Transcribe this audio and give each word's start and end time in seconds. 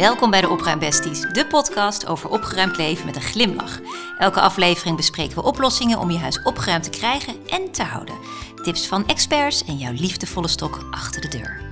Welkom 0.00 0.30
bij 0.30 0.40
de 0.40 0.48
Opruimbesties, 0.48 1.20
de 1.20 1.46
podcast 1.46 2.06
over 2.06 2.30
opgeruimd 2.30 2.76
leven 2.76 3.06
met 3.06 3.16
een 3.16 3.22
glimlach. 3.22 3.80
Elke 4.18 4.40
aflevering 4.40 4.96
bespreken 4.96 5.36
we 5.36 5.42
oplossingen 5.42 5.98
om 5.98 6.10
je 6.10 6.18
huis 6.18 6.42
opgeruimd 6.42 6.84
te 6.84 6.90
krijgen 6.90 7.34
en 7.48 7.70
te 7.70 7.82
houden. 7.82 8.14
Tips 8.62 8.86
van 8.86 9.06
experts 9.06 9.64
en 9.64 9.76
jouw 9.76 9.92
liefdevolle 9.92 10.48
stok 10.48 10.86
achter 10.90 11.20
de 11.20 11.28
deur. 11.28 11.69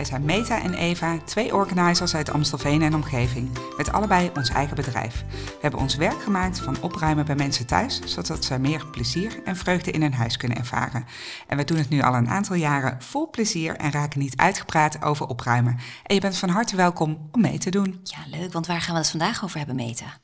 Wij 0.00 0.08
zijn 0.08 0.24
Meta 0.24 0.62
en 0.62 0.74
Eva, 0.74 1.18
twee 1.24 1.54
organizers 1.54 2.14
uit 2.14 2.30
Amstelveen 2.30 2.82
en 2.82 2.94
omgeving, 2.94 3.50
met 3.76 3.92
allebei 3.92 4.30
ons 4.36 4.48
eigen 4.48 4.76
bedrijf. 4.76 5.24
We 5.30 5.58
hebben 5.60 5.80
ons 5.80 5.94
werk 5.94 6.22
gemaakt 6.22 6.60
van 6.60 6.80
opruimen 6.80 7.26
bij 7.26 7.34
mensen 7.34 7.66
thuis, 7.66 8.00
zodat 8.04 8.44
ze 8.44 8.58
meer 8.58 8.86
plezier 8.86 9.40
en 9.44 9.56
vreugde 9.56 9.90
in 9.90 10.02
hun 10.02 10.14
huis 10.14 10.36
kunnen 10.36 10.58
ervaren. 10.58 11.04
En 11.46 11.56
we 11.56 11.64
doen 11.64 11.78
het 11.78 11.88
nu 11.88 12.00
al 12.00 12.14
een 12.14 12.28
aantal 12.28 12.56
jaren 12.56 13.02
vol 13.02 13.30
plezier 13.30 13.76
en 13.76 13.90
raken 13.90 14.20
niet 14.20 14.36
uitgepraat 14.36 15.02
over 15.02 15.26
opruimen. 15.26 15.78
En 16.02 16.14
je 16.14 16.20
bent 16.20 16.36
van 16.36 16.48
harte 16.48 16.76
welkom 16.76 17.28
om 17.32 17.40
mee 17.40 17.58
te 17.58 17.70
doen. 17.70 18.00
Ja, 18.02 18.38
leuk, 18.38 18.52
want 18.52 18.66
waar 18.66 18.80
gaan 18.80 18.94
we 18.94 19.00
het 19.00 19.10
vandaag 19.10 19.44
over 19.44 19.58
hebben, 19.58 19.76
Meta? 19.76 20.18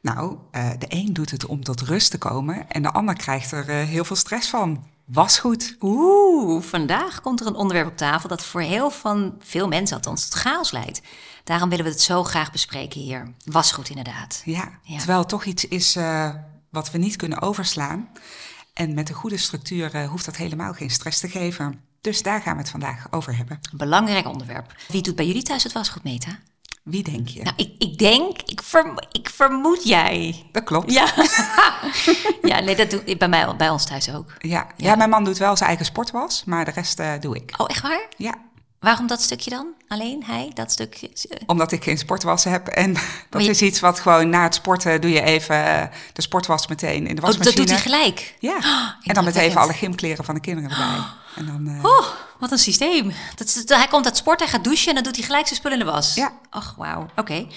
Nou, 0.00 0.36
uh, 0.52 0.70
de 0.78 0.86
een 0.88 1.12
doet 1.12 1.30
het 1.30 1.46
om 1.46 1.64
tot 1.64 1.80
rust 1.80 2.10
te 2.10 2.18
komen 2.18 2.68
en 2.68 2.82
de 2.82 2.92
ander 2.92 3.16
krijgt 3.16 3.52
er 3.52 3.68
uh, 3.68 3.88
heel 3.88 4.04
veel 4.04 4.16
stress 4.16 4.50
van. 4.50 4.84
Wasgoed. 5.06 5.76
Oeh, 5.80 6.62
vandaag 6.62 7.20
komt 7.20 7.40
er 7.40 7.46
een 7.46 7.54
onderwerp 7.54 7.88
op 7.88 7.96
tafel 7.96 8.28
dat 8.28 8.44
voor 8.44 8.60
heel 8.60 8.90
van 8.90 9.34
veel 9.38 9.68
mensen 9.68 9.96
althans 9.96 10.28
tot 10.28 10.38
chaos 10.40 10.70
leidt. 10.70 11.00
Daarom 11.44 11.68
willen 11.68 11.84
we 11.84 11.90
het 11.90 12.00
zo 12.00 12.24
graag 12.24 12.52
bespreken 12.52 13.00
hier. 13.00 13.34
Wasgoed 13.44 13.88
inderdaad. 13.88 14.42
Ja, 14.44 14.70
ja. 14.82 14.98
terwijl 14.98 15.18
het 15.18 15.28
toch 15.28 15.44
iets 15.44 15.68
is 15.68 15.96
uh, 15.96 16.34
wat 16.70 16.90
we 16.90 16.98
niet 16.98 17.16
kunnen 17.16 17.42
overslaan. 17.42 18.08
En 18.72 18.94
met 18.94 19.08
een 19.08 19.14
goede 19.14 19.36
structuur 19.36 19.94
uh, 19.94 20.08
hoeft 20.08 20.24
dat 20.24 20.36
helemaal 20.36 20.72
geen 20.72 20.90
stress 20.90 21.20
te 21.20 21.28
geven. 21.28 21.80
Dus 22.00 22.22
daar 22.22 22.40
gaan 22.40 22.54
we 22.54 22.60
het 22.60 22.70
vandaag 22.70 23.06
over 23.10 23.36
hebben. 23.36 23.60
Belangrijk 23.74 24.26
onderwerp. 24.26 24.74
Wie 24.88 25.02
doet 25.02 25.16
bij 25.16 25.26
jullie 25.26 25.42
thuis 25.42 25.62
het 25.62 25.72
wasgoed, 25.72 26.04
Meta? 26.04 26.38
Wie 26.86 27.02
denk 27.02 27.28
je? 27.28 27.42
Nou, 27.42 27.56
ik, 27.56 27.72
ik 27.78 27.98
denk, 27.98 28.42
ik, 28.42 28.62
verm, 28.62 28.98
ik 29.12 29.30
vermoed 29.30 29.84
jij. 29.84 30.46
Dat 30.52 30.64
klopt. 30.64 30.92
Ja, 30.92 31.12
ja 32.50 32.60
nee, 32.60 32.76
dat 32.76 32.90
doe 32.90 33.02
ik 33.04 33.18
bij, 33.18 33.28
mij, 33.28 33.56
bij 33.56 33.70
ons 33.70 33.84
thuis 33.84 34.14
ook. 34.14 34.32
Ja. 34.38 34.48
ja. 34.48 34.66
Ja. 34.76 34.96
mijn 34.96 35.10
man 35.10 35.24
doet 35.24 35.38
wel 35.38 35.56
zijn 35.56 35.68
eigen 35.68 35.86
sportwas, 35.86 36.44
maar 36.44 36.64
de 36.64 36.70
rest 36.70 37.00
uh, 37.00 37.12
doe 37.20 37.36
ik. 37.36 37.54
Oh, 37.56 37.66
echt 37.68 37.82
waar? 37.82 38.08
Ja. 38.16 38.34
Waarom 38.80 39.06
dat 39.06 39.22
stukje 39.22 39.50
dan? 39.50 39.66
Alleen 39.88 40.24
hij, 40.24 40.50
dat 40.54 40.72
stukje? 40.72 41.10
Omdat 41.46 41.72
ik 41.72 41.82
geen 41.82 41.98
sportwas 41.98 42.44
heb. 42.44 42.66
En 42.66 42.92
dat 43.30 43.44
je... 43.44 43.50
is 43.50 43.62
iets 43.62 43.80
wat 43.80 44.00
gewoon 44.00 44.28
na 44.28 44.42
het 44.42 44.54
sporten 44.54 45.00
doe 45.00 45.10
je 45.10 45.22
even 45.22 45.90
de 46.12 46.22
sportwas 46.22 46.66
meteen 46.66 47.06
in 47.06 47.14
de 47.14 47.20
wasmachine. 47.20 47.50
Oh, 47.50 47.56
dat 47.56 47.66
doet 47.66 47.70
hij 47.70 47.80
gelijk? 47.80 48.34
Ja. 48.38 48.56
Oh, 48.56 48.88
en 49.08 49.14
dan 49.14 49.24
met 49.24 49.34
even 49.34 49.60
alle 49.60 49.72
gymkleren 49.72 50.24
van 50.24 50.34
de 50.34 50.40
kinderen 50.40 50.70
erbij. 50.70 50.98
En 51.36 51.46
dan, 51.46 51.68
uh... 51.68 51.84
oh, 51.84 52.06
wat 52.38 52.50
een 52.50 52.58
systeem. 52.58 53.12
Dat, 53.34 53.62
dat, 53.66 53.78
hij 53.78 53.86
komt 53.86 54.04
uit 54.04 54.16
sport, 54.16 54.40
hij 54.40 54.48
gaat 54.48 54.64
douchen 54.64 54.88
en 54.88 54.94
dan 54.94 55.02
doet 55.02 55.16
hij 55.16 55.24
gelijk 55.24 55.46
zijn 55.46 55.58
spullen 55.58 55.78
in 55.78 55.84
de 55.84 55.90
was. 55.90 56.14
Ja. 56.14 56.32
Ach, 56.50 56.74
wauw. 56.76 57.02
Oké. 57.02 57.20
Okay. 57.20 57.48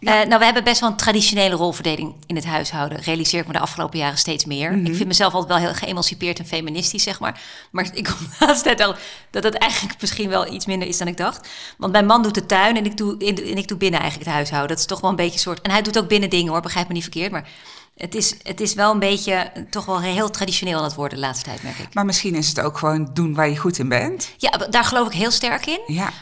Ja. 0.00 0.20
Uh, 0.20 0.26
nou, 0.26 0.38
we 0.38 0.44
hebben 0.44 0.64
best 0.64 0.80
wel 0.80 0.90
een 0.90 0.96
traditionele 0.96 1.54
rolverdeling 1.54 2.14
in 2.26 2.36
het 2.36 2.44
huishouden. 2.44 3.00
Realiseer 3.00 3.40
ik 3.40 3.46
me 3.46 3.52
de 3.52 3.58
afgelopen 3.58 3.98
jaren 3.98 4.18
steeds 4.18 4.44
meer. 4.44 4.70
Mm 4.70 4.76
-hmm. 4.76 4.86
Ik 4.86 4.94
vind 4.94 5.08
mezelf 5.08 5.32
altijd 5.32 5.60
wel 5.60 5.68
heel 5.68 5.78
geëmancipeerd 5.78 6.38
en 6.38 6.46
feministisch, 6.46 7.02
zeg 7.02 7.20
maar. 7.20 7.40
Maar 7.70 7.90
ik 7.94 8.04
kom 8.04 8.16
de 8.38 8.46
laatste 8.46 8.64
tijd 8.64 8.80
al 8.80 8.94
dat 9.30 9.42
het 9.42 9.54
eigenlijk 9.54 10.00
misschien 10.00 10.28
wel 10.28 10.52
iets 10.52 10.66
minder 10.66 10.88
is 10.88 10.98
dan 10.98 11.08
ik 11.08 11.16
dacht. 11.16 11.48
Want 11.76 11.92
mijn 11.92 12.06
man 12.06 12.22
doet 12.22 12.34
de 12.34 12.46
tuin 12.46 12.76
en 12.76 12.84
ik 12.84 12.96
doe, 12.96 13.18
en 13.18 13.56
ik 13.56 13.68
doe 13.68 13.78
binnen 13.78 14.00
eigenlijk 14.00 14.30
het 14.30 14.38
huishouden. 14.38 14.68
Dat 14.68 14.78
is 14.78 14.86
toch 14.86 15.00
wel 15.00 15.10
een 15.10 15.16
beetje 15.16 15.32
een 15.32 15.38
soort... 15.38 15.60
En 15.60 15.70
hij 15.70 15.82
doet 15.82 15.98
ook 15.98 16.08
binnen 16.08 16.30
dingen 16.30 16.52
hoor, 16.52 16.60
begrijp 16.60 16.88
me 16.88 16.92
niet 16.92 17.02
verkeerd. 17.02 17.32
Maar 17.32 17.48
het 17.94 18.14
is, 18.14 18.34
het 18.42 18.60
is 18.60 18.74
wel 18.74 18.92
een 18.92 18.98
beetje, 18.98 19.52
toch 19.70 19.84
wel 19.84 20.00
heel 20.00 20.30
traditioneel 20.30 20.78
aan 20.78 20.84
het 20.84 20.94
worden 20.94 21.18
de 21.18 21.24
laatste 21.24 21.44
tijd, 21.44 21.62
merk 21.62 21.78
ik. 21.78 21.94
Maar 21.94 22.04
misschien 22.04 22.34
is 22.34 22.48
het 22.48 22.60
ook 22.60 22.78
gewoon 22.78 23.10
doen 23.12 23.34
waar 23.34 23.48
je 23.48 23.56
goed 23.56 23.78
in 23.78 23.88
bent. 23.88 24.30
Ja, 24.36 24.50
daar 24.50 24.84
geloof 24.84 25.06
ik 25.06 25.12
heel 25.12 25.30
sterk 25.30 25.66
in. 25.66 25.80
Ja. 25.86 26.12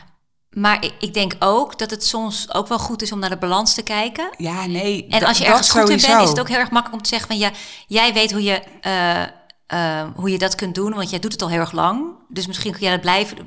Maar 0.51 0.85
ik, 0.85 0.93
ik 0.99 1.15
denk 1.15 1.37
ook 1.39 1.79
dat 1.79 1.91
het 1.91 2.05
soms 2.05 2.55
ook 2.55 2.69
wel 2.69 2.79
goed 2.79 3.03
is 3.03 3.13
om 3.13 3.19
naar 3.19 3.31
de 3.31 3.37
balans 3.37 3.75
te 3.75 3.83
kijken. 3.83 4.31
Ja, 4.37 4.67
nee. 4.67 5.07
En 5.09 5.25
als 5.25 5.39
je 5.39 5.45
ergens 5.45 5.71
goed 5.71 5.89
in 5.89 6.01
bent, 6.01 6.23
is 6.23 6.29
het 6.29 6.41
ook 6.41 6.49
heel 6.49 6.59
erg 6.59 6.71
makkelijk 6.71 6.95
om 6.95 7.03
te 7.03 7.09
zeggen 7.09 7.29
van 7.29 7.39
ja, 7.39 7.51
jij 7.87 8.13
weet 8.13 8.33
hoe 8.33 8.43
je, 8.43 8.63
uh, 8.87 9.23
uh, 9.81 10.09
hoe 10.15 10.31
je 10.31 10.39
dat 10.39 10.55
kunt 10.55 10.75
doen, 10.75 10.95
want 10.95 11.11
jij 11.11 11.19
doet 11.19 11.33
het 11.33 11.43
al 11.43 11.49
heel 11.49 11.61
erg 11.61 11.73
lang. 11.73 12.05
Dus 12.29 12.47
misschien 12.47 12.73
kun 12.73 12.81
jij 12.81 12.91
dat 12.91 13.01
blijven. 13.01 13.39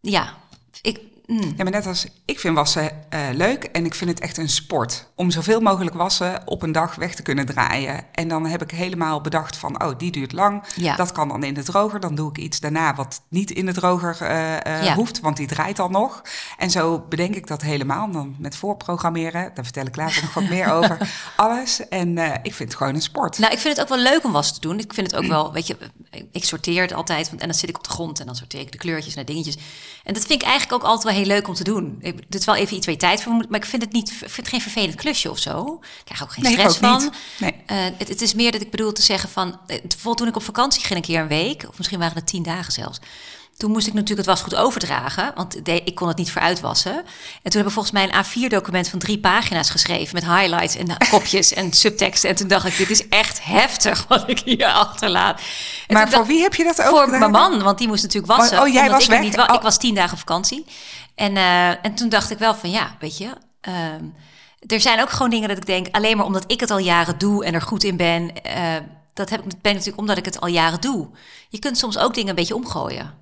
Ja, 0.00 0.34
ik, 0.82 1.00
Mm. 1.30 1.52
Ja, 1.56 1.62
maar 1.62 1.72
net 1.72 1.86
als 1.86 2.06
ik 2.24 2.40
vind 2.40 2.54
wassen 2.54 2.90
uh, 3.14 3.20
leuk 3.32 3.64
en 3.64 3.84
ik 3.84 3.94
vind 3.94 4.10
het 4.10 4.20
echt 4.20 4.36
een 4.36 4.48
sport. 4.48 5.06
Om 5.14 5.30
zoveel 5.30 5.60
mogelijk 5.60 5.96
wassen 5.96 6.42
op 6.44 6.62
een 6.62 6.72
dag 6.72 6.94
weg 6.94 7.14
te 7.14 7.22
kunnen 7.22 7.46
draaien. 7.46 8.04
En 8.12 8.28
dan 8.28 8.46
heb 8.46 8.62
ik 8.62 8.70
helemaal 8.70 9.20
bedacht 9.20 9.56
van, 9.56 9.82
oh, 9.84 9.98
die 9.98 10.10
duurt 10.10 10.32
lang. 10.32 10.62
Ja. 10.76 10.96
Dat 10.96 11.12
kan 11.12 11.28
dan 11.28 11.44
in 11.44 11.54
de 11.54 11.62
droger. 11.62 12.00
Dan 12.00 12.14
doe 12.14 12.30
ik 12.30 12.38
iets 12.38 12.60
daarna 12.60 12.94
wat 12.94 13.22
niet 13.28 13.50
in 13.50 13.66
de 13.66 13.72
droger 13.72 14.18
uh, 14.22 14.28
uh, 14.28 14.84
Ja. 14.84 14.94
hoeft, 14.94 15.20
want 15.20 15.36
die 15.36 15.46
draait 15.46 15.78
al 15.78 15.88
nog. 15.88 16.22
En 16.58 16.70
zo 16.70 17.04
bedenk 17.08 17.34
ik 17.34 17.46
dat 17.46 17.62
helemaal. 17.62 18.10
Dan 18.10 18.34
met 18.38 18.56
voorprogrammeren, 18.56 19.50
daar 19.54 19.64
vertel 19.64 19.86
ik 19.86 19.96
later 19.96 20.22
nog 20.22 20.34
wat 20.34 20.48
meer 20.48 20.72
over. 20.78 20.98
Alles. 21.36 21.88
En 21.88 22.18
ik 22.18 22.54
vind 22.54 22.68
het 22.68 22.74
gewoon 22.74 22.94
een 22.94 23.02
sport. 23.02 23.38
Nou, 23.38 23.52
ik 23.52 23.58
vind 23.58 23.76
het 23.76 23.82
ook 23.82 23.96
wel 23.96 24.04
leuk 24.04 24.24
om 24.24 24.32
was 24.32 24.54
te 24.54 24.60
doen. 24.60 24.78
Ik 24.78 24.94
vind 24.94 25.10
het 25.10 25.20
ook 25.20 25.26
wel, 25.26 25.52
weet 25.52 25.66
je, 25.66 25.76
ik 26.32 26.44
sorteer 26.44 26.82
het 26.82 26.92
altijd. 26.92 27.30
En 27.30 27.38
dan 27.38 27.54
zit 27.54 27.68
ik 27.68 27.76
op 27.78 27.84
de 27.84 27.90
grond 27.90 28.20
en 28.20 28.26
dan 28.26 28.36
sorteer 28.36 28.60
ik 28.60 28.72
de 28.72 28.78
kleurtjes 28.78 29.14
de 29.14 29.24
dingetjes. 29.24 29.56
En 30.04 30.14
dat 30.14 30.26
vind 30.26 30.42
ik 30.42 30.48
eigenlijk 30.48 30.82
ook 30.82 30.88
altijd 30.88 31.14
wel 31.14 31.19
heel 31.20 31.28
leuk 31.28 31.48
om 31.48 31.54
te 31.54 31.64
doen. 31.64 31.96
Ik, 32.00 32.14
is 32.30 32.44
wel 32.44 32.54
even 32.54 32.76
iets 32.76 32.86
waar 32.86 32.94
je 32.94 33.00
tijd 33.00 33.22
voor 33.22 33.32
moet, 33.32 33.50
maar 33.50 33.60
ik 33.60 33.66
vind 33.66 33.82
het 33.82 33.92
niet, 33.92 34.12
vind 34.12 34.36
het 34.36 34.48
geen 34.48 34.60
vervelend 34.60 34.94
klusje 34.94 35.30
of 35.30 35.38
zo. 35.38 35.78
Ik 35.98 36.04
krijg 36.04 36.22
ook 36.22 36.32
geen 36.32 36.44
Nee, 36.44 36.52
stress 36.52 36.74
ook 36.76 36.82
van. 36.84 37.12
Nee. 37.38 37.54
Uh, 37.66 37.76
het, 37.98 38.08
het 38.08 38.20
is 38.22 38.34
meer 38.34 38.52
dat 38.52 38.60
ik 38.60 38.70
bedoel 38.70 38.92
te 38.92 39.02
zeggen 39.02 39.28
van, 39.28 39.48
eh, 39.66 39.78
bijvoorbeeld 39.80 40.16
toen 40.18 40.28
ik 40.28 40.36
op 40.36 40.42
vakantie 40.42 40.80
ging 40.84 40.94
een 40.98 41.04
keer 41.04 41.20
een 41.20 41.28
week, 41.28 41.64
of 41.68 41.76
misschien 41.78 41.98
waren 41.98 42.14
het 42.14 42.26
tien 42.26 42.42
dagen 42.42 42.72
zelfs. 42.72 42.98
Toen 43.56 43.70
moest 43.70 43.86
ik 43.86 43.92
natuurlijk 43.92 44.28
het 44.28 44.36
wasgoed 44.38 44.54
overdragen, 44.54 45.32
want 45.34 45.64
de, 45.64 45.82
ik 45.84 45.94
kon 45.94 46.08
het 46.08 46.16
niet 46.16 46.30
vooruitwassen. 46.32 46.92
En 46.96 47.02
toen 47.02 47.06
hebben 47.42 47.64
we 47.64 47.70
volgens 47.70 47.94
mij 47.94 48.04
een 48.12 48.24
A4-document 48.24 48.88
van 48.88 48.98
drie 48.98 49.18
pagina's 49.18 49.70
geschreven 49.70 50.14
met 50.14 50.24
highlights 50.24 50.76
en 50.76 50.96
kopjes 51.10 51.52
en 51.52 51.72
subteksten. 51.82 52.30
En 52.30 52.36
toen 52.36 52.48
dacht 52.48 52.66
ik, 52.66 52.76
dit 52.76 52.90
is 52.90 53.08
echt 53.08 53.44
heftig 53.44 54.04
wat 54.08 54.28
ik 54.30 54.38
hier 54.38 54.66
achterlaat. 54.66 55.40
En 55.86 55.94
Maar 55.94 56.08
voor 56.08 56.16
dacht- 56.16 56.26
wie 56.28 56.42
heb 56.42 56.54
je 56.54 56.64
dat 56.64 56.74
voor 56.74 56.84
overgedragen? 56.84 57.30
mijn 57.30 57.50
man, 57.50 57.62
want 57.62 57.78
die 57.78 57.88
moest 57.88 58.02
natuurlijk 58.02 58.32
wassen. 58.32 58.58
Oh, 58.58 58.64
oh, 58.64 58.72
jij 58.72 58.80
omdat 58.82 58.94
was 58.96 59.04
ik 59.04 59.10
weg? 59.10 59.20
Niet, 59.20 59.38
Oh. 59.38 59.54
Ik 59.54 59.60
was 59.60 59.78
tien 59.78 59.94
dagen 59.94 60.12
op 60.12 60.18
vakantie. 60.18 60.64
En, 61.20 61.36
uh, 61.36 61.84
en 61.84 61.94
toen 61.94 62.08
dacht 62.08 62.30
ik 62.30 62.38
wel 62.38 62.54
van 62.54 62.70
ja, 62.70 62.96
weet 62.98 63.18
je. 63.18 63.30
ehm, 63.60 64.04
er 64.66 64.80
zijn 64.80 65.00
ook 65.00 65.10
gewoon 65.10 65.30
dingen 65.30 65.48
dat 65.48 65.56
ik 65.56 65.66
denk, 65.66 65.86
alleen 65.90 66.16
maar 66.16 66.26
omdat 66.26 66.44
ik 66.46 66.60
het 66.60 66.70
al 66.70 66.78
jaren 66.78 67.18
doe 67.18 67.44
en 67.44 67.54
er 67.54 67.62
goed 67.62 67.84
in 67.84 67.96
ben. 67.96 68.30
Uh, 68.46 68.76
dat 69.14 69.30
heb 69.30 69.40
ik, 69.40 69.46
ben 69.46 69.56
ik 69.58 69.62
natuurlijk 69.62 69.98
omdat 69.98 70.18
ik 70.18 70.24
het 70.24 70.40
al 70.40 70.48
jaren 70.48 70.80
doe. 70.80 71.08
Je 71.48 71.58
kunt 71.58 71.78
soms 71.78 71.98
ook 71.98 72.14
dingen 72.14 72.28
een 72.28 72.34
beetje 72.34 72.54
omgooien. 72.54 73.14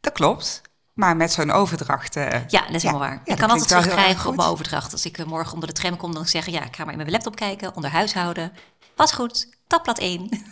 Dat 0.00 0.12
klopt. 0.12 0.62
Maar 0.92 1.16
met 1.16 1.32
zo'n 1.32 1.50
overdracht... 1.50 2.16
uh, 2.16 2.24
Ja, 2.48 2.60
dat 2.66 2.74
is 2.74 2.82
helemaal 2.82 3.08
waar. 3.08 3.22
ja, 3.24 3.32
ik 3.32 3.38
kan 3.38 3.50
altijd 3.50 3.68
terugkrijgen 3.68 4.30
op 4.30 4.36
mijn 4.36 4.48
overdracht. 4.48 4.92
Als 4.92 5.04
ik 5.04 5.26
morgen 5.26 5.52
onder 5.54 5.68
de 5.68 5.74
tram 5.74 5.96
kom, 5.96 6.14
dan 6.14 6.26
zeg 6.26 6.46
ik 6.46 6.54
ja, 6.54 6.64
ik 6.64 6.76
ga 6.76 6.82
maar 6.84 6.92
in 6.92 6.98
mijn 6.98 7.10
laptop 7.10 7.36
kijken, 7.36 7.76
onder 7.76 7.90
huishouden. 7.90 8.52
Was 8.96 9.12
goed, 9.12 9.48
tabblad 9.68 9.98
1. 9.98 10.28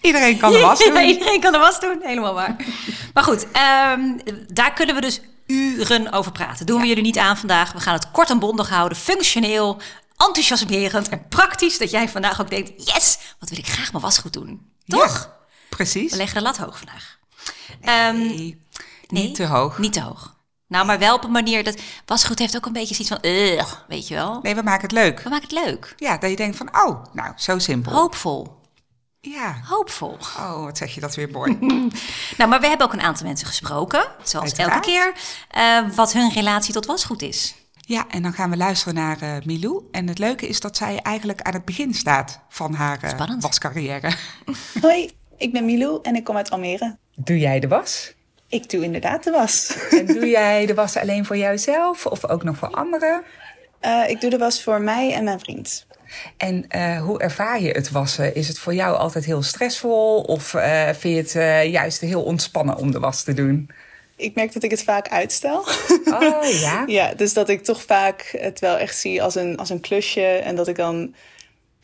Iedereen 0.00 0.38
kan 0.38 0.52
de 0.52 0.58
was 0.58 0.78
doen. 0.84 0.96
Iedereen 0.96 1.40
kan 1.40 1.52
de 1.52 1.58
was 1.58 1.80
doen, 1.80 2.00
helemaal 2.02 2.34
waar. 2.34 2.56
Maar 3.14 3.24
goed, 3.24 3.46
um, 3.96 4.20
daar 4.48 4.72
kunnen 4.72 4.94
we 4.94 5.00
dus 5.00 5.20
uren 5.46 6.12
over 6.12 6.32
praten. 6.32 6.66
Doen 6.66 6.80
we 6.80 6.86
jullie 6.86 7.02
niet 7.02 7.18
aan 7.18 7.36
vandaag. 7.36 7.72
We 7.72 7.80
gaan 7.80 7.94
het 7.94 8.10
kort 8.10 8.30
en 8.30 8.38
bondig 8.38 8.68
houden, 8.68 8.98
functioneel, 8.98 9.80
enthousiasmerend 10.16 11.08
en 11.08 11.28
praktisch. 11.28 11.78
Dat 11.78 11.90
jij 11.90 12.08
vandaag 12.08 12.40
ook 12.40 12.50
denkt, 12.50 12.92
yes, 12.92 13.18
wat 13.38 13.48
wil 13.48 13.58
ik 13.58 13.66
graag 13.66 13.92
mijn 13.92 14.04
wasgoed 14.04 14.32
doen. 14.32 14.70
Toch? 14.86 15.14
Ja, 15.14 15.36
precies. 15.68 16.10
We 16.10 16.16
leggen 16.16 16.36
de 16.36 16.42
lat 16.42 16.56
hoog 16.56 16.78
vandaag. 16.78 17.18
Um, 18.14 18.58
Nee, 19.08 19.24
niet 19.24 19.34
te 19.34 19.46
hoog. 19.46 19.78
Niet 19.78 19.92
te 19.92 20.00
hoog. 20.00 20.35
Nou, 20.68 20.86
maar 20.86 20.98
wel 20.98 21.14
op 21.14 21.24
een 21.24 21.30
manier 21.30 21.64
dat 21.64 21.80
wasgoed 22.06 22.38
heeft 22.38 22.56
ook 22.56 22.66
een 22.66 22.72
beetje 22.72 22.94
zoiets 22.94 23.14
van, 23.14 23.30
uh, 23.32 23.62
weet 23.88 24.08
je 24.08 24.14
wel. 24.14 24.38
Nee, 24.42 24.54
we 24.54 24.62
maken 24.62 24.82
het 24.82 24.92
leuk. 24.92 25.20
We 25.20 25.28
maken 25.28 25.48
het 25.48 25.64
leuk. 25.66 25.94
Ja, 25.96 26.18
dat 26.18 26.30
je 26.30 26.36
denkt 26.36 26.56
van, 26.56 26.68
oh, 26.86 27.04
nou, 27.12 27.32
zo 27.36 27.58
simpel. 27.58 27.92
Hoopvol. 27.92 28.54
Ja. 29.20 29.60
Hoopvol. 29.64 30.16
Oh, 30.38 30.64
wat 30.64 30.76
zeg 30.78 30.94
je 30.94 31.00
dat 31.00 31.14
weer 31.14 31.30
mooi. 31.30 31.58
Nou, 32.38 32.50
maar 32.50 32.60
we 32.60 32.66
hebben 32.66 32.86
ook 32.86 32.92
een 32.92 33.00
aantal 33.00 33.26
mensen 33.26 33.46
gesproken, 33.46 34.06
zoals 34.22 34.44
Uiteraard. 34.46 34.72
elke 34.86 34.86
keer, 34.86 35.12
uh, 35.86 35.94
wat 35.94 36.12
hun 36.12 36.30
relatie 36.32 36.72
tot 36.74 36.86
wasgoed 36.86 37.22
is. 37.22 37.54
Ja, 37.80 38.04
en 38.08 38.22
dan 38.22 38.32
gaan 38.32 38.50
we 38.50 38.56
luisteren 38.56 38.94
naar 38.94 39.22
uh, 39.22 39.36
Milou. 39.44 39.82
En 39.90 40.08
het 40.08 40.18
leuke 40.18 40.46
is 40.48 40.60
dat 40.60 40.76
zij 40.76 40.98
eigenlijk 41.02 41.42
aan 41.42 41.52
het 41.52 41.64
begin 41.64 41.94
staat 41.94 42.40
van 42.48 42.74
haar 42.74 42.98
uh, 43.04 43.10
Spannend. 43.10 43.42
wascarrière. 43.42 44.12
Hoi, 44.82 45.10
ik 45.36 45.52
ben 45.52 45.64
Milou 45.64 45.98
en 46.02 46.14
ik 46.14 46.24
kom 46.24 46.36
uit 46.36 46.50
Almere. 46.50 46.96
Doe 47.14 47.38
jij 47.38 47.60
de 47.60 47.68
was? 47.68 48.14
Ik 48.48 48.70
doe 48.70 48.84
inderdaad 48.84 49.24
de 49.24 49.30
was. 49.30 49.76
En 49.90 50.06
doe 50.06 50.28
jij 50.28 50.66
de 50.66 50.74
was 50.74 50.96
alleen 50.96 51.24
voor 51.24 51.36
jouzelf 51.36 52.06
of 52.06 52.28
ook 52.28 52.42
nog 52.42 52.56
voor 52.56 52.70
anderen? 52.70 53.22
Uh, 53.82 54.08
ik 54.08 54.20
doe 54.20 54.30
de 54.30 54.38
was 54.38 54.62
voor 54.62 54.80
mij 54.80 55.12
en 55.12 55.24
mijn 55.24 55.40
vriend. 55.40 55.86
En 56.36 56.66
uh, 56.76 57.02
hoe 57.02 57.20
ervaar 57.20 57.60
je 57.60 57.70
het 57.70 57.90
wassen? 57.90 58.34
Is 58.34 58.48
het 58.48 58.58
voor 58.58 58.74
jou 58.74 58.96
altijd 58.96 59.24
heel 59.24 59.42
stressvol 59.42 60.20
of 60.20 60.52
uh, 60.52 60.88
vind 60.88 61.32
je 61.32 61.38
het 61.38 61.70
juist 61.70 62.00
heel 62.00 62.22
ontspannen 62.22 62.76
om 62.76 62.90
de 62.90 62.98
was 62.98 63.22
te 63.22 63.34
doen? 63.34 63.70
Ik 64.16 64.34
merk 64.34 64.52
dat 64.52 64.62
ik 64.62 64.70
het 64.70 64.82
vaak 64.82 65.08
uitstel. 65.08 65.58
Oh 66.04 66.44
ja? 66.60 66.84
ja, 66.98 67.14
dus 67.14 67.32
dat 67.32 67.48
ik 67.48 67.64
toch 67.64 67.82
vaak 67.82 68.34
het 68.38 68.58
wel 68.58 68.76
echt 68.78 68.96
zie 68.96 69.22
als 69.22 69.34
een, 69.34 69.56
als 69.56 69.70
een 69.70 69.80
klusje 69.80 70.26
en 70.26 70.56
dat 70.56 70.68
ik 70.68 70.76
dan 70.76 71.14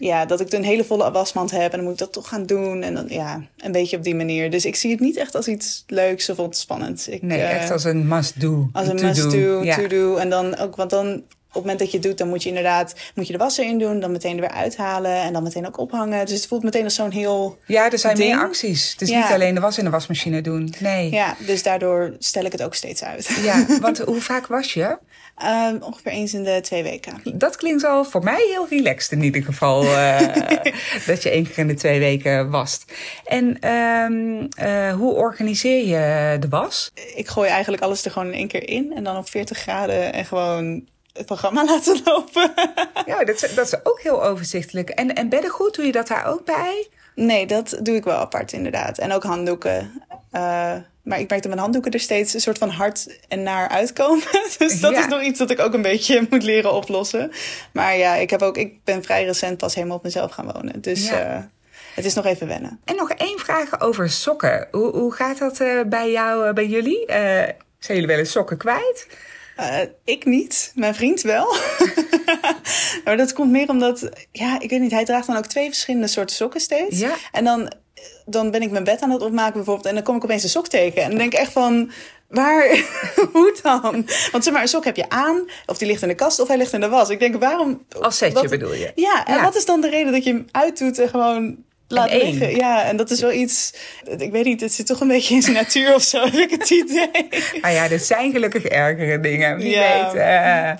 ja, 0.03 0.27
dat 0.27 0.41
ik 0.41 0.53
een 0.53 0.65
hele 0.65 0.85
volle 0.85 1.11
wasmand 1.11 1.51
heb 1.51 1.71
en 1.71 1.77
dan 1.77 1.83
moet 1.83 1.93
ik 1.93 1.99
dat 1.99 2.13
toch 2.13 2.29
gaan 2.29 2.47
doen. 2.47 2.83
En 2.83 2.95
dan, 2.95 3.05
ja, 3.09 3.41
een 3.57 3.73
beetje 3.73 3.97
op 3.97 4.03
die 4.05 4.15
manier. 4.15 4.51
Dus 4.51 4.65
ik 4.65 4.77
zie 4.77 4.91
het 4.91 5.01
niet 5.01 5.17
echt 5.17 5.35
als 5.35 5.49
iets 5.49 5.85
leuks 5.87 6.29
of 6.31 6.39
ontspannends. 6.39 7.09
Ik, 7.09 7.23
Nee, 7.23 7.41
eh, 7.41 7.51
echt 7.61 7.71
als 7.71 7.85
een 7.85 8.09
must-do. 8.09 8.69
als 8.73 8.89
een 8.89 9.01
must-do, 9.01 9.65
Ja. 9.65 9.77
to-do. 9.77 10.17
En 10.17 10.31
dan 10.31 10.57
ook, 10.59 10.77
want 10.77 10.91
dan 10.91 11.23
op 11.55 11.59
het 11.59 11.67
moment 11.71 11.79
dat 11.79 11.91
je 11.91 11.99
het 11.99 12.07
doet, 12.07 12.19
dan 12.19 12.29
moet 12.29 12.43
je 12.43 12.49
inderdaad 12.49 12.95
moet 13.15 13.27
je 13.27 13.33
de 13.33 13.39
was 13.39 13.59
erin 13.59 13.79
doen, 13.79 14.01
dan 14.01 14.13
meteen 14.13 14.35
er 14.35 14.41
weer 14.41 14.51
uithalen 14.51 15.17
en 15.23 15.33
dan 15.33 15.43
meteen 15.43 15.67
ook 15.67 15.79
ophangen. 15.79 16.27
Dus 16.27 16.35
het 16.35 16.47
voelt 16.47 16.63
meteen 16.63 16.85
als 16.85 16.95
zo'n 16.95 17.11
heel. 17.11 17.59
Ja, 17.67 17.91
er 17.91 17.99
zijn 17.99 18.17
ding. 18.17 18.35
meer 18.35 18.45
acties. 18.45 18.91
Het 18.93 19.01
is 19.03 19.09
Ja. 19.09 19.19
niet 19.23 19.33
alleen 19.33 19.55
de 19.55 19.61
was 19.61 19.79
in 19.79 19.85
de 19.85 19.91
wasmachine 19.91 20.41
doen. 20.41 20.75
Nee. 20.79 21.11
Ja, 21.11 21.37
dus 21.47 21.63
daardoor 21.63 22.15
stel 22.19 22.45
ik 22.45 22.53
het 22.53 22.63
ook 22.63 22.75
steeds 22.75 23.03
uit. 23.05 23.39
Ja, 23.43 23.67
want 23.81 23.99
hoe 23.99 24.21
vaak 24.21 24.47
was 24.47 24.73
je? 24.75 24.99
Ehm, 25.37 25.77
ongeveer 25.81 26.13
eens 26.13 26.35
in 26.35 26.43
de 26.45 26.59
twee 26.63 26.83
weken. 26.83 27.21
Dat 27.35 27.57
klinkt 27.57 27.85
al 27.85 28.05
voor 28.05 28.25
mij 28.25 28.47
heel 28.51 28.67
relaxed 28.69 29.13
in 29.13 29.23
ieder 29.23 29.43
geval. 29.43 29.83
eh, 29.85 30.19
dat 31.07 31.23
je 31.23 31.31
één 31.31 31.45
keer 31.47 31.59
in 31.59 31.67
de 31.67 31.75
twee 31.75 31.99
weken 31.99 32.51
wast. 32.51 32.93
En 33.25 33.59
ehm, 33.61 34.47
eh, 34.55 34.93
hoe 34.95 35.15
organiseer 35.15 35.87
je 35.87 36.39
de 36.39 36.49
was? 36.49 36.91
Ik 37.15 37.29
gooi 37.29 37.49
eigenlijk 37.49 37.83
alles 37.83 38.05
er 38.05 38.11
gewoon 38.11 38.29
in 38.29 38.35
één 38.39 38.49
keer 38.49 38.69
in 38.69 38.93
en 38.95 39.05
dan 39.05 39.17
op 39.17 39.29
40 39.31 39.59
graden 39.59 40.13
en 40.13 40.25
gewoon 40.25 40.85
het 41.13 41.27
programma 41.27 41.65
laten 41.73 42.01
lopen. 42.05 42.53
Ja, 43.07 43.25
dat 43.25 43.43
is, 43.43 43.55
dat 43.55 43.67
is 43.67 43.85
ook 43.85 44.01
heel 44.03 44.25
overzichtelijk. 44.25 44.89
En, 44.89 45.15
en 45.15 45.29
beddengoed, 45.29 45.75
doe 45.75 45.87
je 45.87 45.93
dat 45.93 46.09
daar 46.09 46.27
ook 46.27 46.45
bij? 46.45 46.89
Nee, 47.15 47.47
dat 47.47 47.79
doe 47.83 47.97
ik 47.97 48.05
wel 48.05 48.19
apart 48.19 48.53
inderdaad. 48.53 48.99
En 48.99 49.13
ook 49.13 49.23
handdoeken. 49.23 50.03
Eh, 50.33 50.75
maar 51.03 51.21
ik 51.21 51.29
merk 51.29 51.43
dat 51.43 51.47
mijn 51.47 51.59
handdoeken 51.59 51.91
er 51.93 52.01
steeds 52.01 52.35
een 52.35 52.41
soort 52.41 52.59
van 52.59 52.69
hard 52.69 53.19
en 53.29 53.43
naar 53.43 53.69
uitkomen. 53.69 54.25
Dus 54.59 54.81
dat 54.81 54.93
Ja. 54.93 54.99
is 55.01 55.07
nog 55.07 55.23
iets 55.23 55.39
dat 55.39 55.51
ik 55.51 55.61
ook 55.61 55.75
een 55.75 55.83
beetje 55.83 56.27
moet 56.31 56.43
leren 56.43 56.73
oplossen. 56.73 57.33
Maar 57.73 57.97
ja, 57.97 58.15
ik, 58.15 58.31
heb 58.31 58.43
ook, 58.43 58.57
ik 58.57 58.85
ben 58.85 59.03
vrij 59.05 59.25
recent 59.25 59.59
pas 59.59 59.75
helemaal 59.75 59.97
op 59.97 60.03
mezelf 60.03 60.33
gaan 60.33 60.53
wonen. 60.53 60.81
Dus 60.81 61.09
Ja. 61.09 61.21
eh, 61.35 61.43
het 61.95 62.05
is 62.05 62.15
nog 62.15 62.25
even 62.27 62.47
wennen. 62.49 62.81
En 62.85 62.97
nog 62.97 63.11
één 63.11 63.39
vraag 63.39 63.81
over 63.81 64.11
sokken. 64.11 64.69
Hoe, 64.71 64.91
hoe 64.97 65.13
gaat 65.13 65.39
dat 65.39 65.61
eh, 65.61 65.81
bij 65.87 66.11
jou, 66.11 66.53
bij 66.53 66.67
jullie? 66.67 67.05
Zijn 67.07 67.57
jullie 67.99 68.07
wel 68.07 68.19
eens 68.19 68.31
sokken 68.31 68.57
kwijt? 68.57 69.07
Ik 70.05 70.25
niet, 70.25 70.73
mijn 70.75 70.95
vriend 70.95 71.21
wel. 71.21 71.55
maar 73.05 73.17
dat 73.17 73.33
komt 73.33 73.51
meer 73.51 73.69
omdat, 73.69 74.09
ja, 74.33 74.61
ik 74.61 74.71
weet 74.71 74.81
niet, 74.81 74.91
hij 74.91 75.05
draagt 75.05 75.27
dan 75.27 75.37
ook 75.37 75.47
twee 75.47 75.69
verschillende 75.69 76.07
soorten 76.07 76.37
sokken 76.37 76.61
steeds. 76.61 76.99
Ja. 76.99 77.15
En 77.33 77.45
dan, 77.45 77.73
dan 78.27 78.51
ben 78.51 78.63
ik 78.63 78.71
mijn 78.71 78.85
bed 78.85 79.01
aan 79.01 79.11
het 79.11 79.23
opmaken 79.23 79.53
bijvoorbeeld 79.55 79.87
en 79.87 79.95
dan 79.95 80.03
kom 80.03 80.17
ik 80.17 80.25
opeens 80.25 80.43
een 80.43 80.49
sok 80.49 80.69
tegen. 80.69 81.03
En 81.03 81.09
dan 81.09 81.19
denk 81.19 81.33
ik 81.33 81.39
echt 81.39 81.53
van, 81.53 81.91
waar, 82.29 82.69
hoe 83.33 83.55
dan? 83.63 84.07
Want 84.33 84.45
zeg 84.45 84.53
maar, 84.53 84.63
een 84.63 84.69
sok 84.69 84.85
heb 84.85 84.97
je 84.97 85.09
aan, 85.09 85.45
of 85.67 85.79
die 85.79 85.87
ligt 85.89 86.03
in 86.03 86.09
de 86.09 86.15
kast 86.15 86.41
of 86.41 86.49
hij 86.49 86.57
ligt 86.57 86.73
in 86.73 86.81
de 86.81 86.89
was. 86.89 87.09
Ik 87.09 87.19
denk, 87.19 87.37
waarom... 87.37 87.87
Als 88.01 88.17
setje 88.17 88.35
wat- 88.35 88.51
bedoel 88.51 88.75
je? 88.75 88.93
Ja, 88.95 89.27
en 89.27 89.35
Ja. 89.35 89.43
wat 89.43 89.57
is 89.57 89.65
dan 89.65 89.81
de 89.81 89.89
reden 89.91 90.13
dat 90.13 90.25
je 90.25 90.31
hem 90.33 90.47
uitdoet 90.51 90.99
en 90.99 91.09
gewoon 91.09 91.57
laat 91.93 92.09
één. 92.09 92.31
liggen? 92.39 92.57
Ja, 92.57 92.83
en 92.83 92.97
dat 92.97 93.11
is 93.11 93.21
wel 93.21 93.33
iets, 93.33 93.73
ik 94.19 94.31
weet 94.33 94.45
niet, 94.45 94.61
het 94.61 94.73
zit 94.73 94.87
toch 94.87 95.01
een 95.01 95.09
beetje 95.09 95.35
in 95.35 95.43
zijn 95.43 95.55
natuur 95.55 95.95
of 95.95 96.03
zo, 96.03 96.25
heb 96.25 96.35
ik 96.35 96.51
het 96.51 96.71
idee. 96.71 97.29
Ah 97.61 97.73
ja, 97.73 97.89
dit 97.89 98.03
zijn 98.05 98.33
gelukkig 98.33 98.65
ergere 98.65 99.21
dingen. 99.21 99.57
Wie 99.57 99.71
Ja. 99.71 100.05
weet. 100.13 100.15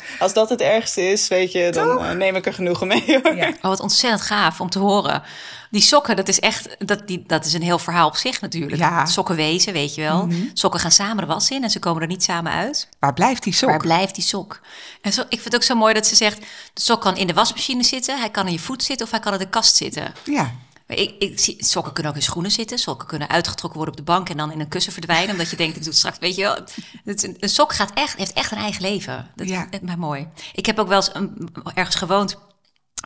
eh, 0.01 0.07
Als 0.21 0.33
dat 0.33 0.49
het 0.49 0.61
ergste 0.61 1.03
is, 1.09 1.29
weet 1.29 1.53
je, 1.53 1.71
dan 1.71 1.87
Toch? 1.89 2.05
eh, 2.05 2.11
neem 2.13 2.37
ik 2.37 2.47
er 2.47 2.55
genoegen 2.55 2.87
mee 2.87 3.05
hoor. 3.23 3.35
ja. 3.37 3.49
Oh, 3.49 3.55
wat 3.63 3.81
ontzettend 3.81 4.23
gaaf 4.23 4.61
om 4.61 4.71
te 4.71 4.79
horen. 4.79 5.23
Die 5.71 5.81
sokken, 5.83 6.17
dat 6.17 6.29
is 6.29 6.41
echt, 6.41 6.77
dat, 6.79 7.07
die, 7.07 7.25
dat 7.27 7.45
is 7.45 7.53
een 7.53 7.63
heel 7.63 7.79
verhaal 7.79 8.07
op 8.07 8.17
zich 8.17 8.41
natuurlijk. 8.41 8.77
Ja. 8.81 9.07
Sokken 9.07 9.37
wezen, 9.37 9.73
weet 9.73 9.95
je 9.95 10.01
wel. 10.03 10.29
Sokken 10.53 10.81
gaan 10.81 10.91
samen 10.91 11.17
de 11.17 11.33
was 11.33 11.51
in 11.51 11.63
en 11.63 11.71
ze 11.71 11.79
komen 11.79 12.03
er 12.03 12.09
niet 12.09 12.23
samen 12.23 12.53
uit. 12.53 12.89
Waar 12.99 13.13
blijft 13.13 13.43
die 13.43 13.53
sok? 13.55 13.69
Waar 13.69 13.79
blijft 13.79 14.15
die 14.15 14.25
sok? 14.25 14.61
En 15.01 15.13
zo, 15.13 15.21
ik 15.21 15.27
vind 15.29 15.45
het 15.45 15.55
ook 15.55 15.63
zo 15.63 15.75
mooi 15.75 15.95
dat 15.95 16.07
ze 16.07 16.15
zegt, 16.15 16.39
de 16.75 16.81
sok 16.81 17.01
kan 17.01 17.17
in 17.17 17.27
de 17.27 17.33
wasmachine 17.35 17.83
zitten, 17.85 18.19
hij 18.19 18.31
kan 18.31 18.47
in 18.47 18.53
je 18.53 18.59
voet 18.59 18.83
zitten 18.83 19.07
of 19.07 19.13
hij 19.13 19.21
kan 19.21 19.33
in 19.33 19.39
de 19.39 19.49
kast 19.49 19.77
zitten. 19.77 20.13
Ja. 20.25 20.53
Ik, 20.99 21.15
ik 21.19 21.39
zie, 21.41 21.57
sokken 21.65 21.93
kunnen 21.93 22.13
ook 22.13 22.19
in 22.19 22.25
schoenen 22.25 22.51
zitten. 22.51 22.79
Sokken 22.79 23.09
kunnen 23.09 23.29
uitgetrokken 23.29 23.79
worden 23.81 23.99
op 24.01 24.07
de 24.07 24.13
bank 24.13 24.29
en 24.29 24.37
dan 24.37 24.53
in 24.53 24.61
een 24.61 24.69
kussen 24.69 24.93
verdwijnen. 24.93 25.31
Omdat 25.31 25.51
je 25.51 25.57
denkt, 25.57 25.77
ik 25.77 25.83
doe 25.83 25.89
het 25.91 25.99
straks. 25.99 26.19
Weet 26.19 26.35
je 26.35 26.43
wel, 26.43 26.59
het 27.05 27.23
een, 27.23 27.37
een 27.41 27.49
sok 27.49 27.73
gaat 27.75 27.91
echt, 27.95 28.17
heeft 28.17 28.33
echt 28.33 28.53
een 28.53 28.59
eigen 28.59 28.83
leven. 28.83 29.31
Dat 29.37 29.49
Ja. 29.49 29.67
is 29.71 29.79
maar 29.81 29.99
mooi. 29.99 30.29
Ik 30.53 30.67
heb 30.67 30.79
ook 30.79 30.89
wel 30.89 30.97
eens 30.97 31.11
een, 31.15 31.49
ergens 31.75 31.97
gewoond 31.97 32.37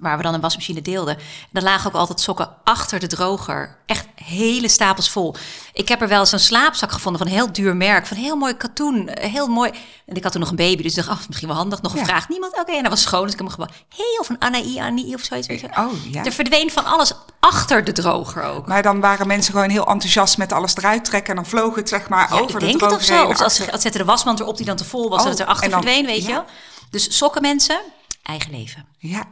waar 0.03 0.17
we 0.17 0.23
dan 0.23 0.35
een 0.35 0.41
wasmachine 0.41 0.83
deelden. 0.83 1.17
En 1.17 1.23
er 1.53 1.63
lagen 1.63 1.87
ook 1.91 1.97
altijd 1.97 2.21
sokken 2.21 2.49
achter 2.65 2.99
de 2.99 3.07
droger. 3.07 3.77
Echt 3.87 4.07
hele 4.15 4.69
stapels 4.69 5.11
vol. 5.11 5.35
Ik 5.73 5.89
heb 5.89 6.01
er 6.03 6.09
wel 6.09 6.21
eens 6.21 6.33
een 6.33 6.41
slaapzak 6.41 6.93
gevonden 6.93 7.21
van 7.23 7.31
een 7.31 7.37
heel 7.37 7.53
duur 7.53 7.77
merk. 7.77 8.07
Van 8.07 8.17
heel 8.17 8.37
mooi 8.37 8.57
katoen. 8.57 9.09
eh, 9.09 9.31
Heel 9.31 9.47
mooi. 9.47 9.71
En 10.07 10.17
ik 10.17 10.23
had 10.23 10.33
toen 10.33 10.41
nog 10.41 10.51
een 10.51 10.57
baby, 10.57 10.83
dus 10.83 10.97
ik 10.97 11.05
dacht, 11.07 11.21
oh, 11.21 11.27
misschien 11.27 11.49
wel 11.49 11.57
handig. 11.57 11.83
Nog 11.83 11.93
een 11.93 11.99
Ja. 11.99 12.05
vraag. 12.05 12.29
Niemand? 12.29 12.59
Oké, 12.59 12.73
en 12.73 12.83
dat 12.83 12.91
was 12.91 13.03
schoon. 13.03 13.23
Dus 13.23 13.33
ik 13.33 13.39
heb 13.39 13.47
hem 13.47 13.57
gewoon... 13.57 13.75
Hey, 13.97 14.19
of 14.21 14.29
een 14.29 14.39
Annie 14.83 15.15
of 15.15 15.21
zoiets. 15.23 15.47
Weet 15.47 15.61
je. 15.61 15.67
Oh, 15.79 15.93
ja. 16.13 16.25
Er 16.25 16.33
verdween 16.33 16.71
van 16.71 16.85
alles 16.85 17.13
achter 17.41 17.85
de 17.85 17.93
droger 17.93 18.43
ook. 18.43 18.67
Maar 18.67 18.83
dan 18.83 19.01
waren 19.01 19.27
mensen 19.27 19.53
gewoon 19.53 19.71
heel 19.71 19.87
enthousiast 19.87 20.39
met 20.39 20.53
alles 20.53 20.77
eruit 20.77 21.05
trekken. 21.05 21.31
En 21.31 21.37
dan 21.43 21.47
vloog 21.51 21.75
het 21.75 21.89
zeg 21.89 22.09
maar 22.09 22.29
Ja, 22.31 22.35
over 22.41 22.43
ik 22.55 22.61
de 22.61 22.67
denk 22.67 22.71
het 22.71 22.79
droger 22.79 22.97
of 22.97 23.05
zo. 23.05 23.27
Of 23.27 23.41
als 23.41 23.71
als 23.73 23.83
zetten 23.83 24.01
de 24.01 24.05
wasmand 24.05 24.41
erop 24.41 24.57
die 24.57 24.67
dan 24.67 24.77
te 24.77 24.85
vol 24.85 25.09
was, 25.09 25.19
Oh, 25.19 25.25
dat 25.27 25.39
het 25.39 25.43
erachter 25.47 25.71
dan- 25.71 25.83
verdween, 25.83 26.07
weet 26.07 26.23
ja. 26.23 26.29
je 26.29 26.33
wel. 26.35 26.45
Dus 26.91 27.17
sokken 27.17 27.43
mensen, 27.43 27.81
eigen 28.23 28.51
leven. 28.51 28.87
Ja. 28.99 29.23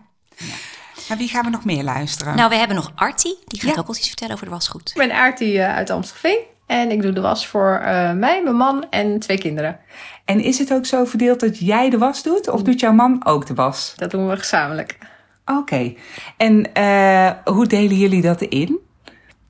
En 1.08 1.16
wie 1.18 1.28
gaan 1.28 1.44
we 1.44 1.50
nog 1.50 1.64
meer 1.64 1.82
luisteren? 1.82 2.36
Nou, 2.36 2.48
we 2.48 2.56
hebben 2.56 2.76
nog 2.76 2.92
Artie. 2.94 3.38
Die 3.46 3.60
gaat 3.60 3.74
Ja. 3.74 3.80
ook 3.80 3.86
wel 3.86 3.96
iets 3.96 4.06
vertellen 4.08 4.34
over 4.34 4.46
de 4.46 4.52
wasgoed. 4.52 4.88
Ik 4.88 4.94
ben 4.96 5.12
Aartie 5.12 5.60
eh, 5.60 5.74
uit 5.74 5.90
Amstelveen. 5.90 6.38
En 6.66 6.90
ik 6.90 7.02
doe 7.02 7.12
de 7.12 7.20
was 7.20 7.46
voor 7.46 7.74
eh, 7.74 8.12
mij, 8.12 8.42
mijn 8.42 8.56
man 8.56 8.86
en 8.90 9.18
twee 9.18 9.38
kinderen. 9.38 9.78
En 10.24 10.40
is 10.40 10.58
het 10.58 10.72
ook 10.72 10.86
zo 10.86 11.04
verdeeld 11.04 11.40
dat 11.40 11.58
jij 11.58 11.90
de 11.90 11.98
was 11.98 12.22
doet? 12.22 12.48
Of 12.48 12.62
doet 12.62 12.80
jouw 12.80 12.92
man 12.92 13.24
ook 13.26 13.46
de 13.46 13.54
was? 13.54 13.92
Dat 13.96 14.10
doen 14.10 14.28
we 14.28 14.36
gezamenlijk. 14.36 14.98
Oké. 15.44 15.94
En 16.36 16.72
eh, 16.72 17.30
hoe 17.44 17.66
delen 17.66 17.96
jullie 17.96 18.22
dat 18.22 18.40
in? 18.40 18.78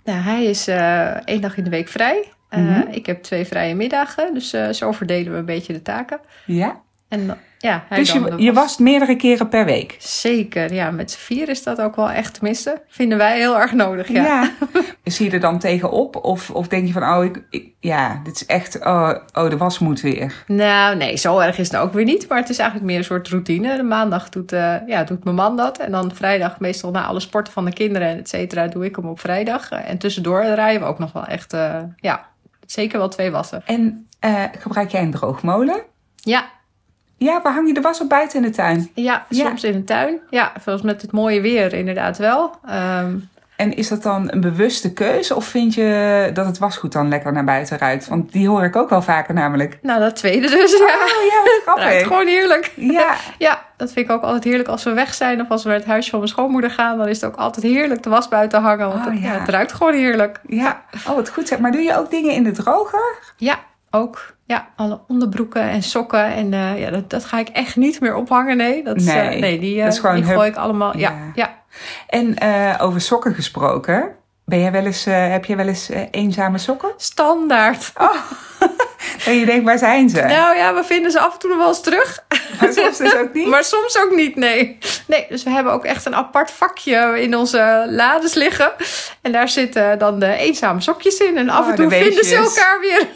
Nou, 0.04 0.18
hij 0.20 0.44
is 0.44 0.68
eh, 0.68 1.10
één 1.10 1.40
dag 1.40 1.56
in 1.56 1.64
de 1.64 1.70
week 1.70 1.88
vrij. 1.88 2.28
Eh, 2.48 2.60
Mhm. 2.60 2.88
Ik 2.90 3.06
heb 3.06 3.22
twee 3.22 3.44
vrije 3.44 3.74
middagen. 3.74 4.34
Dus 4.34 4.52
eh, 4.52 4.68
zo 4.68 4.92
verdelen 4.92 5.32
we 5.32 5.38
een 5.38 5.44
beetje 5.44 5.72
de 5.72 5.82
taken. 5.82 6.20
Ja. 6.46 6.80
En 7.08 7.26
dan- 7.26 7.36
ja, 7.64 7.84
hij 7.88 7.98
Dus 7.98 8.12
je, 8.12 8.32
je 8.36 8.52
was. 8.52 8.62
wast 8.64 8.78
meerdere 8.78 9.16
keren 9.16 9.48
per 9.48 9.64
week? 9.64 9.96
Zeker, 9.98 10.72
ja. 10.72 10.90
Met 10.90 11.10
z'n 11.10 11.18
vier 11.18 11.48
is 11.48 11.62
dat 11.62 11.80
ook 11.80 11.96
wel 11.96 12.10
echt 12.10 12.34
tenminste. 12.34 12.82
Vinden 12.88 13.18
wij 13.18 13.38
heel 13.38 13.58
erg 13.60 13.72
nodig, 13.72 14.08
ja. 14.08 14.50
Zie 15.04 15.26
je 15.26 15.32
er 15.32 15.40
dan 15.40 15.58
tegenop? 15.58 16.16
Of, 16.24 16.50
of 16.50 16.68
denk 16.68 16.86
je 16.86 16.92
van, 16.92 17.02
oh, 17.02 17.24
ik, 17.24 17.42
ik- 17.50 17.72
ja, 17.80 18.20
dit 18.24 18.34
is 18.34 18.46
echt, 18.46 18.84
oh, 18.84 19.10
oh, 19.32 19.50
de 19.50 19.56
was 19.56 19.78
moet 19.78 20.00
weer. 20.00 20.44
Nou, 20.46 20.96
nee, 20.96 21.16
zo 21.16 21.38
erg 21.38 21.58
is 21.58 21.70
het 21.70 21.80
ook 21.80 21.92
weer 21.92 22.04
niet. 22.04 22.28
Maar 22.28 22.38
het 22.38 22.48
is 22.48 22.58
eigenlijk 22.58 22.88
meer 22.90 22.98
een 22.98 23.04
soort 23.04 23.28
routine. 23.28 23.76
De 23.76 23.82
maandag 23.82 24.28
doet, 24.28 24.52
eh, 24.52 24.74
ja, 24.86 25.04
doet 25.04 25.24
mijn 25.24 25.36
man 25.36 25.56
dat. 25.56 25.78
En 25.78 25.90
dan 25.90 26.14
vrijdag, 26.14 26.60
meestal 26.60 26.90
na 26.90 27.04
alle 27.04 27.20
sporten 27.20 27.52
van 27.52 27.64
de 27.64 27.72
kinderen 27.72 28.08
en 28.08 28.18
et 28.18 28.28
cetera, 28.28 28.66
doe 28.66 28.84
ik 28.84 28.96
hem 28.96 29.06
op 29.08 29.20
vrijdag. 29.20 29.70
En 29.70 29.98
tussendoor 29.98 30.42
draaien 30.42 30.80
we 30.80 30.86
ook 30.86 30.98
nog 30.98 31.12
wel 31.12 31.24
echt, 31.24 31.52
eh, 31.52 31.76
ja, 31.96 32.26
zeker 32.66 32.98
wel 32.98 33.08
twee 33.08 33.30
wassen. 33.30 33.62
En 33.66 34.06
eh, 34.20 34.42
gebruik 34.58 34.90
jij 34.90 35.02
een 35.02 35.10
droogmolen? 35.10 35.82
Ja, 36.16 36.44
Ja, 37.16 37.40
waar 37.42 37.52
hang 37.52 37.66
je 37.68 37.74
de 37.74 37.80
was 37.80 38.00
op 38.00 38.08
buiten 38.08 38.36
in 38.36 38.42
de 38.50 38.50
tuin? 38.56 38.90
ja, 38.94 39.24
Ja. 39.28 39.46
soms 39.46 39.64
in 39.64 39.72
de 39.72 39.84
tuin. 39.84 40.18
Ja, 40.30 40.52
zoals 40.64 40.82
met 40.82 41.02
het 41.02 41.12
mooie 41.12 41.40
weer 41.40 41.72
inderdaad 41.72 42.18
wel. 42.18 42.50
Ehm, 42.66 43.14
En 43.56 43.76
is 43.76 43.88
dat 43.88 44.02
dan 44.02 44.32
een 44.32 44.40
bewuste 44.40 44.92
keuze? 44.92 45.34
Of 45.34 45.44
vind 45.44 45.74
je 45.74 46.30
dat 46.34 46.46
het 46.46 46.58
wasgoed 46.58 46.92
dan 46.92 47.08
lekker 47.08 47.32
naar 47.32 47.44
buiten 47.44 47.78
ruikt? 47.78 48.08
Want 48.08 48.32
die 48.32 48.48
hoor 48.48 48.64
ik 48.64 48.76
ook 48.76 48.88
wel 48.90 49.02
vaker 49.02 49.34
namelijk. 49.34 49.78
nou, 49.82 50.00
dat 50.00 50.16
tweede 50.16 50.48
dus, 50.48 50.72
ja. 50.72 50.84
Oh 50.84 51.24
ja, 51.30 51.42
Ruikt 51.44 51.62
grappig. 51.66 52.02
gewoon 52.06 52.26
heerlijk. 52.26 52.72
Ja, 52.76 53.14
Ja, 53.38 53.62
dat 53.76 53.92
vind 53.92 54.06
ik 54.06 54.12
ook 54.12 54.22
altijd 54.22 54.44
heerlijk 54.44 54.68
als 54.68 54.84
we 54.84 54.92
weg 54.92 55.14
zijn 55.14 55.40
of 55.40 55.48
als 55.50 55.62
we 55.62 55.68
naar 55.68 55.78
het 55.78 55.86
huisje 55.86 56.10
van 56.10 56.18
mijn 56.18 56.30
schoonmoeder 56.30 56.70
gaan. 56.70 56.98
Dan 56.98 57.08
is 57.08 57.20
het 57.20 57.30
ook 57.30 57.36
altijd 57.36 57.66
heerlijk 57.66 58.02
de 58.02 58.10
was 58.10 58.28
buiten 58.28 58.60
hangen. 58.62 58.88
Want 58.88 59.06
Oh, 59.06 59.12
het, 59.12 59.22
ja. 59.22 59.32
ja. 59.32 59.38
het 59.38 59.48
ruikt 59.48 59.72
gewoon 59.72 59.94
heerlijk. 59.94 60.40
ja. 60.46 60.82
Oh, 61.08 61.14
wat 61.14 61.28
goed 61.30 61.48
zeg. 61.48 61.58
Maar 61.58 61.72
doe 61.72 61.82
je 61.82 61.96
ook 61.98 62.10
dingen 62.10 62.32
in 62.32 62.42
de 62.42 62.52
droger? 62.52 63.18
Ja, 63.36 63.58
ook. 63.90 64.33
Ja, 64.46 64.68
alle 64.76 65.00
onderbroeken 65.08 65.62
en 65.62 65.82
sokken. 65.82 66.24
En 66.24 66.52
eh, 66.54 66.80
ja, 66.80 66.90
dat, 66.90 67.10
dat 67.10 67.24
ga 67.24 67.38
ik 67.38 67.48
echt 67.48 67.76
niet 67.76 68.00
meer 68.00 68.14
ophangen. 68.14 68.56
Nee, 68.56 68.82
dat 68.84 68.96
is, 68.96 69.06
eh, 69.06 69.14
Nee, 69.14 69.40
nee 69.40 69.58
die, 69.58 69.78
eh, 69.78 69.84
dat 69.84 69.92
is 69.92 69.98
gewoon 69.98 70.14
die 70.16 70.24
hup. 70.24 70.34
gooi 70.34 70.48
ik 70.48 70.56
allemaal. 70.56 70.96
Ja, 70.96 71.10
Ja. 71.10 71.18
ja. 71.34 71.62
En 72.06 72.38
eh, 72.38 72.74
over 72.80 73.00
sokken 73.00 73.34
gesproken. 73.34 74.16
Ben 74.44 74.60
jij 74.60 74.72
wel 74.72 74.84
eens, 74.84 75.06
eh, 75.06 75.30
heb 75.30 75.44
je 75.44 75.56
wel 75.56 75.66
eens 75.68 75.90
eh, 75.90 76.00
eenzame 76.10 76.58
sokken? 76.58 76.92
standaard. 76.96 77.92
En 79.26 79.34
je 79.38 79.46
denkt, 79.46 79.64
waar 79.64 79.78
zijn 79.78 80.08
ze? 80.08 80.20
Nou 80.20 80.56
ja, 80.56 80.74
we 80.74 80.84
vinden 80.84 81.10
ze 81.10 81.20
af 81.20 81.32
en 81.32 81.38
toe 81.38 81.50
nog 81.50 81.58
wel 81.58 81.68
eens 81.68 81.80
terug. 81.82 82.24
Maar 82.60 82.72
soms 82.72 82.96
dus 82.96 83.16
ook 83.16 83.32
niet? 83.34 83.46
Maar 83.48 83.64
soms 83.64 83.98
ook 83.98 84.14
niet, 84.14 84.36
nee. 84.36 84.78
Nee, 85.06 85.26
dus 85.28 85.42
we 85.42 85.50
hebben 85.50 85.72
ook 85.72 85.84
echt 85.84 86.04
een 86.06 86.14
apart 86.14 86.50
vakje 86.50 87.20
in 87.22 87.36
onze 87.36 87.86
lades 87.90 88.34
liggen. 88.34 88.72
En 89.22 89.32
daar 89.32 89.48
zitten 89.48 89.98
dan 89.98 90.18
de 90.18 90.36
eenzame 90.36 90.80
sokjes 90.80 91.18
in. 91.18 91.36
En 91.36 91.48
af 91.48 91.64
Oh, 91.64 91.68
en 91.70 91.74
toe 91.74 91.88
de 91.88 91.96
vinden 91.96 92.24
ze 92.24 92.36
elkaar 92.36 92.80
weer. 92.80 93.06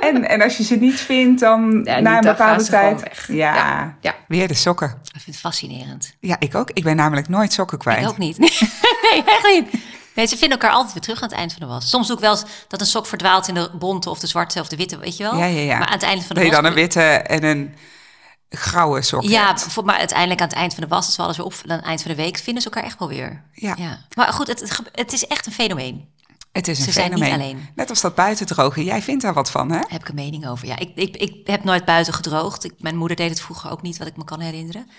En, 0.00 0.28
en 0.28 0.42
als 0.42 0.56
je 0.56 0.62
ze 0.62 0.76
niet 0.76 1.00
vindt, 1.00 1.40
dan 1.40 1.80
Ja, 1.84 2.00
na 2.00 2.16
een 2.16 2.24
bepaalde 2.24 2.64
tijd. 2.64 3.02
weg. 3.02 3.28
Ja. 3.28 3.54
Ja, 3.54 3.96
ja. 4.00 4.14
Weer 4.28 4.48
de 4.48 4.54
sokken. 4.54 4.88
Ik 4.88 5.10
vind 5.10 5.26
het 5.26 5.36
fascinerend. 5.36 6.14
Ja, 6.20 6.36
ik 6.38 6.54
ook. 6.54 6.70
Ik 6.72 6.82
ben 6.84 6.96
namelijk 6.96 7.28
nooit 7.28 7.52
sokken 7.52 7.78
kwijt. 7.78 8.00
Ik 8.00 8.08
ook 8.08 8.18
niet. 8.18 8.38
Nee, 9.10 9.24
echt 9.24 9.44
niet. 9.52 9.82
Nee, 10.14 10.26
ze 10.26 10.36
vinden 10.36 10.58
elkaar 10.58 10.76
altijd 10.76 10.92
weer 10.92 11.02
terug 11.02 11.22
aan 11.22 11.28
het 11.28 11.38
eind 11.38 11.52
van 11.52 11.60
de 11.60 11.66
was. 11.66 11.90
Soms 11.90 12.06
doe 12.06 12.16
ik 12.16 12.22
wel 12.22 12.30
eens 12.30 12.44
dat 12.68 12.80
een 12.80 12.86
sok 12.86 13.06
verdwaalt 13.06 13.48
in 13.48 13.54
de 13.54 13.70
bonte 13.78 14.10
of 14.10 14.18
de 14.18 14.26
zwarte 14.26 14.60
of 14.60 14.68
de 14.68 14.76
witte, 14.76 14.98
weet 14.98 15.16
je 15.16 15.22
wel. 15.22 15.36
Ja, 15.36 15.44
ja, 15.44 15.60
ja. 15.60 15.78
Maar 15.78 15.86
aan 15.86 15.92
het 15.92 16.02
einde 16.02 16.24
van 16.24 16.36
de 16.36 16.42
was... 16.42 16.50
dan 16.50 16.64
een 16.64 16.74
witte 16.74 17.00
en 17.02 17.44
een 17.44 17.74
grauwe 18.48 19.02
sokken 19.02 19.30
Ja, 19.30 19.56
maar 19.84 19.98
uiteindelijk 19.98 20.40
aan 20.40 20.48
het 20.48 20.56
eind 20.56 20.74
van 20.74 20.82
de 20.82 20.88
was, 20.88 21.06
als 21.06 21.16
we 21.16 21.22
alles 21.22 21.36
weer 21.36 21.46
op, 21.46 21.54
aan 21.66 21.76
het 21.76 21.84
eind 21.84 22.02
van 22.02 22.10
de 22.10 22.16
week, 22.16 22.36
vinden 22.36 22.62
ze 22.62 22.70
elkaar 22.70 22.84
echt 22.84 22.98
wel 22.98 23.08
weer. 23.08 23.42
Ja. 23.52 23.76
Maar 24.14 24.32
goed, 24.32 24.46
het, 24.46 24.80
het 24.92 25.12
is 25.12 25.26
echt 25.26 25.46
een 25.46 25.52
fenomeen. 25.52 26.08
Het 26.58 26.68
is 26.68 26.78
een 26.78 26.84
Ze 26.84 26.92
zijn 26.92 27.10
niet 27.10 27.22
fenomeen. 27.22 27.40
alleen. 27.40 27.68
Net 27.74 27.90
als 27.90 28.00
dat 28.00 28.14
buitendrogen. 28.14 28.84
Jij 28.84 29.02
vindt 29.02 29.22
daar 29.22 29.34
wat 29.34 29.50
van, 29.50 29.70
hè? 29.70 29.78
Heb 29.88 30.00
ik 30.00 30.08
een 30.08 30.14
mening 30.14 30.48
over. 30.48 30.66
Ja, 30.66 30.78
ik, 30.78 30.90
ik, 30.94 31.16
ik 31.16 31.46
heb 31.46 31.64
nooit 31.64 31.84
buiten 31.84 32.14
gedroogd. 32.14 32.64
Ik, 32.64 32.72
mijn 32.78 32.96
moeder 32.96 33.16
deed 33.16 33.30
het 33.30 33.40
vroeger 33.40 33.70
ook 33.70 33.82
niet, 33.82 33.98
wat 33.98 34.06
ik 34.06 34.16
me 34.16 34.24
kan 34.24 34.40
herinneren. 34.40 34.90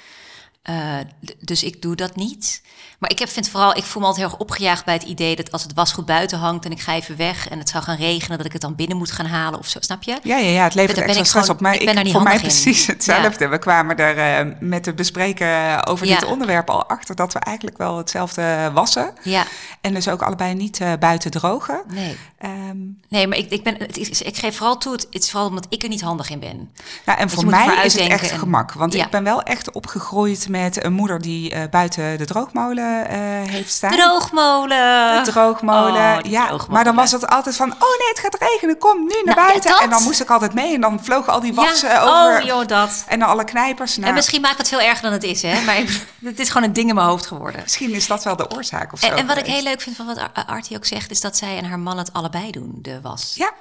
Eh, 0.62 0.98
dus 1.40 1.64
ik 1.64 1.82
doe 1.82 1.96
dat 1.96 2.16
niet. 2.16 2.62
Maar 3.00 3.10
ik 3.12 3.20
heb, 3.20 3.30
vind 3.30 3.50
vooral, 3.50 3.78
ik 3.78 3.84
voel 3.84 4.02
me 4.02 4.08
altijd 4.08 4.26
heel 4.26 4.34
erg 4.36 4.44
opgejaagd 4.44 4.86
bij 4.86 4.94
het 4.94 5.04
idee 5.04 5.36
dat 5.36 5.52
als 5.52 5.64
het 5.64 5.74
wasgoed 5.74 6.06
buiten 6.06 6.38
hangt 6.40 6.66
en 6.66 6.72
ik 6.72 6.80
ga 6.82 6.94
even 6.94 7.18
weg 7.18 7.48
en 7.50 7.60
het 7.60 7.70
zou 7.70 7.84
gaan 7.84 7.96
regenen, 7.96 8.38
dat 8.38 8.46
ik 8.46 8.52
het 8.54 8.62
dan 8.62 8.76
binnen 8.76 8.98
moet 8.98 9.12
gaan 9.12 9.26
halen 9.26 9.60
of 9.60 9.68
zo. 9.68 9.80
Snap 9.82 10.04
je? 10.04 10.18
Ja, 10.24 10.38
ja, 10.38 10.50
ja, 10.50 10.64
het 10.64 10.74
levert 10.74 10.96
ben 10.96 11.06
extra 11.06 11.24
stress 11.26 11.46
gewoon- 11.46 11.56
op. 11.56 11.62
Maar 11.62 11.74
ik 11.76 11.86
ben 11.86 11.96
daar 11.96 12.04
niet 12.04 12.14
voor 12.14 12.24
mij 12.24 12.34
in. 12.36 12.40
precies 12.42 12.88
hetzelfde. 12.88 13.48
We 13.48 13.58
kwamen 13.58 13.98
er 13.98 14.18
eh, 14.48 14.54
met 14.60 14.86
het 14.86 14.96
bespreken 14.96 15.86
over 15.88 16.08
Ja. 16.08 16.20
dit 16.20 16.30
onderwerp 16.30 16.70
al 16.70 16.86
achter 16.86 17.16
dat 17.16 17.34
we 17.34 17.40
eigenlijk 17.40 17.78
wel 17.78 17.98
hetzelfde 17.98 18.72
wassen. 18.74 19.14
Ja, 19.24 19.46
En 19.82 19.94
dus 19.94 20.08
ook 20.08 20.22
allebei 20.22 20.54
niet 20.54 20.80
eh, 20.82 20.92
buiten 21.00 21.32
drogen. 21.32 21.82
nee. 21.88 22.18
Ehm, 22.38 22.78
Nee, 23.10 23.28
maar 23.28 23.38
ik, 23.38 23.50
ik, 23.52 23.64
ben, 23.64 23.76
het 23.78 23.98
is, 23.98 24.22
ik 24.22 24.38
geef 24.38 24.56
vooral 24.58 24.78
toe, 24.78 24.92
het, 24.94 25.08
het 25.12 25.24
is 25.24 25.30
vooral 25.32 25.48
omdat 25.50 25.66
ik 25.70 25.84
er 25.84 25.90
niet 25.90 26.02
handig 26.02 26.30
in 26.30 26.40
ben. 26.40 26.72
ja, 27.06 27.18
en 27.18 27.30
voor 27.30 27.46
mij 27.46 27.86
is 27.86 27.94
het 27.94 28.08
echt 28.08 28.32
en- 28.32 28.40
gemak. 28.40 28.74
Want 28.74 28.94
Ja. 28.94 29.06
ik 29.06 29.12
ben 29.12 29.24
wel 29.24 29.42
echt 29.44 29.72
opgegroeid 29.72 30.49
met 30.50 30.84
een 30.84 30.94
moeder 30.94 31.22
die 31.22 31.52
eh, 31.52 31.70
buiten 31.70 32.18
de 32.18 32.26
droogmolen 32.26 33.08
eh, 33.08 33.18
heeft 33.52 33.72
staan. 33.72 33.92
Droogmolen! 33.92 35.24
De 35.24 35.32
droogmolen. 35.32 36.18
Oh, 36.18 36.32
ja, 36.32 36.46
droogmolen. 36.48 36.74
maar 36.74 36.84
dan 36.84 36.96
was 36.96 37.12
het 37.12 37.28
altijd 37.28 37.56
van, 37.56 37.72
oh 37.72 37.80
nee, 38.00 38.08
het 38.10 38.20
gaat 38.20 38.38
regenen, 38.40 38.78
kom 38.78 38.98
nu 39.00 39.22
naar 39.26 39.36
Nou, 39.36 39.48
buiten. 39.48 39.78
en 39.82 39.90
dan 39.90 40.04
moest 40.04 40.22
ik 40.22 40.30
altijd 40.30 40.54
mee 40.54 40.74
en 40.74 40.82
dan 40.82 41.04
vlogen 41.04 41.34
al 41.34 41.40
die 41.40 41.54
wassen 41.54 41.90
ja, 41.90 42.02
over. 42.02 42.40
oh 42.40 42.46
joh, 42.46 42.68
dat. 42.68 43.04
En 43.08 43.20
dan 43.20 43.28
alle 43.30 43.44
knijpers. 43.44 43.96
Nou, 43.96 44.08
En 44.10 44.14
misschien 44.16 44.42
maakt 44.42 44.58
het 44.58 44.68
veel 44.68 44.82
erger 44.82 45.02
dan 45.02 45.12
het 45.12 45.24
is, 45.24 45.42
hè? 45.42 45.62
Maar 45.62 45.76
het 46.24 46.40
is 46.40 46.48
gewoon 46.50 46.68
een 46.68 46.74
ding 46.74 46.90
in 46.90 46.96
mijn 46.96 47.08
hoofd 47.08 47.26
geworden. 47.26 47.62
misschien 47.64 47.94
is 47.94 48.08
dat 48.08 48.24
wel 48.24 48.36
de 48.36 48.52
oorzaak 48.52 48.94
of 48.94 49.00
zo. 49.00 49.08
En, 49.08 49.18
en 49.18 49.28
wat 49.28 49.38
ik 49.38 49.46
heel 49.46 49.64
leuk 49.64 49.82
vind 49.82 49.96
van 49.96 50.06
wat 50.06 50.18
Ar- 50.18 50.46
Artie 50.48 50.76
ook 50.78 50.86
zegt, 50.86 51.12
is 51.12 51.22
dat 51.22 51.38
zij 51.38 51.58
en 51.58 51.66
haar 51.66 51.80
man 51.80 51.98
het 51.98 52.14
allebei 52.14 52.52
doen, 52.52 52.80
de 52.82 53.02
was. 53.02 53.34
Ja, 53.36 53.52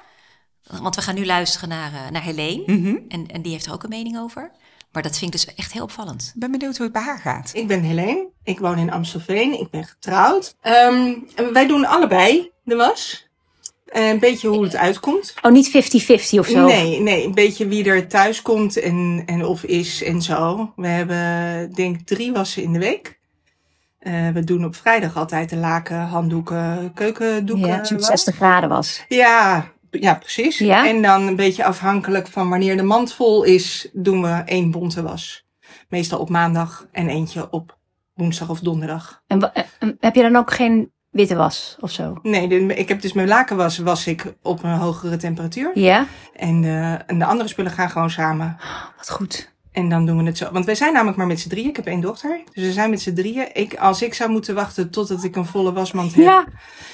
Want 0.81 0.95
we 0.95 1.01
gaan 1.01 1.15
nu 1.15 1.25
luisteren 1.25 1.69
naar, 1.69 1.91
eh, 1.93 2.11
naar 2.11 2.21
Helene. 2.21 2.63
Mhm. 2.65 2.95
en, 3.09 3.27
en 3.27 3.41
die 3.41 3.51
heeft 3.51 3.65
er 3.65 3.73
ook 3.73 3.83
een 3.83 3.89
mening 3.89 4.17
over. 4.19 4.51
Maar 4.91 5.03
dat 5.03 5.17
vind 5.17 5.33
ik 5.33 5.41
dus 5.45 5.55
echt 5.55 5.71
heel 5.73 5.83
opvallend. 5.83 6.31
ik 6.33 6.39
ben 6.39 6.51
benieuwd 6.51 6.75
hoe 6.77 6.83
het 6.85 6.93
bij 6.93 7.01
haar 7.01 7.19
gaat. 7.19 7.51
Ik 7.53 7.67
ben 7.67 7.81
Helene. 7.81 8.27
Ik 8.43 8.59
woon 8.59 8.77
in 8.77 8.91
Amstelveen. 8.91 9.59
Ik 9.59 9.69
ben 9.69 9.83
getrouwd. 9.83 10.55
Ehm, 10.61 11.13
en 11.35 11.53
wij 11.53 11.67
doen 11.67 11.85
allebei 11.85 12.51
de 12.63 12.75
was. 12.75 13.27
Eh, 13.85 14.09
Een 14.09 14.19
beetje 14.19 14.47
hoe 14.47 14.63
het 14.63 14.75
uitkomt. 14.75 15.33
Oh, 15.41 15.51
niet 15.51 15.69
50-50 15.69 16.39
of 16.39 16.47
zo? 16.47 16.65
Nee, 16.65 16.99
nee, 17.01 17.25
een 17.25 17.33
beetje 17.33 17.67
wie 17.67 17.83
er 17.89 18.07
thuis 18.07 18.41
komt 18.41 18.77
en, 18.79 19.23
en 19.25 19.45
of 19.45 19.63
is 19.63 20.03
en 20.03 20.21
zo. 20.21 20.73
We 20.75 20.87
hebben 20.87 21.73
denk 21.73 21.95
ik 21.99 22.05
drie 22.05 22.31
wassen 22.31 22.63
in 22.63 22.73
de 22.73 22.79
week. 22.79 23.19
Eh, 23.99 24.29
we 24.29 24.43
doen 24.43 24.65
op 24.65 24.75
vrijdag 24.75 25.17
altijd 25.17 25.49
de 25.49 25.55
laken, 25.55 25.99
handdoeken, 25.99 26.91
keukendoeken. 26.93 27.67
Ja, 27.67 27.79
als 27.79 27.89
het 27.89 27.99
was. 27.99 28.07
60 28.07 28.35
graden 28.35 28.69
was. 28.69 29.05
Ja, 29.07 29.71
ja, 29.91 30.13
precies. 30.13 30.57
Ja? 30.57 30.87
En 30.87 31.01
dan 31.01 31.27
een 31.27 31.35
beetje 31.35 31.63
afhankelijk 31.65 32.27
van 32.27 32.49
wanneer 32.49 32.77
de 32.77 32.83
mand 32.83 33.13
vol 33.13 33.43
is, 33.43 33.89
doen 33.93 34.21
we 34.21 34.41
één 34.45 34.71
bonte 34.71 35.01
was. 35.01 35.47
Meestal 35.89 36.19
op 36.19 36.29
maandag 36.29 36.87
en 36.91 37.09
eentje 37.09 37.49
op 37.51 37.77
woensdag 38.13 38.49
of 38.49 38.59
donderdag. 38.59 39.21
En 39.27 39.39
wa- 39.39 39.53
eh, 39.53 39.89
heb 39.99 40.15
je 40.15 40.21
dan 40.21 40.35
ook 40.35 40.53
geen 40.53 40.91
witte 41.09 41.35
was 41.35 41.77
of 41.79 41.91
zo? 41.91 42.19
Nee, 42.21 42.47
de, 42.47 42.75
ik 42.75 42.87
heb 42.87 43.01
dus 43.01 43.13
mijn 43.13 43.27
lakenwas 43.27 43.77
was 43.77 44.07
ik 44.07 44.33
op 44.41 44.63
een 44.63 44.73
hogere 44.77 45.17
temperatuur. 45.17 45.71
Ja? 45.79 46.05
En, 46.33 46.61
de, 46.61 46.99
en 47.07 47.19
de 47.19 47.25
andere 47.25 47.49
spullen 47.49 47.71
gaan 47.71 47.89
gewoon 47.89 48.09
samen. 48.09 48.57
Wat 48.97 49.09
goed. 49.09 49.53
En 49.79 49.89
dan 49.89 50.05
doen 50.05 50.17
we 50.17 50.23
het 50.23 50.37
zo. 50.37 50.49
Want 50.51 50.65
wij 50.65 50.75
zijn 50.75 50.93
namelijk 50.93 51.17
maar 51.17 51.27
met 51.27 51.39
z'n 51.39 51.49
drieën. 51.49 51.69
Ik 51.69 51.75
heb 51.75 51.85
één 51.85 52.01
dochter. 52.01 52.39
Dus 52.53 52.63
we 52.63 52.71
zijn 52.71 52.89
met 52.89 53.01
z'n 53.01 53.13
drieën. 53.13 53.47
Ik, 53.53 53.75
als 53.75 54.01
ik 54.01 54.13
zou 54.13 54.29
moeten 54.31 54.55
wachten 54.55 54.89
totdat 54.89 55.23
ik 55.23 55.35
een 55.35 55.45
volle 55.45 55.73
wasmand 55.73 56.15
heb. 56.15 56.23
Ja. 56.23 56.45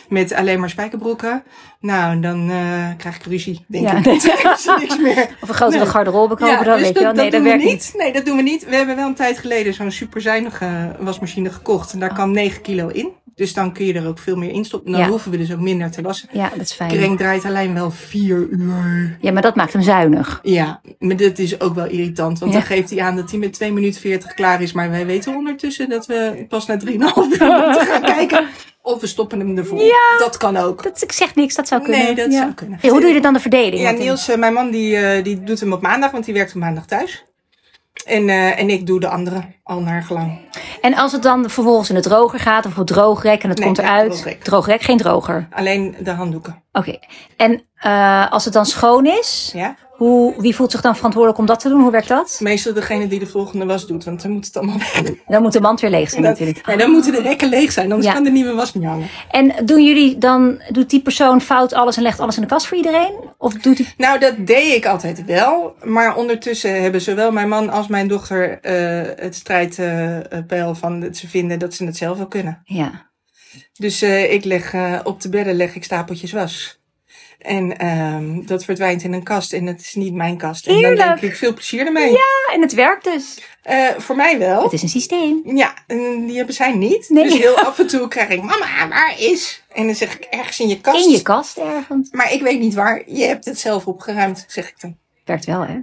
Met 0.09 0.33
alleen 0.33 0.59
maar 0.59 0.69
spijkerbroeken. 0.69 1.43
Nou, 1.79 2.19
dan 2.19 2.49
eh, 2.49 2.89
krijg 2.97 3.15
ik 3.15 3.23
ruzie. 3.23 3.65
Denk 3.67 3.85
Ja. 3.87 3.95
ik. 3.97 4.05
Niks 4.79 4.97
meer. 4.97 5.27
Of 5.41 5.49
een 5.49 5.55
grotere 5.55 5.79
Nee. 5.83 5.89
garderobe 5.91 6.35
kopen 6.35 6.65
dan, 6.65 6.73
dus 6.77 6.81
weet 6.85 6.97
je 6.97 7.03
wel. 7.03 7.13
Nee, 7.13 7.23
dat, 7.23 7.31
doen 7.31 7.43
we 7.43 7.49
werkt 7.49 7.63
niet. 7.63 7.93
Nee, 7.97 8.13
dat 8.13 8.25
doen 8.25 8.35
we 8.35 8.41
niet. 8.43 8.65
We 8.65 8.75
hebben 8.75 8.95
wel 8.95 9.07
een 9.07 9.15
tijd 9.15 9.37
geleden 9.37 9.73
zo'n 9.73 9.91
superzuinige 9.91 10.95
wasmachine 10.99 11.49
gekocht. 11.51 11.93
En 11.93 11.99
daar 11.99 12.09
Oh. 12.09 12.15
kan 12.15 12.31
9 12.31 12.61
kilo 12.61 12.87
in. 12.87 13.09
Dus 13.35 13.53
dan 13.53 13.73
kun 13.73 13.85
je 13.85 13.93
er 13.93 14.07
ook 14.07 14.19
veel 14.19 14.35
meer 14.35 14.49
in 14.51 14.65
stoppen. 14.65 14.91
Dan 14.91 15.01
Ja. 15.01 15.07
hoeven 15.07 15.31
we 15.31 15.37
dus 15.37 15.53
ook 15.53 15.59
minder 15.59 15.91
te 15.91 16.01
wassen. 16.01 16.29
Ja, 16.31 16.49
dat 16.49 16.61
is 16.65 16.71
fijn. 16.73 16.89
Kring 16.91 17.17
draait 17.17 17.45
alleen 17.45 17.73
wel 17.73 17.91
4 17.91 18.47
uur. 18.49 19.17
Ja, 19.21 19.31
maar 19.31 19.41
dat 19.41 19.55
maakt 19.55 19.73
hem 19.73 19.81
zuinig. 19.81 20.39
Ja, 20.43 20.81
maar 20.99 21.15
dit 21.15 21.39
is 21.39 21.59
ook 21.61 21.75
wel 21.75 21.85
irritant. 21.85 22.39
Want 22.39 22.51
Ja. 22.53 22.57
dan 22.57 22.67
geeft 22.67 22.89
hij 22.89 22.99
aan 23.01 23.15
dat 23.15 23.29
hij 23.31 23.39
met 23.39 23.53
2 23.53 23.71
minuten 23.73 24.01
40 24.01 24.33
klaar 24.33 24.61
is. 24.61 24.71
Maar 24.73 24.89
wij 24.89 25.05
weten 25.05 25.35
ondertussen 25.35 25.89
dat 25.89 26.05
we 26.05 26.45
pas 26.49 26.65
na 26.65 26.77
3,5 26.77 26.85
uur 27.41 27.61
moeten 27.65 27.85
gaan 27.87 28.01
kijken. 28.01 28.47
Of 28.81 29.01
we 29.01 29.07
stoppen 29.07 29.39
hem 29.39 29.57
ervoor. 29.57 29.81
Ja. 29.81 30.17
Dat 30.17 30.37
kan 30.37 30.57
ook. 30.57 30.83
Dat, 30.83 31.01
ik 31.01 31.11
zeg 31.11 31.35
niks, 31.35 31.55
dat 31.55 31.67
zou 31.67 31.81
kunnen. 31.81 31.99
Nee, 31.99 32.15
dat 32.15 32.31
ja. 32.31 32.37
zou 32.41 32.53
kunnen. 32.53 32.77
Hey, 32.81 32.89
hoe 32.89 33.01
doe 33.01 33.09
je 33.09 33.21
dan 33.21 33.33
de 33.33 33.39
verdeling? 33.39 33.81
Ja, 33.81 33.91
Niels, 33.91 34.29
eh, 34.29 34.37
mijn 34.37 34.53
man, 34.53 34.71
die, 34.71 34.95
eh, 34.97 35.23
die 35.23 35.43
doet 35.43 35.59
hem 35.59 35.73
op 35.73 35.81
maandag, 35.81 36.11
want 36.11 36.25
die 36.25 36.33
werkt 36.33 36.55
op 36.55 36.59
maandag 36.61 36.85
thuis. 36.85 37.25
En, 38.05 38.29
eh, 38.29 38.59
en 38.59 38.69
ik 38.69 38.85
doe 38.87 38.99
de 38.99 39.07
andere, 39.07 39.41
al 39.63 39.81
naar 39.81 40.03
gelang. 40.03 40.39
En 40.81 40.93
als 40.95 41.11
het 41.11 41.23
dan 41.23 41.49
vervolgens 41.49 41.89
in 41.89 41.95
de 41.95 42.01
droger 42.01 42.39
gaat, 42.39 42.65
of 42.65 42.77
op 42.77 42.87
droogrek 42.87 43.43
en 43.43 43.49
het 43.49 43.57
Nee, 43.57 43.67
komt 43.67 43.77
eruit. 43.79 44.11
droogrek. 44.11 44.43
Droogrek, 44.43 44.81
geen 44.81 44.97
droger. 44.97 45.47
Alleen 45.51 45.95
de 45.99 46.11
handdoeken. 46.11 46.63
Oké. 46.71 46.97
En 47.37 47.61
eh, 47.85 48.31
als 48.31 48.45
het 48.45 48.53
dan 48.53 48.65
schoon 48.65 49.05
is, 49.05 49.51
Ja? 49.53 49.75
hoe, 49.91 50.33
wie 50.41 50.55
voelt 50.55 50.71
zich 50.71 50.81
dan 50.81 50.95
verantwoordelijk 50.95 51.39
om 51.41 51.45
dat 51.45 51.59
te 51.59 51.69
doen? 51.69 51.81
Hoe 51.81 51.91
werkt 51.91 52.07
dat? 52.07 52.37
Meestal 52.41 52.73
degene 52.73 53.07
die 53.07 53.19
de 53.19 53.27
volgende 53.27 53.65
was 53.65 53.87
doet, 53.87 54.03
want 54.03 54.21
dan 54.21 54.31
moet 54.31 54.45
het 54.45 54.57
allemaal 54.57 54.77
weg. 54.77 55.01
Dan 55.27 55.41
moet 55.41 55.53
de 55.53 55.61
mand 55.61 55.79
weer 55.79 55.89
leeg 55.89 56.09
zijn 56.09 56.21
Dat- 56.21 56.31
natuurlijk. 56.31 56.65
nee, 56.65 56.77
dan 56.77 56.91
moeten 56.91 57.11
de 57.11 57.21
rekken 57.21 57.49
leeg 57.49 57.71
zijn, 57.71 57.85
anders 57.91 58.07
Ja. 58.07 58.13
kan 58.13 58.23
de 58.23 58.29
nieuwe 58.31 58.53
was 58.53 58.73
niet 58.73 58.83
hangen. 58.83 59.07
En 59.31 59.65
doen 59.65 59.83
jullie 59.85 60.17
dan, 60.17 60.61
doet 60.69 60.89
die 60.89 61.01
persoon 61.01 61.41
fout 61.41 61.73
alles 61.73 61.97
en 61.97 62.03
legt 62.03 62.19
alles 62.19 62.35
in 62.35 62.41
de 62.41 62.47
kast 62.47 62.67
voor 62.67 62.77
iedereen? 62.77 63.13
Of 63.37 63.53
doet 63.53 63.77
die... 63.77 63.93
Nou, 63.97 64.19
dat 64.19 64.33
deed 64.47 64.75
ik 64.75 64.85
altijd 64.85 65.25
wel. 65.25 65.75
Maar 65.83 66.15
ondertussen 66.15 66.81
hebben 66.81 67.01
zowel 67.01 67.31
mijn 67.31 67.49
man 67.49 67.69
als 67.69 67.87
mijn 67.87 68.07
dochter 68.07 68.59
eh, 68.61 69.23
het 69.23 69.35
strijdpeil 69.35 70.75
van 70.75 70.99
dat 70.99 71.17
ze 71.17 71.27
vinden 71.27 71.59
dat 71.59 71.73
ze 71.73 71.85
het 71.85 71.97
zelf 71.97 72.17
wel 72.17 72.27
kunnen. 72.27 72.61
Ja. 72.63 73.09
Dus 73.73 74.01
eh, 74.01 74.33
ik 74.33 74.43
leg 74.45 74.73
op 75.03 75.21
de 75.21 75.29
bedden 75.29 75.55
leg 75.55 75.75
ik 75.75 75.83
stapeltjes 75.83 76.31
was. 76.31 76.83
En 77.39 77.77
ehm, 77.77 78.45
dat 78.45 78.65
verdwijnt 78.65 79.03
in 79.03 79.13
een 79.13 79.23
kast 79.23 79.53
en 79.53 79.65
het 79.65 79.79
is 79.81 79.93
niet 79.93 80.13
mijn 80.13 80.37
kast. 80.37 80.67
En 80.67 80.73
dan 80.73 80.83
Heerlijk. 80.83 81.21
denk 81.21 81.33
ik 81.33 81.35
veel 81.37 81.53
plezier 81.53 81.85
ermee. 81.85 82.11
Ja, 82.11 82.53
en 82.53 82.61
het 82.61 82.73
werkt 82.73 83.03
dus. 83.03 83.41
Eh, 83.61 83.89
voor 83.97 84.15
mij 84.15 84.39
wel. 84.39 84.63
Het 84.63 84.73
is 84.73 84.81
een 84.81 84.89
systeem. 84.89 85.41
Ja, 85.43 85.73
en 85.87 86.25
die 86.25 86.37
hebben 86.37 86.55
zij 86.55 86.73
niet. 86.73 87.09
Nee. 87.09 87.23
Dus 87.23 87.37
heel 87.37 87.57
af 87.59 87.79
en 87.79 87.87
toe 87.87 88.07
krijg 88.07 88.29
ik, 88.29 88.41
mama, 88.41 88.87
waar 88.89 89.15
is? 89.19 89.63
En 89.73 89.85
dan 89.85 89.95
zeg 89.95 90.15
ik, 90.15 90.23
ergens 90.23 90.59
in 90.59 90.67
je 90.67 90.81
kast. 90.81 91.05
In 91.05 91.11
je 91.11 91.21
kast 91.21 91.57
ergens. 91.57 92.11
Maar 92.11 92.33
ik 92.33 92.41
weet 92.41 92.59
niet 92.59 92.73
waar. 92.73 93.03
Je 93.05 93.23
hebt 93.23 93.45
het 93.45 93.59
zelf 93.59 93.87
opgeruimd, 93.87 94.45
zeg 94.47 94.69
ik 94.69 94.79
dan. 94.79 94.97
Werkt 95.25 95.45
wel, 95.45 95.61
hè? 95.61 95.79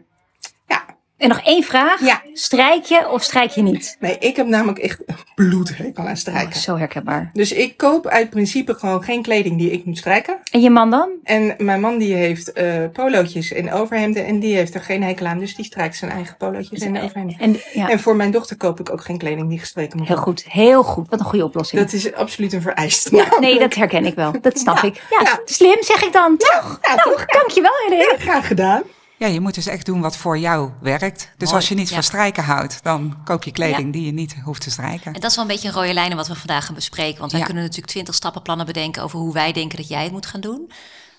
En 1.22 1.28
nog 1.28 1.40
één 1.44 1.62
vraag. 1.62 2.00
Ja. 2.00 2.22
Strijk 2.32 2.84
je 2.84 3.08
of 3.08 3.22
strijk 3.22 3.50
je 3.50 3.62
niet? 3.62 3.96
Nee, 4.00 4.16
ik 4.18 4.36
heb 4.36 4.46
namelijk 4.46 4.78
echt 4.78 4.98
een 5.06 5.16
bloedhekel 5.34 6.02
aan 6.04 6.10
Oh, 6.10 6.14
strijken. 6.16 6.60
zo 6.60 6.76
herkenbaar. 6.76 7.30
Dus 7.32 7.52
ik 7.52 7.76
koop 7.76 8.06
uit 8.06 8.30
principe 8.30 8.74
gewoon 8.74 9.02
geen 9.02 9.22
kleding 9.22 9.58
die 9.58 9.70
ik 9.70 9.84
moet 9.84 9.98
strijken. 9.98 10.38
En 10.50 10.60
je 10.60 10.70
man 10.70 10.90
dan? 10.90 11.08
En 11.24 11.54
mijn 11.58 11.80
man 11.80 11.98
die 11.98 12.14
heeft 12.14 12.52
eh 12.52 12.66
polootjes 12.92 13.52
en 13.52 13.72
overhemden 13.72 14.26
en 14.26 14.38
die 14.40 14.54
heeft 14.56 14.74
er 14.74 14.80
geen 14.80 15.02
hekel 15.02 15.26
aan. 15.26 15.38
Dus 15.38 15.54
die 15.56 15.64
strijkt 15.64 15.96
zijn 15.96 16.10
eigen 16.10 16.36
polootjes 16.36 16.80
en 16.80 17.00
overhemden. 17.02 17.36
En, 17.38 17.60
ja, 17.72 17.88
En 17.90 18.00
voor 18.00 18.16
mijn 18.16 18.30
dochter 18.30 18.56
koop 18.56 18.80
ik 18.80 18.90
ook 18.92 19.04
geen 19.04 19.18
kleding 19.18 19.48
die 19.48 19.58
gestreken 19.58 19.98
moet 19.98 20.06
heel 20.08 20.16
worden. 20.16 20.34
goed. 20.34 20.52
Heel 20.52 20.82
goed. 20.82 21.08
Wat 21.10 21.18
een 21.20 21.26
goede 21.26 21.44
oplossing. 21.44 21.82
Dat 21.82 21.92
is 21.92 22.12
absoluut 22.14 22.52
een 22.52 22.62
vereist. 22.62 23.10
Ja, 23.10 23.26
nee, 23.40 23.58
dat 23.58 23.74
herken 23.74 24.04
ik 24.04 24.14
wel. 24.14 24.34
Dat 24.40 24.58
snap 24.58 24.76
Ja, 24.76 24.82
ik. 24.82 25.02
Ja, 25.22 25.40
slim 25.44 25.76
zeg 25.82 26.04
ik 26.04 26.12
dan. 26.12 26.36
Toch? 26.36 26.78
ja, 26.82 26.94
nou, 26.94 27.10
toch? 27.10 27.24
dankjewel, 27.26 27.72
Helene. 27.88 28.14
Graag 28.18 28.46
gedaan. 28.46 28.82
Ja, 29.22 29.28
je 29.28 29.40
moet 29.40 29.54
dus 29.54 29.66
echt 29.66 29.86
doen 29.86 30.00
wat 30.00 30.16
voor 30.16 30.38
jou 30.38 30.70
werkt. 30.80 31.30
Dus 31.36 31.48
Mooi, 31.48 31.60
als 31.60 31.68
je 31.68 31.74
niet 31.74 31.88
ja. 31.88 31.94
van 31.94 32.02
strijken 32.02 32.44
houdt, 32.44 32.82
dan 32.82 33.16
koop 33.24 33.42
je 33.42 33.50
kleding 33.50 33.92
die 33.92 34.04
je 34.04 34.12
niet 34.12 34.34
hoeft 34.44 34.60
te 34.60 34.70
strijken. 34.70 35.14
En 35.14 35.20
dat 35.20 35.30
is 35.30 35.36
wel 35.36 35.44
een 35.44 35.50
beetje 35.50 35.68
een 35.68 35.74
rode 35.74 35.92
lijn 35.92 36.16
wat 36.16 36.28
we 36.28 36.34
vandaag 36.34 36.64
gaan 36.66 36.74
bespreken. 36.74 37.18
Want 37.18 37.30
wij 37.30 37.40
Ja. 37.40 37.46
kunnen 37.46 37.62
natuurlijk 37.64 37.92
twintig 37.92 38.14
stappenplannen 38.14 38.66
bedenken 38.66 39.02
over 39.02 39.18
hoe 39.18 39.32
wij 39.32 39.52
denken 39.52 39.76
dat 39.78 39.88
jij 39.88 40.02
het 40.02 40.12
moet 40.12 40.26
gaan 40.26 40.40
doen. 40.40 40.70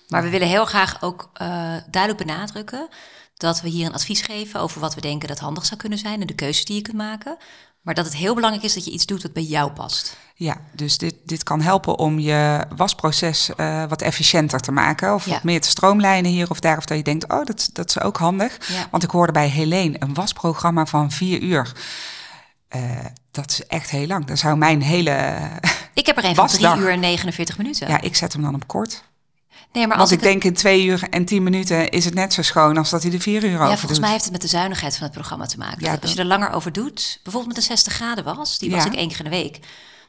Maar 0.08 0.22
we 0.22 0.28
willen 0.28 0.48
heel 0.48 0.64
graag 0.64 1.02
ook 1.02 1.30
eh, 1.32 1.48
duidelijk 1.90 2.26
benadrukken 2.26 2.88
dat 3.36 3.60
we 3.60 3.68
hier 3.68 3.86
een 3.86 3.94
advies 3.94 4.22
geven 4.22 4.60
over 4.60 4.80
wat 4.80 4.94
we 4.94 5.00
denken 5.00 5.28
dat 5.28 5.38
handig 5.38 5.64
zou 5.66 5.80
kunnen 5.80 5.98
zijn 5.98 6.20
en 6.20 6.26
de 6.26 6.34
keuzes 6.34 6.64
die 6.64 6.76
je 6.76 6.82
kunt 6.82 6.96
maken. 6.96 7.36
Maar 7.84 7.94
dat 7.94 8.04
het 8.04 8.14
heel 8.16 8.34
belangrijk 8.34 8.64
is 8.64 8.74
dat 8.74 8.84
je 8.84 8.90
iets 8.90 9.06
doet 9.06 9.22
wat 9.22 9.32
bij 9.32 9.42
jou 9.42 9.70
past. 9.70 10.16
Ja, 10.34 10.56
dus 10.72 10.98
dit, 10.98 11.14
dit 11.24 11.42
kan 11.42 11.60
helpen 11.60 11.98
om 11.98 12.18
je 12.18 12.64
wasproces 12.76 13.50
eh, 13.56 13.84
wat 13.88 14.02
efficiënter 14.02 14.60
te 14.60 14.72
maken. 14.72 15.14
Of 15.14 15.24
Ja. 15.26 15.32
wat 15.32 15.42
meer 15.42 15.60
te 15.60 15.68
stroomlijnen 15.68 16.30
hier 16.30 16.50
of 16.50 16.60
daar. 16.60 16.76
Of 16.76 16.84
dat 16.84 16.96
je 16.96 17.02
denkt, 17.04 17.32
oh, 17.32 17.44
dat, 17.44 17.68
dat 17.72 17.88
is 17.88 18.00
ook 18.00 18.16
handig. 18.16 18.68
Ja. 18.68 18.86
Want 18.90 19.02
ik 19.02 19.10
hoorde 19.10 19.32
bij 19.32 19.48
Helene 19.48 19.96
een 19.98 20.14
wasprogramma 20.14 20.86
van 20.86 21.10
vier 21.10 21.40
uur. 21.40 21.72
Eh, 22.68 22.80
dat 23.30 23.50
is 23.50 23.66
echt 23.66 23.90
heel 23.90 24.06
lang. 24.06 24.24
Dan 24.24 24.36
zou 24.36 24.56
mijn 24.56 24.82
hele... 24.82 25.38
Ik 25.94 26.06
heb 26.06 26.16
er 26.16 26.24
een 26.24 26.34
van. 26.34 26.46
3 26.46 26.76
uur 26.76 26.90
en 26.90 27.00
49 27.00 27.56
minuten. 27.58 27.88
ja, 27.88 28.00
ik 28.00 28.16
zet 28.16 28.32
hem 28.32 28.42
dan 28.42 28.54
op 28.54 28.66
kort. 28.66 29.04
Nee, 29.74 29.86
maar 29.86 29.96
Want 29.96 30.10
als 30.10 30.18
ik 30.18 30.24
denk 30.24 30.44
in 30.44 30.54
twee 30.54 30.84
uur 30.84 31.02
en 31.10 31.24
tien 31.24 31.42
minuten 31.42 31.88
is 31.90 32.04
het 32.04 32.14
net 32.14 32.32
zo 32.32 32.42
schoon 32.42 32.76
als 32.76 32.90
dat 32.90 33.02
hij 33.02 33.12
er 33.12 33.20
vier 33.20 33.44
uur 33.44 33.50
Ja, 33.50 33.56
over 33.56 33.68
volgens 33.68 33.90
doet. 33.90 34.00
mij 34.00 34.10
heeft 34.10 34.22
het 34.22 34.32
met 34.32 34.40
de 34.40 34.46
zuinigheid 34.48 34.94
van 34.94 35.02
het 35.02 35.12
programma 35.12 35.46
te 35.46 35.58
maken. 35.58 35.84
Ja, 35.84 35.90
Dat 35.92 36.02
als 36.02 36.12
je 36.12 36.18
er 36.18 36.24
langer 36.24 36.50
over 36.50 36.72
doet, 36.72 37.20
bijvoorbeeld 37.22 37.46
met 37.54 37.56
een 37.56 37.70
60 37.70 37.92
graden 37.92 38.24
was, 38.24 38.58
die 38.58 38.70
was 38.70 38.84
Ja. 38.84 38.90
ik 38.90 38.96
één 38.96 39.08
keer 39.08 39.18
in 39.18 39.24
de 39.24 39.30
week, 39.30 39.58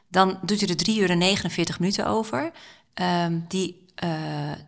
dan 0.08 0.38
doet 0.42 0.60
hij 0.60 0.68
er 0.68 0.76
3 0.76 1.00
uur 1.00 1.10
en 1.10 1.18
49 1.18 1.78
minuten 1.78 2.06
over. 2.06 2.50
Ehm, 2.94 3.38
die, 3.48 3.84
eh, 3.94 4.10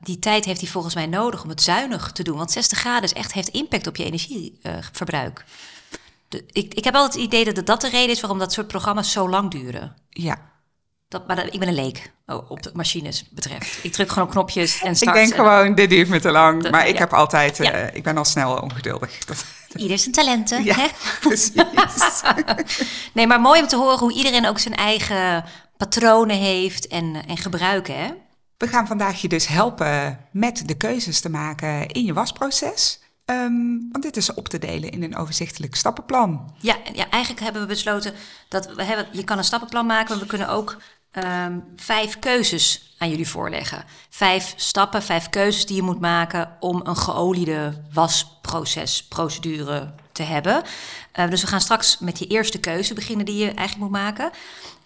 die 0.03 0.19
tijd 0.19 0.45
heeft 0.45 0.61
hij 0.61 0.71
volgens 0.71 0.95
mij 0.95 1.07
nodig 1.07 1.43
om 1.43 1.49
het 1.49 1.63
zuinig 1.63 2.13
te 2.13 2.23
doen. 2.23 2.37
Want 2.37 2.51
60 2.51 2.79
graden 2.79 3.03
is 3.05 3.13
echt, 3.13 3.33
heeft 3.33 3.49
impact 3.49 3.87
op 3.87 3.97
je 3.97 4.05
energieverbruik. 4.05 5.45
De- 6.29 6.45
ik, 6.53 6.75
ik 6.75 6.85
heb 6.85 6.95
altijd 6.95 7.15
het 7.15 7.33
idee 7.33 7.55
dat 7.55 7.67
dat 7.67 7.81
de 7.81 7.89
reden 7.89 8.11
is 8.11 8.21
waarom 8.21 8.39
dat 8.39 8.53
soort 8.53 8.67
programma's 8.69 9.13
zo 9.13 9.29
lang 9.29 9.51
duren. 9.51 9.97
Ja. 10.11 10.39
Dat, 11.09 11.27
maar 11.27 11.37
dat- 11.37 11.53
ik 11.55 11.59
ben 11.59 11.69
een 11.69 11.75
leek 11.75 12.13
oh, 12.27 12.51
op 12.51 12.63
de 12.63 12.71
machines 12.75 13.29
betreft. 13.31 13.79
Ik 13.85 13.93
druk 13.93 14.09
gewoon 14.09 14.25
op 14.25 14.31
knopjes 14.31 14.81
en 14.83 14.91
Ik 14.91 14.97
start. 14.97 15.17
denk 15.17 15.31
en- 15.31 15.37
gewoon, 15.37 15.75
dit 15.75 15.91
duurt 15.91 16.09
me 16.09 16.21
te 16.21 16.31
lang. 16.31 16.63
Dat- 16.63 16.73
maar 16.73 16.87
ik 16.89 16.93
ja. 16.95 16.99
heb 16.99 17.13
altijd, 17.13 17.61
eh, 17.61 17.95
ik 17.95 18.03
ben 18.03 18.17
al 18.17 18.25
snel 18.25 18.57
ongeduldig. 18.57 19.19
Dat, 19.25 19.45
Ieder 19.77 19.99
zijn 19.99 20.13
talenten. 20.15 20.65
ja, 20.65 20.75
Hè? 20.77 20.87
precies. 21.21 21.53
Nee, 23.15 23.27
maar 23.27 23.41
mooi 23.41 23.61
om 23.61 23.69
te 23.69 23.77
horen 23.77 23.99
hoe 23.99 24.13
iedereen 24.13 24.47
ook 24.47 24.59
zijn 24.59 24.75
eigen 24.75 25.45
patronen 25.77 26.37
heeft 26.37 26.87
en, 26.87 27.23
en 27.29 27.37
gebruiken. 27.37 27.99
Hè? 27.99 28.09
We 28.57 28.69
gaan 28.69 28.87
vandaag 28.87 29.21
je 29.21 29.29
dus 29.29 29.47
helpen 29.47 30.19
met 30.33 30.63
de 30.69 30.75
keuzes 30.77 31.21
te 31.21 31.29
maken 31.31 31.87
in 31.89 32.05
je 32.05 32.13
wasproces. 32.13 33.01
Ehm, 33.25 33.79
want 33.93 34.03
dit 34.03 34.17
is 34.17 34.35
op 34.35 34.49
te 34.49 34.59
delen 34.59 34.91
in 34.91 35.03
een 35.03 35.17
overzichtelijk 35.17 35.75
stappenplan. 35.75 36.55
Ja, 36.59 36.77
ja, 36.95 37.11
eigenlijk 37.11 37.43
hebben 37.45 37.63
we 37.63 37.69
besloten 37.69 38.15
dat 38.49 38.75
we 38.75 38.83
hebben, 38.85 39.07
je 39.13 39.25
kan 39.25 39.39
een 39.39 39.45
stappenplan 39.45 39.87
maken, 39.87 40.09
maar 40.11 40.19
we 40.19 40.27
kunnen 40.27 40.49
ook 40.49 40.77
ehm, 41.11 41.59
vijf 41.77 42.19
keuzes 42.19 42.95
aan 42.99 43.11
jullie 43.11 43.29
voorleggen. 43.29 43.85
Vijf 44.11 44.53
stappen, 44.57 45.03
vijf 45.03 45.29
keuzes 45.29 45.67
die 45.67 45.77
je 45.77 45.83
moet 45.83 46.01
maken 46.01 46.57
om 46.61 46.81
een 46.85 46.97
geoliede 46.97 47.85
wasproces, 47.93 49.05
procedure 49.05 49.95
te 50.13 50.23
hebben. 50.23 50.63
Eh, 51.13 51.31
dus 51.31 51.41
we 51.41 51.47
gaan 51.47 51.61
straks 51.61 51.99
met 51.99 52.19
je 52.19 52.27
eerste 52.27 52.61
keuze 52.61 52.95
beginnen 52.95 53.27
die 53.27 53.37
je 53.37 53.45
eigenlijk 53.45 53.79
moet 53.79 54.01
maken. 54.01 54.31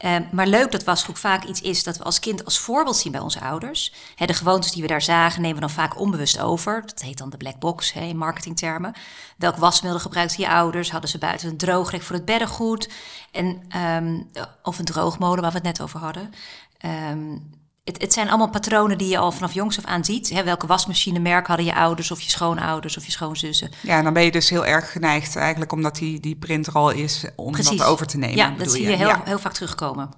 Eh, 0.03 0.17
maar 0.31 0.47
leuk 0.47 0.71
dat 0.73 0.85
wasgoed 0.85 1.19
vaak 1.19 1.45
iets 1.45 1.61
is 1.61 1.85
dat 1.85 1.99
we 1.99 2.05
als 2.05 2.19
kind 2.19 2.45
als 2.45 2.59
voorbeeld 2.59 2.97
zien 2.97 3.13
bij 3.13 3.21
onze 3.21 3.41
ouders. 3.41 3.93
De 4.17 4.35
gewoontes 4.35 4.73
die 4.73 4.83
we 4.83 4.89
daar 4.89 5.03
zagen 5.03 5.41
nemen 5.41 5.55
we 5.55 5.61
dan 5.61 5.71
vaak 5.71 6.01
onbewust 6.01 6.41
over. 6.41 6.83
Dat 6.87 7.03
heet 7.03 7.19
dan 7.19 7.31
de 7.31 7.37
black 7.37 7.59
box 7.59 7.93
hè, 7.93 8.01
in 8.01 8.17
marketingtermen. 8.17 8.93
Welk 9.37 9.57
wasmiddel 9.57 10.01
gebruikten 10.01 10.43
je 10.43 10.49
ouders? 10.49 10.91
Hadden 10.91 11.11
ze 11.11 11.19
buiten 11.19 11.49
een 11.49 11.57
droogrek 11.57 12.03
voor 12.03 12.17
het 12.17 12.25
beddengoed? 12.25 12.89
En, 13.31 13.63
ehm, 13.69 14.21
of 14.63 14.79
een 14.79 14.85
droogmolen 14.85 15.43
waar 15.43 15.51
we 15.51 15.57
het 15.57 15.67
net 15.67 15.81
over 15.81 16.01
hadden. 16.01 16.31
Ehm, 16.79 17.37
het, 17.85 18.01
het 18.01 18.13
zijn 18.13 18.29
allemaal 18.29 18.51
patronen 18.51 18.99
die 18.99 19.09
je 19.09 19.19
al 19.19 19.33
vanaf 19.33 19.53
jongs 19.53 19.79
af 19.79 19.85
aan 19.85 20.05
ziet. 20.05 20.31
Hè, 20.31 20.45
welke 20.45 20.67
wasmachinemerk 20.67 21.47
hadden 21.47 21.67
je 21.67 21.75
ouders 21.75 22.11
of 22.11 22.21
je 22.21 22.31
schoonouders 22.31 22.97
of 22.97 23.05
je 23.05 23.13
schoonzussen? 23.13 23.71
Ja, 23.83 23.97
en 23.99 24.05
dan 24.05 24.13
ben 24.13 24.25
je 24.25 24.31
dus 24.31 24.51
heel 24.51 24.67
erg 24.67 24.93
geneigd 24.93 25.37
eigenlijk 25.37 25.73
omdat 25.73 25.97
die, 25.97 26.21
die 26.21 26.37
printer 26.37 26.73
al 26.73 26.91
is 26.91 27.25
om 27.37 27.53
Precies. 27.53 27.79
dat 27.79 27.87
over 27.87 28.07
te 28.07 28.19
nemen. 28.19 28.37
Ja, 28.37 28.51
dat 28.51 28.71
zie 28.73 28.83
je 28.83 28.97
heel, 28.97 29.09
Ja. 29.09 29.23
heel 29.25 29.39
vaak 29.39 29.53
terugkomen. 29.53 30.11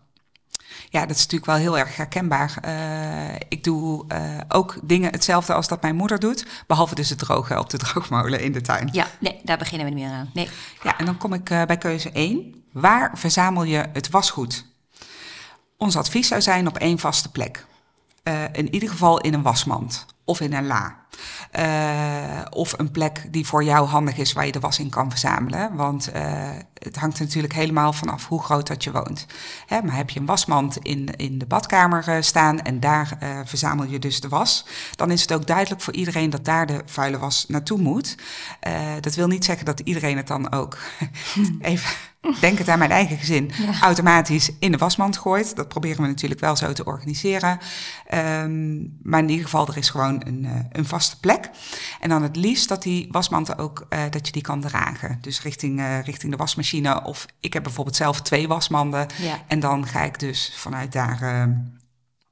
Ja, 0.91 1.01
dat 1.07 1.17
is 1.17 1.23
natuurlijk 1.23 1.51
wel 1.51 1.57
heel 1.61 1.79
erg 1.79 1.97
herkenbaar. 1.97 2.59
Eh, 2.63 3.35
ik 3.49 3.65
doe 3.65 4.05
eh, 4.09 4.39
ook 4.49 4.77
dingen 4.83 5.11
hetzelfde 5.13 5.55
als 5.55 5.69
dat 5.69 5.83
mijn 5.83 5.97
moeder 5.97 6.19
doet. 6.19 6.47
Behalve 6.67 6.95
dus 6.95 7.09
het 7.11 7.19
drogen 7.19 7.59
op 7.59 7.71
de 7.71 7.79
droogmolen 7.85 8.41
in 8.41 8.53
de 8.53 8.61
tuin. 8.61 8.89
Ja, 8.93 9.07
nee, 9.21 9.41
daar 9.45 9.59
beginnen 9.59 9.87
we 9.89 9.95
niet 9.95 10.05
meer 10.05 10.13
aan. 10.15 10.31
Nee. 10.35 10.49
Ja, 10.83 10.99
en 10.99 11.05
dan 11.07 11.17
kom 11.17 11.33
ik 11.33 11.51
eh, 11.51 11.63
bij 11.63 11.79
keuze 11.79 12.11
1. 12.13 12.65
Waar 12.73 13.11
verzamel 13.19 13.63
je 13.63 13.85
het 13.93 14.11
wasgoed? 14.11 14.65
Ons 15.85 15.97
advies 15.97 16.29
zou 16.29 16.41
zijn 16.43 16.67
op 16.67 16.79
één 16.79 16.99
vaste 16.99 17.31
plek. 17.31 17.67
Eh, 18.23 18.43
in 18.53 18.75
ieder 18.75 18.89
geval 18.89 19.21
in 19.21 19.35
een 19.35 19.43
wasmand 19.43 20.07
of 20.25 20.41
in 20.41 20.53
een 20.53 20.67
la. 20.67 20.97
Eh, 21.51 22.41
of 22.51 22.79
een 22.79 22.91
plek 22.91 23.27
die 23.31 23.47
voor 23.47 23.65
jou 23.65 23.87
handig 23.87 24.17
is 24.17 24.33
waar 24.33 24.47
je 24.47 24.53
de 24.53 24.61
was 24.61 24.79
in 24.79 24.89
kan 24.89 25.11
verzamelen. 25.11 25.75
Want 25.75 26.11
eh, 26.11 26.23
het 26.75 26.97
hangt 26.97 27.19
natuurlijk 27.19 27.53
helemaal 27.53 27.93
vanaf 27.93 28.29
hoe 28.29 28.43
groot 28.43 28.67
dat 28.67 28.85
je 28.85 28.93
woont. 28.93 29.27
Hè, 29.67 29.83
maar 29.83 29.97
heb 29.97 30.11
je 30.11 30.21
een 30.21 30.27
wasmand 30.27 30.77
in, 30.77 31.17
in 31.17 31.39
de 31.39 31.47
badkamer 31.47 32.25
staan 32.25 32.61
en 32.61 32.81
daar 32.81 33.19
verzamel 33.45 33.85
je 33.85 33.99
dus 33.99 34.21
de 34.21 34.29
was, 34.29 34.67
dan 34.97 35.11
is 35.11 35.21
het 35.21 35.33
ook 35.33 35.47
duidelijk 35.47 35.81
voor 35.81 35.95
iedereen 35.95 36.31
dat 36.31 36.45
daar 36.45 36.67
de 36.67 36.83
vuile 36.85 37.19
was 37.19 37.45
naartoe 37.49 37.79
moet. 37.79 38.17
Dat 39.01 39.15
wil 39.15 39.27
niet 39.27 39.45
zeggen 39.45 39.65
dat 39.65 39.81
iedereen 39.81 40.17
het 40.17 40.27
dan 40.27 40.53
ook 40.53 40.79
even 41.61 42.14
denk 42.41 42.59
het 42.59 42.69
aan 42.69 42.79
mijn 42.79 42.91
eigen 42.91 43.19
gezin, 43.19 43.51
automatisch 43.81 44.51
in 44.59 44.73
de 44.73 44.79
wasmand 44.79 45.17
gooit. 45.17 45.57
Dat 45.57 45.69
proberen 45.69 46.03
we 46.03 46.07
natuurlijk 46.07 46.41
wel 46.41 46.57
zo 46.57 46.73
te 46.73 46.85
organiseren. 46.85 47.59
Ehm, 48.07 48.77
maar 49.03 49.21
in 49.21 49.29
ieder 49.29 49.45
geval, 49.45 49.69
er 49.69 49.77
is 49.77 49.91
gewoon 49.91 50.23
een, 50.27 50.45
eh, 50.45 50.51
een 50.73 50.87
vaste 50.87 51.21
plek. 51.21 51.51
En 52.01 52.09
dan 52.09 52.23
het 52.23 52.37
liefst 52.37 52.69
dat 52.69 52.83
die 52.83 53.09
wasmand 53.11 53.59
ook, 53.59 53.87
eh, 53.89 54.01
dat 54.11 54.27
je 54.27 54.33
die 54.33 54.43
kan 54.43 54.61
dragen. 54.61 55.19
Dus 55.21 55.43
richting, 55.43 55.81
eh, 55.81 56.01
richting 56.01 56.33
de 56.33 56.39
wasmachine. 56.39 57.03
Of 57.03 57.27
ik 57.41 57.53
heb 57.53 57.63
bijvoorbeeld 57.63 57.97
zelf 57.97 58.21
twee 58.21 58.49
wasmanden. 58.49 59.07
Ja. 59.17 59.39
En 59.47 59.61
dan 59.61 59.87
ga 59.87 60.03
ik 60.03 60.19
dus 60.19 60.53
vanuit 60.57 60.93
daar... 60.93 61.49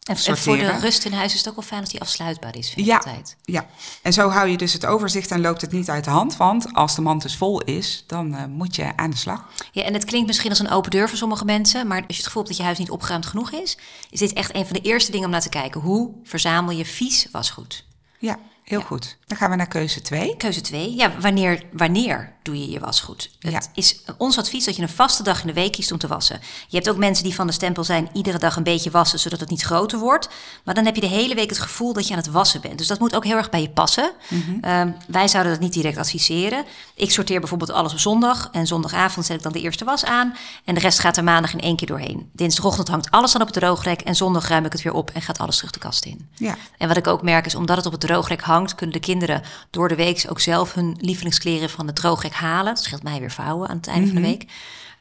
En, 0.02 0.16
en 0.24 0.36
voor 0.38 0.56
de 0.56 0.78
rust 0.78 1.04
in 1.04 1.12
huis 1.12 1.32
is 1.32 1.38
het 1.38 1.48
ook 1.48 1.54
wel 1.54 1.64
fijn 1.64 1.80
als 1.80 1.90
die 1.90 2.00
afsluitbaar 2.00 2.56
is. 2.56 2.66
Vind 2.66 2.78
ik 2.80 2.84
Ja. 2.86 2.96
altijd. 2.96 3.36
ja, 3.44 3.66
en 4.02 4.12
zo 4.12 4.28
hou 4.28 4.48
je 4.48 4.56
dus 4.56 4.72
het 4.72 4.86
overzicht 4.86 5.30
en 5.30 5.40
loopt 5.40 5.60
het 5.60 5.72
niet 5.72 5.90
uit 5.90 6.04
de 6.04 6.10
hand. 6.10 6.36
Want 6.36 6.74
als 6.74 6.94
de 6.94 7.00
mand 7.02 7.22
dus 7.22 7.36
vol 7.36 7.60
is, 7.60 8.04
dan 8.06 8.34
eh, 8.34 8.44
moet 8.44 8.76
je 8.76 8.96
aan 8.96 9.10
de 9.10 9.16
slag. 9.16 9.44
Ja, 9.72 9.82
en 9.82 9.92
het 9.94 10.04
klinkt 10.04 10.26
misschien 10.26 10.50
als 10.50 10.58
een 10.58 10.70
open 10.70 10.90
deur 10.90 11.08
voor 11.08 11.18
sommige 11.18 11.44
mensen, 11.44 11.86
maar 11.86 11.96
als 11.98 12.06
je 12.08 12.14
het 12.16 12.24
gevoel 12.26 12.42
hebt 12.42 12.48
dat 12.48 12.56
je 12.56 12.62
huis 12.62 12.78
niet 12.78 12.90
opgeruimd 12.90 13.26
genoeg 13.26 13.50
is, 13.50 13.76
is 14.10 14.18
dit 14.18 14.32
echt 14.32 14.54
een 14.54 14.64
van 14.66 14.72
de 14.76 14.80
eerste 14.82 15.10
dingen 15.10 15.26
om 15.26 15.32
naar 15.32 15.40
te 15.40 15.48
kijken. 15.48 15.80
Hoe 15.80 16.10
verzamel 16.24 16.76
je 16.76 16.84
vies 16.84 17.26
wasgoed? 17.32 17.84
Ja, 18.18 18.38
heel 18.64 18.80
goed. 18.80 19.16
Dan 19.26 19.36
gaan 19.38 19.50
we 19.50 19.56
naar 19.56 19.66
keuze 19.68 20.00
2. 20.02 20.36
Keuze 20.36 20.60
2. 20.60 20.94
Ja, 20.94 21.10
wanneer, 21.20 21.62
wanneer 21.72 22.32
doe 22.42 22.58
je 22.60 22.70
je 22.70 22.80
wasgoed? 22.80 23.30
Het 23.38 23.52
Ja. 23.52 23.60
is 23.74 24.00
ons 24.18 24.38
advies 24.38 24.64
dat 24.64 24.76
je 24.76 24.82
een 24.82 24.88
vaste 24.88 25.22
dag 25.22 25.40
in 25.40 25.46
de 25.46 25.52
week 25.52 25.72
kiest 25.72 25.92
om 25.92 25.98
te 25.98 26.06
wassen. 26.06 26.40
Je 26.68 26.76
hebt 26.76 26.88
ook 26.90 26.96
mensen 26.96 27.24
die 27.24 27.34
van 27.34 27.46
de 27.46 27.52
stempel 27.52 27.84
zijn 27.84 28.08
iedere 28.12 28.38
dag 28.38 28.56
een 28.56 28.62
beetje 28.62 28.90
wassen, 28.90 29.18
zodat 29.18 29.40
het 29.40 29.50
niet 29.50 29.62
groter 29.62 29.98
wordt. 29.98 30.28
Maar 30.64 30.74
dan 30.74 30.84
heb 30.84 30.94
je 30.94 31.00
de 31.00 31.06
hele 31.06 31.34
week 31.34 31.48
het 31.48 31.58
gevoel 31.58 31.92
dat 31.92 32.06
je 32.06 32.12
aan 32.14 32.18
het 32.20 32.30
wassen 32.30 32.60
bent. 32.60 32.78
Dus 32.78 32.86
dat 32.86 32.98
moet 32.98 33.14
ook 33.14 33.24
heel 33.24 33.36
erg 33.36 33.50
bij 33.50 33.60
je 33.62 33.70
passen. 33.70 34.12
Ehm, 34.60 34.90
wij 35.08 35.28
zouden 35.28 35.52
dat 35.52 35.60
niet 35.60 35.72
direct 35.72 35.96
adviseren. 35.98 36.64
Ik 36.94 37.10
sorteer 37.10 37.40
bijvoorbeeld 37.40 37.70
alles 37.70 37.92
op 37.92 37.98
zondag. 37.98 38.48
En 38.52 38.66
zondagavond 38.66 39.26
zet 39.26 39.36
ik 39.36 39.42
dan 39.42 39.52
de 39.52 39.60
eerste 39.60 39.84
was 39.84 40.04
aan. 40.04 40.36
En 40.64 40.74
de 40.74 40.80
rest 40.80 40.98
gaat 40.98 41.16
er 41.16 41.24
maandag 41.24 41.52
in 41.52 41.60
één 41.60 41.76
keer 41.76 41.86
doorheen. 41.88 42.30
Dinsdagochtend 42.32 42.88
hangt 42.88 43.10
alles 43.10 43.32
dan 43.32 43.40
op 43.40 43.46
het 43.46 43.56
droogrek. 43.56 44.00
En 44.00 44.14
zondag 44.16 44.48
ruim 44.48 44.64
ik 44.64 44.72
het 44.72 44.82
weer 44.82 44.92
op 44.94 45.10
en 45.10 45.22
gaat 45.22 45.38
alles 45.38 45.56
terug 45.56 45.70
de 45.72 45.78
kast 45.78 46.04
in. 46.04 46.28
Ja. 46.34 46.56
En 46.78 46.88
wat 46.88 46.96
ik 46.96 47.06
ook 47.06 47.22
merk 47.22 47.46
is, 47.46 47.54
omdat 47.54 47.76
het 47.76 47.86
op 47.86 47.92
het 47.92 48.00
droogrek 48.00 48.40
hangt, 48.40 48.50
kunnen 48.74 48.94
de 48.94 49.00
kinderen 49.00 49.42
door 49.70 49.88
de 49.88 49.94
week 49.94 50.24
ook 50.28 50.40
zelf 50.40 50.74
hun 50.74 50.96
lievelingskleren 51.00 51.70
van 51.70 51.86
het 51.86 51.96
droogrek 51.96 52.32
halen. 52.32 52.74
Dat 52.74 52.84
scheelt 52.84 53.02
mij 53.02 53.20
weer 53.20 53.30
vouwen 53.30 53.68
aan 53.68 53.76
het 53.76 53.86
einde 53.86 54.06
van 54.06 54.14
de 54.16 54.22
week. 54.22 54.46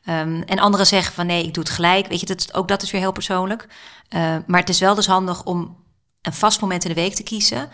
Ehm, 0.05 0.41
en 0.45 0.59
anderen 0.59 0.87
zeggen 0.87 1.13
van 1.13 1.25
nee, 1.25 1.45
ik 1.45 1.53
doe 1.53 1.63
het 1.63 1.73
gelijk. 1.73 2.07
Weet 2.07 2.19
je, 2.19 2.25
dat, 2.25 2.53
ook 2.53 2.67
dat 2.67 2.81
is 2.81 2.91
weer 2.91 3.01
heel 3.01 3.11
persoonlijk. 3.11 3.67
Eh, 4.09 4.35
maar 4.47 4.59
het 4.59 4.69
is 4.69 4.79
wel 4.79 4.95
dus 4.95 5.07
handig 5.07 5.43
om 5.43 5.77
een 6.21 6.33
vast 6.33 6.61
moment 6.61 6.83
in 6.83 6.89
de 6.89 7.01
week 7.01 7.13
te 7.15 7.23
kiezen 7.23 7.69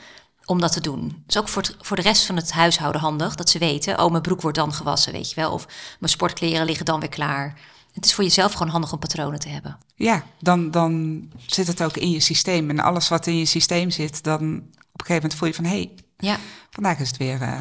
om 0.45 0.59
dat 0.61 0.71
te 0.71 0.81
doen. 0.81 1.03
Het 1.03 1.35
is 1.35 1.37
ook 1.37 1.47
voor, 1.49 1.61
het- 1.61 1.75
voor 1.79 1.95
de 1.95 2.01
rest 2.01 2.25
van 2.25 2.35
het 2.35 2.51
huishouden 2.51 3.01
handig 3.01 3.35
dat 3.35 3.49
ze 3.49 3.59
weten, 3.59 4.03
oh, 4.03 4.11
mijn 4.11 4.21
broek 4.21 4.41
wordt 4.41 4.57
dan 4.57 4.73
gewassen, 4.73 5.11
weet 5.11 5.29
je 5.29 5.35
wel. 5.35 5.51
Of 5.51 5.65
mijn 5.99 6.11
sportkleren 6.11 6.65
liggen 6.65 6.85
dan 6.85 6.99
weer 6.99 7.09
klaar. 7.09 7.59
Het 7.93 8.05
is 8.05 8.13
voor 8.13 8.23
jezelf 8.23 8.53
gewoon 8.53 8.71
handig 8.71 8.91
om 8.93 8.99
patronen 8.99 9.39
te 9.39 9.49
hebben. 9.49 9.77
Ja, 9.95 10.23
dan, 10.39 10.71
dan 10.71 11.21
zit 11.45 11.67
het 11.67 11.83
ook 11.83 11.97
in 11.97 12.11
je 12.11 12.19
systeem. 12.19 12.69
En 12.69 12.79
alles 12.79 13.07
wat 13.07 13.27
in 13.27 13.37
je 13.37 13.45
systeem 13.45 13.89
zit, 13.89 14.23
dan 14.23 14.63
op 14.97 15.07
een 15.10 15.15
gegeven 15.15 15.29
moment 15.29 15.36
voel 15.36 15.47
je 15.47 15.53
van... 15.53 15.65
hé, 15.65 15.69
hey, 15.69 15.91
Ja. 16.17 16.38
vandaag 16.69 16.99
is 16.99 17.07
het 17.07 17.17
weer 17.17 17.41
eh, 17.41 17.60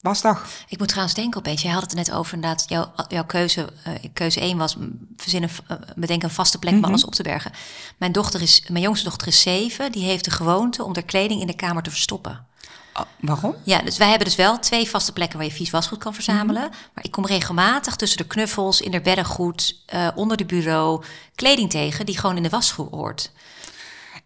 wasdag. 0.00 0.46
Ik 0.68 0.78
moet 0.78 0.88
trouwens 0.88 1.14
denken 1.14 1.38
opeens, 1.38 1.62
jij 1.62 1.72
had 1.72 1.82
het 1.82 1.90
er 1.90 1.96
net 1.96 2.12
over 2.12 2.34
inderdaad, 2.34 2.64
jouw, 2.68 2.92
jouw 3.08 3.24
keuze, 3.24 3.68
eh, 3.84 3.94
keuze 4.12 4.40
1 4.40 4.58
was 4.58 4.76
mm, 4.76 4.98
verzinnen, 5.16 5.50
uh, 5.70 5.76
bedenk 5.96 6.22
een 6.22 6.30
vaste 6.30 6.58
plek 6.58 6.74
om 6.74 6.84
alles 6.84 7.04
op 7.04 7.14
te 7.14 7.22
bergen. 7.22 7.52
Mijn 7.96 8.12
dochter 8.12 8.42
is, 8.42 8.64
mijn 8.68 8.84
jongste 8.84 9.04
dochter 9.04 9.28
is 9.28 9.40
zeven, 9.40 9.92
die 9.92 10.04
heeft 10.04 10.24
de 10.24 10.30
gewoonte 10.30 10.84
om 10.84 10.94
haar 10.94 11.02
kleding 11.02 11.40
in 11.40 11.46
de 11.46 11.56
kamer 11.56 11.82
te 11.82 11.90
verstoppen. 11.90 12.46
Oh, 12.94 13.04
waarom? 13.20 13.54
Ja, 13.62 13.82
dus 13.82 13.96
wij 13.96 14.08
hebben 14.08 14.26
dus 14.26 14.36
wel 14.36 14.58
twee 14.58 14.88
vaste 14.88 15.12
plekken 15.12 15.38
waar 15.38 15.46
je 15.46 15.52
vies 15.52 15.70
wasgoed 15.70 15.98
kan 15.98 16.14
verzamelen. 16.14 16.70
Maar 16.94 17.04
ik 17.04 17.10
kom 17.10 17.26
regelmatig 17.26 17.96
tussen 17.96 18.18
de 18.18 18.26
knuffels, 18.26 18.80
in 18.80 18.90
de 18.90 19.00
beddengoed, 19.00 19.82
eh, 19.86 20.08
onder 20.14 20.36
de 20.36 20.44
bureau, 20.44 21.04
kleding 21.34 21.70
tegen 21.70 22.06
die 22.06 22.18
gewoon 22.18 22.36
in 22.36 22.42
de 22.42 22.48
was 22.48 22.70
hoort. 22.70 23.32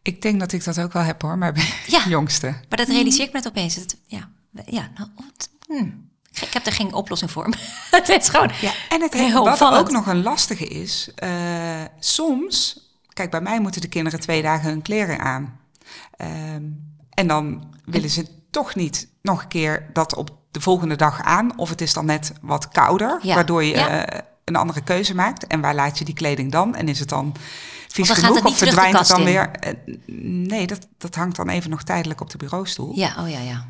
Ik 0.03 0.23
denk 0.23 0.41
dat 0.41 0.53
ik 0.53 0.65
dat 0.65 0.81
ook 0.81 0.93
wel 0.93 1.03
heb 1.03 1.23
hoor, 1.23 1.39
maar 1.39 1.53
bij 1.53 1.69
Ja. 1.87 2.03
de 2.03 2.09
jongste. 2.19 2.47
Maar 2.47 2.79
dat 2.79 2.89
realiseer 2.89 3.25
ik 3.27 3.33
me 3.33 3.39
net 3.39 3.49
opeens. 3.49 3.75
Dat, 3.75 3.97
ja, 4.07 4.29
ja 4.67 4.89
nou, 4.97 5.09
hmm. 5.67 6.09
ik 6.41 6.53
heb 6.53 6.67
er 6.67 6.73
geen 6.73 6.93
oplossing 6.95 7.31
voor. 7.31 7.45
het 7.91 8.09
is 8.09 8.29
gewoon... 8.29 8.51
Ja, 8.61 8.73
en 8.89 9.01
het 9.01 9.13
Heel 9.15 9.45
wat 9.45 9.61
ook 9.63 9.91
nog 9.91 10.07
een 10.07 10.23
lastige 10.23 10.67
is, 10.67 11.11
eh, 11.15 11.31
soms, 11.99 12.81
kijk, 13.13 13.31
bij 13.31 13.41
mij 13.41 13.61
moeten 13.61 13.81
de 13.81 13.89
kinderen 13.89 14.21
twee 14.21 14.43
dagen 14.43 14.69
hun 14.69 14.83
kleren 14.83 15.19
aan. 15.21 15.61
Ehm, 16.17 16.63
en 17.11 17.27
dan 17.27 17.75
willen 17.85 18.11
ze 18.11 18.27
toch 18.51 18.75
niet 18.75 19.09
nog 19.23 19.43
een 19.43 19.49
keer 19.49 19.91
dat 19.93 20.15
op 20.15 20.31
de 20.51 20.61
volgende 20.61 20.97
dag 20.97 21.23
aan. 21.23 21.59
Of 21.59 21.69
het 21.69 21.81
is 21.81 21.93
dan 21.93 22.05
net 22.07 22.33
wat 22.41 22.69
kouder, 22.69 23.19
Ja. 23.23 23.35
waardoor 23.35 23.65
je 23.65 23.75
Ja. 23.75 24.05
eh, 24.07 24.21
een 24.45 24.57
andere 24.57 24.81
keuze 24.83 25.15
maakt. 25.15 25.47
En 25.47 25.61
waar 25.61 25.75
laat 25.75 25.99
je 25.99 26.05
die 26.05 26.15
kleding 26.15 26.53
dan? 26.53 26.75
En 26.75 26.89
is 26.89 26.99
het 26.99 27.09
dan 27.09 27.35
vies 27.93 28.09
het 28.09 28.19
genoeg? 28.19 28.45
Of 28.45 28.59
verdwijnt 28.59 28.99
het 28.99 29.09
dan 29.09 29.19
in? 29.19 29.25
weer? 29.25 29.51
Eh, 29.51 29.73
nee, 30.27 30.67
dat, 30.67 30.87
dat 30.99 31.15
hangt 31.15 31.37
dan 31.37 31.49
even 31.49 31.71
nog 31.71 31.83
tijdelijk 31.83 32.21
op 32.21 32.31
de 32.31 32.37
bureaustoel. 32.39 32.93
Ja, 32.95 33.15
oh 33.19 33.31
ja, 33.31 33.39
ja. 33.41 33.67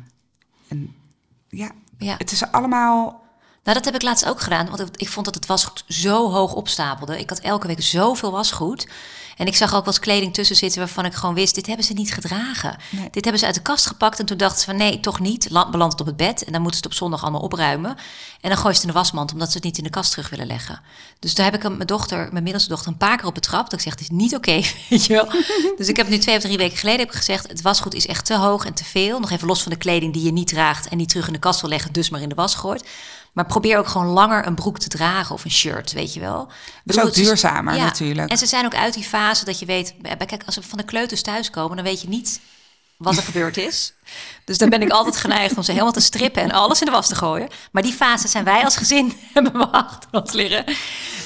Ja, 1.49 1.71
ja. 1.97 2.15
het 2.17 2.31
is 2.31 2.51
allemaal... 2.51 3.21
Nou, 3.63 3.75
dat 3.77 3.85
heb 3.85 3.95
ik 3.95 4.01
laatst 4.01 4.25
ook 4.25 4.41
gedaan, 4.41 4.65
want 4.67 4.79
ik- 4.79 4.97
ik 4.97 5.09
vond 5.09 5.25
dat 5.25 5.35
het 5.35 5.45
wasgoed 5.45 5.83
zo 5.87 6.31
hoog 6.31 6.53
opstapelde. 6.53 7.19
Ik 7.19 7.29
had 7.29 7.39
elke 7.39 7.67
week 7.67 7.81
zoveel 7.81 8.31
wasgoed. 8.31 8.87
En 9.37 9.47
ik 9.47 9.55
zag 9.55 9.69
ook 9.73 9.85
wel 9.85 9.93
eens 9.93 9.99
kleding 10.03 10.33
tussen 10.33 10.55
zitten 10.55 10.79
waarvan 10.79 11.05
ik 11.05 11.13
gewoon 11.13 11.35
wist, 11.35 11.55
dit 11.55 11.67
hebben 11.67 11.85
ze 11.85 11.93
niet 11.93 12.13
gedragen. 12.13 12.77
Nee. 12.89 13.07
Dit 13.11 13.23
hebben 13.23 13.39
ze 13.39 13.45
uit 13.45 13.55
de 13.55 13.61
kast 13.61 13.85
gepakt 13.85 14.19
en 14.19 14.25
toen 14.25 14.37
dachten 14.37 14.59
ze 14.59 14.65
van 14.65 14.75
nee, 14.75 14.99
toch 14.99 15.19
niet. 15.19 15.47
La- 15.49 15.69
Belandt 15.69 15.91
het 15.93 16.01
op 16.01 16.07
het 16.07 16.17
bed 16.17 16.43
en 16.43 16.51
dan 16.51 16.61
moeten 16.61 16.79
ze 16.79 16.85
het 16.85 16.93
op 16.93 16.99
zondag 16.99 17.21
allemaal 17.21 17.41
opruimen. 17.41 17.97
En 18.41 18.49
dan 18.49 18.57
gooien 18.57 18.75
ze 18.75 18.81
het 18.81 18.81
in 18.81 18.87
de 18.87 18.93
wasmand, 18.93 19.31
omdat 19.33 19.47
ze 19.47 19.53
het 19.55 19.63
niet 19.63 19.77
in 19.77 19.83
de 19.83 19.89
kast 19.89 20.11
terug 20.11 20.29
willen 20.29 20.47
leggen. 20.47 20.81
Dus 21.19 21.35
daar 21.35 21.51
heb 21.51 21.55
ik 21.55 21.61
mijn 21.63 21.79
dochter, 21.79 22.27
mijn 22.31 22.43
middelste 22.43 22.69
dochter, 22.69 22.87
een 22.91 22.97
paar 22.97 23.17
keer 23.17 23.25
op 23.27 23.33
betrapt. 23.33 23.69
Dat 23.71 23.79
ik 23.79 23.85
zeg, 23.85 23.93
het 23.93 24.01
is 24.01 24.09
niet 24.09 24.35
oké, 24.35 24.61
weet 24.89 25.05
je 25.05 25.13
wel. 25.13 25.27
dus 25.77 25.87
ik 25.87 25.95
heb 25.97 26.07
nu 26.09 26.17
twee 26.17 26.35
of 26.35 26.41
drie 26.41 26.57
weken 26.57 26.77
geleden 26.77 26.99
heb 26.99 27.09
ik 27.09 27.15
gezegd, 27.15 27.47
het 27.47 27.61
wasgoed 27.61 27.93
is 27.93 28.07
echt 28.07 28.25
te 28.25 28.37
hoog 28.37 28.65
en 28.65 28.73
te 28.73 28.83
veel. 28.85 29.19
Nog 29.19 29.31
even 29.31 29.47
los 29.47 29.61
van 29.63 29.71
de 29.71 29.77
kleding 29.77 30.13
die 30.13 30.23
je 30.23 30.31
niet 30.31 30.47
draagt 30.47 30.87
en 30.87 30.97
niet 30.97 31.09
terug 31.09 31.27
in 31.27 31.33
de 31.33 31.39
kast 31.39 31.61
wil 31.61 31.69
leggen, 31.69 31.93
dus 31.93 32.09
maar 32.09 32.21
in 32.21 32.29
de 32.29 32.35
was 32.35 32.55
gooit. 32.55 32.85
Maar 33.33 33.45
probeer 33.45 33.77
ook 33.77 33.87
gewoon 33.87 34.07
langer 34.07 34.47
een 34.47 34.55
broek 34.55 34.79
te 34.79 34.87
dragen 34.89 35.35
of 35.35 35.43
een 35.45 35.51
shirt, 35.51 35.91
weet 35.91 36.13
je 36.13 36.19
wel. 36.19 36.41
Ik 36.41 36.81
bedoel, 36.83 37.03
ook 37.03 37.09
is- 37.09 37.15
duurzamer 37.15 37.77
natuurlijk. 37.77 38.29
En 38.31 38.37
ze 38.37 38.45
zijn 38.45 38.65
ook 38.65 38.75
uit 38.75 38.93
die 38.93 39.03
fase 39.03 39.45
dat 39.45 39.59
je 39.59 39.65
weet... 39.65 39.93
bij- 40.01 40.15
Kijk, 40.25 40.43
als 40.45 40.55
we 40.55 40.63
van 40.63 40.77
de 40.77 40.83
kleuters 40.83 41.21
thuiskomen, 41.21 41.75
dan 41.75 41.85
weet 41.85 42.01
je 42.01 42.07
niet 42.07 42.39
wat 42.97 43.17
er 43.17 43.23
gebeurd 43.31 43.57
is. 43.57 43.93
Dus 44.45 44.57
dan 44.57 44.69
ben 44.69 44.81
ik 44.81 44.89
altijd 44.91 45.17
geneigd 45.17 45.57
om 45.57 45.63
ze 45.63 45.71
helemaal 45.71 45.93
te 45.93 45.99
strippen 45.99 46.41
en 46.41 46.51
alles 46.51 46.79
in 46.79 46.85
de 46.85 46.91
was 46.91 47.07
te 47.07 47.15
gooien. 47.15 47.49
Maar 47.71 47.83
die 47.83 47.93
fase 47.93 48.27
zijn 48.27 48.43
wij 48.43 48.63
als 48.63 48.77
gezin, 48.77 49.13
hebben 49.33 49.53
we 49.57 49.67
achter 49.67 50.09
ons 50.11 50.31
liggen. 50.31 50.65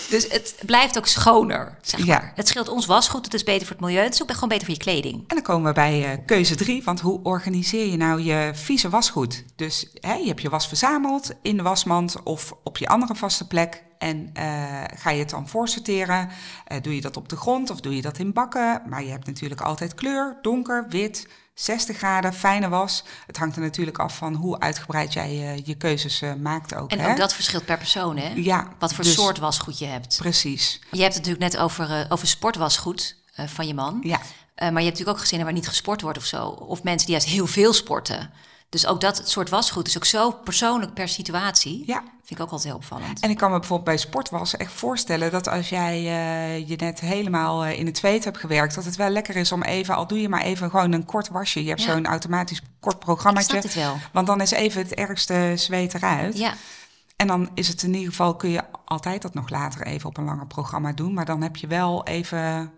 Dus 0.09 0.27
het 0.31 0.55
blijft 0.65 0.97
ook 0.97 1.07
schoner, 1.07 1.77
zeg 1.81 2.05
Ja. 2.05 2.17
maar. 2.19 2.31
Het 2.35 2.47
scheelt 2.47 2.67
ons 2.69 2.85
wasgoed, 2.85 3.25
het 3.25 3.33
is 3.33 3.43
beter 3.43 3.67
voor 3.67 3.75
het 3.75 3.85
milieu. 3.85 4.03
Het 4.03 4.13
is 4.13 4.21
ook 4.21 4.31
gewoon 4.31 4.49
beter 4.49 4.65
voor 4.65 4.73
je 4.75 4.79
kleding. 4.81 5.15
En 5.15 5.35
dan 5.35 5.41
komen 5.41 5.67
we 5.67 5.73
bij 5.73 6.11
eh, 6.11 6.17
keuze 6.25 6.55
drie, 6.55 6.83
want 6.83 6.99
hoe 6.99 7.19
organiseer 7.23 7.85
je 7.91 7.97
nou 7.97 8.21
je 8.21 8.51
vieze 8.53 8.89
wasgoed? 8.89 9.43
Dus 9.55 9.87
hè, 9.99 10.13
je 10.13 10.27
hebt 10.27 10.41
je 10.41 10.49
was 10.49 10.67
verzameld 10.67 11.31
in 11.41 11.57
de 11.57 11.63
wasmand 11.63 12.23
of 12.23 12.53
op 12.63 12.77
je 12.77 12.87
andere 12.87 13.15
vaste 13.15 13.47
plek. 13.47 13.83
En 13.97 14.29
eh, 14.33 14.83
ga 14.95 15.09
je 15.09 15.19
het 15.19 15.29
dan 15.29 15.47
voorsorteren? 15.47 16.29
Eh, 16.65 16.77
doe 16.81 16.95
je 16.95 17.01
dat 17.01 17.17
op 17.17 17.29
de 17.29 17.35
grond 17.35 17.69
of 17.69 17.79
doe 17.79 17.95
je 17.95 18.01
dat 18.01 18.17
in 18.17 18.33
bakken? 18.33 18.81
Maar 18.89 19.03
je 19.03 19.09
hebt 19.11 19.25
natuurlijk 19.27 19.61
altijd 19.61 19.95
kleur, 19.95 20.37
donker, 20.41 20.85
wit, 20.89 21.27
60 21.59 21.97
graden, 21.97 22.33
fijne 22.33 22.69
was. 22.69 23.03
Het 23.27 23.37
hangt 23.37 23.55
er 23.55 23.61
natuurlijk 23.61 23.97
af 23.97 24.17
van 24.17 24.33
hoe 24.33 24.59
uitgebreid 24.59 25.13
jij 25.13 25.29
eh, 25.29 25.65
je 25.65 25.75
keuzes 25.75 26.21
eh, 26.21 26.33
maakt 26.33 26.75
ook. 26.75 26.91
En 26.91 26.99
hè? 26.99 27.09
ook 27.09 27.17
dat 27.17 27.33
verschilt 27.33 27.65
per 27.65 27.77
persoon, 27.77 28.17
hè? 28.17 28.31
Ja, 28.35 28.67
Wat 28.79 28.93
voor 28.93 29.03
dus- 29.03 29.13
soort 29.13 29.37
wasgoed 29.37 29.79
je 29.79 29.85
hebt. 29.85 30.17
Precies, 30.17 30.79
Je 30.91 31.01
hebt 31.01 31.13
het 31.15 31.25
natuurlijk 31.25 31.53
net 31.53 31.61
over, 31.61 31.91
eh, 31.91 32.05
over 32.09 32.27
sportwasgoed 32.27 33.15
van 33.45 33.67
je 33.67 33.73
man. 33.73 33.99
ja. 34.03 34.19
Maar 34.55 34.67
je 34.67 34.73
hebt 34.73 34.83
natuurlijk 34.83 35.09
ook 35.09 35.19
gezinnen 35.19 35.45
waar 35.45 35.55
niet 35.55 35.67
gesport 35.67 36.01
wordt 36.01 36.17
of 36.17 36.25
zo. 36.25 36.47
Of 36.47 36.83
mensen 36.83 37.07
die 37.07 37.15
juist 37.15 37.27
heel 37.31 37.47
veel 37.47 37.73
sporten. 37.73 38.31
Dus 38.69 38.85
ook 38.87 39.01
dat 39.01 39.21
soort 39.29 39.49
wasgoed 39.49 39.87
is 39.87 39.97
ook 39.97 40.05
zo 40.05 40.31
persoonlijk 40.31 40.93
per 40.93 41.07
situatie. 41.09 41.83
Ja. 41.85 41.99
Vind 42.23 42.39
ik 42.39 42.45
ook 42.45 42.51
altijd 42.51 42.63
heel 42.69 42.75
opvallend. 42.75 43.19
En 43.19 43.29
ik 43.29 43.37
kan 43.37 43.51
me 43.51 43.57
bijvoorbeeld 43.59 43.89
bij 43.89 43.97
sportwas 43.97 44.57
echt 44.57 44.71
voorstellen 44.71 45.31
dat 45.31 45.47
als 45.47 45.69
jij 45.69 45.95
eh, 45.95 46.67
je 46.69 46.75
net 46.75 46.99
helemaal 46.99 47.63
eh, 47.65 47.79
in 47.79 47.85
het 47.85 47.97
zweet 47.97 48.23
hebt 48.23 48.37
gewerkt, 48.37 48.75
dat 48.75 48.85
het 48.85 48.95
wel 48.95 49.09
lekker 49.09 49.35
is 49.35 49.51
om 49.51 49.63
even, 49.63 49.95
al 49.95 50.07
doe 50.07 50.21
je 50.21 50.29
maar 50.29 50.41
even 50.41 50.69
gewoon 50.69 50.91
een 50.91 51.05
kort 51.05 51.27
wasje. 51.27 51.63
Je 51.63 51.69
hebt 51.69 51.81
Ja. 51.83 51.91
zo'n 51.93 52.05
automatisch 52.05 52.61
kort 52.79 52.99
programmaatje. 52.99 53.61
dit 53.61 53.73
wel. 53.73 53.95
Want 54.13 54.27
dan 54.27 54.41
is 54.41 54.51
even 54.51 54.81
het 54.81 54.93
ergste 54.93 55.53
zweet 55.55 55.93
eruit. 55.93 56.37
Ja, 56.37 56.53
En 57.15 57.27
dan 57.27 57.49
is 57.53 57.67
het 57.67 57.83
in 57.83 57.93
ieder 57.93 58.09
geval, 58.09 58.35
kun 58.35 58.49
je 58.49 58.63
altijd 58.85 59.21
dat 59.21 59.33
nog 59.33 59.49
later 59.49 59.85
even 59.85 60.09
op 60.09 60.17
een 60.17 60.25
langer 60.25 60.47
programma 60.47 60.91
doen. 60.93 61.13
Maar 61.13 61.25
dan 61.25 61.41
heb 61.41 61.55
je 61.55 61.67
wel 61.67 62.05
even, 62.05 62.71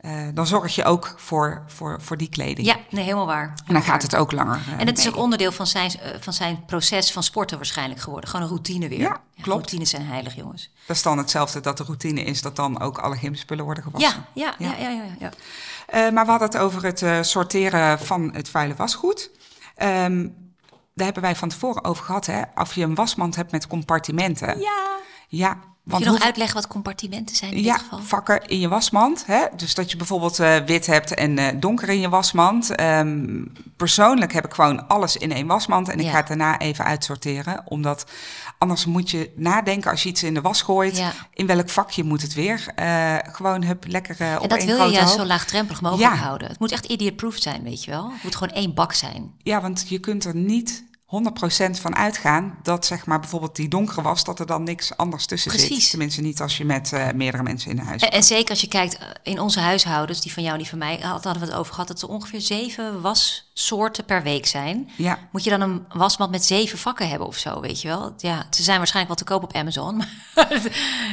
eh, 0.00 0.12
dan 0.34 0.46
zorg 0.46 0.74
je 0.74 0.84
ook 0.84 1.14
voor, 1.16 1.62
voor, 1.66 2.00
voor 2.02 2.16
die 2.16 2.28
kleding. 2.28 2.66
ja 2.66 2.76
nee, 2.90 3.04
helemaal 3.04 3.26
waar. 3.26 3.54
En 3.66 3.72
dan 3.72 3.82
gaat 3.82 4.02
het 4.02 4.16
ook 4.16 4.32
langer. 4.32 4.60
eh, 4.66 4.80
En 4.80 4.86
het 4.86 4.98
is 4.98 5.08
ook 5.08 5.16
onderdeel 5.16 5.52
van 5.52 5.66
zijn, 5.66 5.90
eh, 6.00 6.10
van 6.20 6.32
zijn 6.32 6.64
proces 6.64 7.12
van 7.12 7.22
sporten 7.22 7.56
waarschijnlijk 7.56 8.00
geworden. 8.00 8.30
Gewoon 8.30 8.44
een 8.44 8.52
routine 8.52 8.88
weer. 8.88 8.98
Ja, 8.98 9.20
klopt. 9.34 9.46
Routines 9.46 9.90
zijn 9.90 10.06
heilig, 10.06 10.34
jongens. 10.36 10.70
Dat 10.86 10.96
is 10.96 11.02
dan 11.02 11.18
hetzelfde 11.18 11.60
dat 11.60 11.76
de 11.76 11.84
routine 11.84 12.22
is 12.22 12.42
dat 12.42 12.56
dan 12.56 12.80
ook 12.80 12.98
alle 12.98 13.16
gymspullen 13.16 13.64
worden 13.64 13.84
gewassen. 13.84 14.24
Ja, 14.34 14.54
ja, 14.58 14.74
Ja. 14.78 14.88
ja, 14.90 15.04
ja, 15.18 16.10
maar 16.10 16.24
we 16.24 16.30
hadden 16.30 16.48
het 16.48 16.56
over 16.58 16.84
het 16.84 17.26
sorteren 17.26 17.98
van 17.98 18.30
het 18.34 18.48
vuile 18.48 18.74
wasgoed. 18.74 19.30
Ehm, 19.74 20.28
daar 20.94 21.04
hebben 21.04 21.22
wij 21.22 21.36
van 21.36 21.48
tevoren 21.48 21.84
over 21.84 22.04
gehad, 22.04 22.26
hè? 22.26 22.42
Of 22.54 22.74
je 22.74 22.82
een 22.82 22.94
wasmand 22.94 23.36
hebt 23.36 23.52
met 23.52 23.66
compartimenten. 23.66 24.60
Ja. 24.60 24.88
Ja, 25.28 25.58
Want 25.90 26.04
je 26.04 26.10
nog 26.10 26.20
uitleggen 26.20 26.56
wat 26.56 26.66
compartimenten 26.66 27.36
zijn 27.36 27.52
in 27.52 27.62
ja, 27.62 27.72
dit 27.72 27.82
geval? 27.82 27.98
vakken 27.98 28.46
in 28.46 28.60
je 28.60 28.68
wasmand. 28.68 29.26
Hè? 29.26 29.44
Dus 29.56 29.74
dat 29.74 29.90
je 29.90 29.96
bijvoorbeeld 29.96 30.38
eh, 30.38 30.56
wit 30.56 30.86
hebt 30.86 31.14
en 31.14 31.38
eh, 31.38 31.46
donker 31.60 31.88
in 31.88 32.00
je 32.00 32.08
wasmand. 32.08 32.74
Ehm, 32.74 33.44
persoonlijk 33.76 34.32
heb 34.32 34.44
ik 34.44 34.54
gewoon 34.54 34.88
alles 34.88 35.16
in 35.16 35.32
één 35.32 35.46
wasmand. 35.46 35.88
En 35.88 36.00
ik 36.00 36.10
ga 36.10 36.16
het 36.16 36.26
daarna 36.26 36.58
even 36.58 36.84
uitsorteren. 36.84 37.62
Omdat 37.64 38.04
anders 38.58 38.86
moet 38.86 39.10
je 39.10 39.30
nadenken 39.36 39.90
als 39.90 40.02
je 40.02 40.08
iets 40.08 40.22
in 40.22 40.34
de 40.34 40.40
was 40.40 40.62
gooit. 40.62 40.96
Ja. 40.96 41.12
In 41.34 41.46
welk 41.46 41.68
vakje 41.68 42.04
moet 42.04 42.22
het 42.22 42.34
weer? 42.34 42.66
Eh, 42.74 43.16
gewoon 43.22 43.64
hup, 43.64 43.84
lekker 43.88 44.36
op 44.36 44.42
En 44.42 44.48
dat 44.48 44.64
wil 44.64 44.86
je 44.86 44.92
juist 44.92 45.08
hoop. 45.08 45.18
zo 45.18 45.26
laagdrempelig 45.26 45.80
mogelijk 45.80 46.14
houden. 46.14 46.48
Het 46.48 46.58
moet 46.58 46.72
echt 46.72 46.84
idiot-proof 46.84 47.36
zijn, 47.36 47.62
weet 47.62 47.84
je 47.84 47.90
wel. 47.90 48.10
Het 48.12 48.22
moet 48.22 48.36
gewoon 48.36 48.54
één 48.54 48.74
bak 48.74 48.92
zijn. 48.92 49.34
Ja, 49.42 49.60
want 49.60 49.84
je 49.88 49.98
kunt 49.98 50.24
er 50.24 50.34
niet 50.34 50.88
100% 51.10 51.80
van 51.80 51.96
uitgaan 51.96 52.58
dat 52.62 52.86
zeg 52.86 53.06
maar 53.06 53.20
bijvoorbeeld 53.20 53.56
die 53.56 53.68
donkere 53.68 54.02
was, 54.02 54.24
dat 54.24 54.38
er 54.40 54.46
dan 54.46 54.62
niks 54.62 54.96
anders 54.96 55.26
tussen 55.26 55.50
Precies. 55.50 55.80
zit. 55.80 55.90
Tenminste 55.90 56.20
niet 56.20 56.40
als 56.40 56.56
je 56.56 56.64
met 56.64 56.92
eh, 56.92 57.08
meerdere 57.14 57.42
mensen 57.42 57.70
in 57.70 57.78
huis 57.78 58.02
En, 58.02 58.10
en 58.12 58.22
zeker 58.22 58.50
als 58.50 58.60
je 58.60 58.68
kijkt 58.68 58.98
eh, 58.98 59.06
in 59.22 59.40
onze 59.40 59.60
huishoudens, 59.60 60.20
die 60.20 60.32
van 60.32 60.42
jou 60.42 60.54
en 60.54 60.60
die 60.62 60.70
van 60.70 60.78
mij, 60.78 60.98
had- 61.02 61.24
hadden 61.24 61.42
we 61.42 61.48
het 61.48 61.56
over 61.58 61.72
gehad 61.72 61.88
dat 61.88 62.02
er 62.02 62.08
ongeveer 62.08 62.40
zeven 62.40 63.00
wassoorten 63.54 64.04
per 64.04 64.22
week 64.22 64.46
zijn. 64.46 64.90
Ja, 64.96 65.18
Moet 65.32 65.44
je 65.44 65.50
dan 65.50 65.60
een 65.60 65.84
wasmand 65.92 66.30
met 66.30 66.44
zeven 66.44 66.78
vakken 66.78 67.08
hebben 67.08 67.26
of 67.26 67.36
zo, 67.36 67.60
weet 67.60 67.80
je 67.82 67.88
wel? 67.88 68.14
Ja, 68.16 68.46
ze 68.50 68.62
zijn 68.62 68.78
waarschijnlijk 68.78 69.16
wel 69.16 69.26
te 69.26 69.32
koop 69.32 69.42
op 69.42 69.56
Amazon, 69.60 69.96
maar 69.96 70.08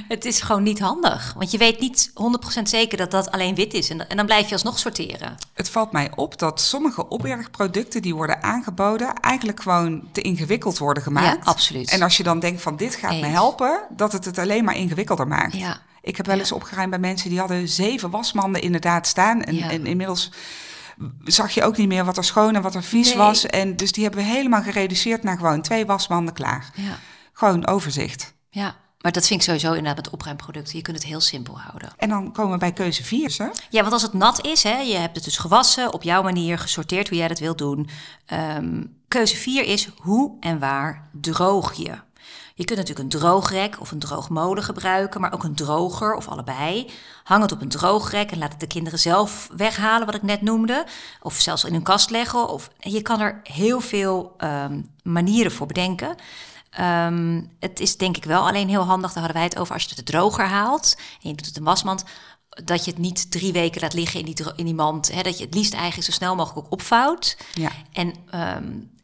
het, 0.08 0.26
is 0.26 0.42
gewoon 0.42 0.64
niet 0.64 0.80
handig. 0.80 1.34
Want 1.38 1.52
je 1.52 1.58
weet 1.58 1.80
niet 1.80 2.12
100% 2.60 2.62
zeker 2.64 2.98
dat 2.98 3.12
dat 3.12 3.32
alleen 3.32 3.56
wit 3.56 3.74
is. 3.74 3.90
En, 3.90 4.10
en 4.10 4.18
dan 4.18 4.26
blijf 4.26 4.48
je 4.48 4.54
alsnog 4.54 4.80
sorteren. 4.80 5.36
het 5.54 5.70
valt 5.70 5.92
mij 5.92 6.12
op 6.16 6.40
dat 6.40 6.62
sommige 6.62 7.08
opbergproducten 7.08 8.02
die 8.02 8.16
worden 8.16 8.44
aangeboden 8.44 9.14
eigenlijk 9.14 9.62
gewoon 9.62 10.04
te 10.12 10.22
ingewikkeld 10.22 10.78
worden 10.78 11.04
gemaakt. 11.04 11.46
Ja, 11.46 11.52
absoluut. 11.52 11.92
En 11.92 12.02
als 12.02 12.18
je 12.18 12.24
dan 12.24 12.40
denkt 12.40 12.62
van 12.62 12.76
dit 12.76 12.96
gaat 12.96 13.12
me 13.20 13.26
helpen, 13.26 13.80
dat 13.90 14.12
het 14.12 14.26
het 14.26 14.38
alleen 14.38 14.64
maar 14.64 14.76
ingewikkelder 14.76 15.28
maakt. 15.28 15.54
Ja. 15.58 15.82
Ik 16.02 16.18
heb 16.18 16.26
wel 16.26 16.40
eens 16.40 16.52
opgeruimd 16.52 16.90
bij 16.90 17.00
mensen 17.00 17.30
die 17.30 17.40
hadden 17.40 17.68
zeven 17.68 18.10
wasmanden 18.10 18.62
inderdaad 18.62 19.08
staan. 19.08 19.42
En, 19.42 19.56
Ja. 19.56 19.70
en 19.70 19.86
inmiddels 19.86 20.32
zag 21.24 21.52
je 21.52 21.64
ook 21.64 21.78
niet 21.78 21.88
meer 21.88 22.06
wat 22.06 22.18
er 22.18 22.24
schoon 22.24 22.56
en 22.56 22.62
wat 22.62 22.76
er 22.76 22.84
vies 22.84 23.08
Nee. 23.08 23.18
was. 23.18 23.46
En 23.46 23.76
dus 23.76 23.92
die 23.92 24.04
hebben 24.04 24.22
we 24.24 24.30
helemaal 24.30 24.62
gereduceerd 24.62 25.24
naar 25.24 25.38
gewoon 25.38 25.62
twee 25.62 25.86
wasmanden 25.86 26.34
klaar. 26.34 26.72
Ja. 26.76 26.98
Gewoon 27.34 27.68
overzicht. 27.68 28.34
ja, 28.50 28.76
maar 29.02 29.12
dat 29.12 29.28
vind 29.28 29.40
ik 29.40 29.46
sowieso 29.46 29.68
inderdaad 29.68 29.96
met 29.96 30.10
opruimproducten. 30.10 30.78
Je 30.78 30.82
kunt 30.82 30.98
het 30.98 31.06
heel 31.06 31.20
simpel 31.22 31.60
houden. 31.60 31.90
En 31.98 32.10
dan 32.10 32.32
komen 32.32 32.52
we 32.52 32.58
bij 32.58 32.72
keuze 32.74 33.04
4. 33.04 33.34
Hè? 33.38 33.48
Ja, 33.70 33.82
want 33.82 33.94
als 33.94 34.02
het 34.02 34.14
nat 34.14 34.46
is, 34.46 34.64
hè, 34.64 34.78
je 34.78 34.96
hebt 34.96 35.16
het 35.16 35.24
dus 35.24 35.38
gewassen, 35.38 35.94
op 35.94 36.04
jouw 36.04 36.24
manier 36.24 36.60
gesorteerd 36.60 37.10
hoe 37.10 37.18
jij 37.18 37.28
dat 37.28 37.40
wilt 37.40 37.58
doen. 37.58 37.90
Ehm, 38.26 38.84
keuze 39.08 39.36
4 39.36 39.64
is 39.64 39.90
hoe 39.98 40.38
en 40.40 40.60
waar 40.60 41.10
droog 41.22 41.74
je. 41.74 41.92
Je 42.58 42.66
kunt 42.66 42.80
natuurlijk 42.80 43.14
een 43.14 43.20
droogrek 43.20 43.80
of 43.80 43.92
een 43.92 44.00
droogmolen 44.00 44.64
gebruiken, 44.64 45.22
maar 45.22 45.34
ook 45.34 45.44
een 45.44 45.56
droger 45.56 46.16
of 46.16 46.28
allebei. 46.28 46.90
Hang 47.24 47.42
het 47.42 47.52
op 47.52 47.62
een 47.62 47.70
droogrek 47.70 48.32
en 48.32 48.38
laat 48.38 48.52
het 48.52 48.60
de 48.60 48.68
kinderen 48.68 49.00
zelf 49.00 49.50
weghalen, 49.56 50.06
wat 50.06 50.16
ik 50.16 50.24
net 50.24 50.42
noemde. 50.42 50.86
Of 51.22 51.36
zelfs 51.36 51.64
in 51.64 51.74
hun 51.74 51.84
kast 51.84 52.10
leggen. 52.10 52.50
Of, 52.50 52.70
je 52.80 53.02
kan 53.02 53.20
er 53.20 53.40
heel 53.44 53.80
veel 53.80 54.34
ehm, 54.38 54.82
manieren 55.04 55.52
voor 55.52 55.68
bedenken. 55.68 56.16
Ehm, 56.70 57.42
het 57.60 57.80
is 57.80 57.98
denk 57.98 58.18
ik 58.18 58.26
wel 58.26 58.48
alleen 58.48 58.70
heel 58.70 58.84
handig, 58.84 59.14
daar 59.14 59.24
hadden 59.24 59.42
wij 59.42 59.50
het 59.50 59.60
over, 59.60 59.74
als 59.74 59.84
je 59.84 59.90
het 59.90 59.98
de 59.98 60.12
droger 60.12 60.46
haalt 60.46 60.96
en 60.98 61.30
je 61.30 61.36
doet 61.36 61.46
het 61.46 61.56
in 61.56 61.62
een 61.62 61.68
wasmand, 61.68 62.04
dat 62.50 62.86
je 62.86 62.92
het 62.92 63.00
niet 63.00 63.32
drie 63.32 63.52
weken 63.52 63.82
laat 63.82 63.94
liggen 63.94 64.20
in 64.20 64.26
die, 64.26 64.46
in 64.56 64.66
die 64.66 64.74
mand. 64.74 65.12
Hè, 65.12 65.22
dat 65.22 65.38
je 65.38 65.46
het 65.46 65.54
liefst 65.54 65.74
eigenlijk 65.74 66.06
zo 66.06 66.12
snel 66.12 66.36
mogelijk 66.36 66.66
ook 66.66 66.72
opvouwt. 66.72 67.38
Ja. 67.54 67.72
En 67.92 68.14
ehm, 68.30 68.64
eh, 68.64 68.97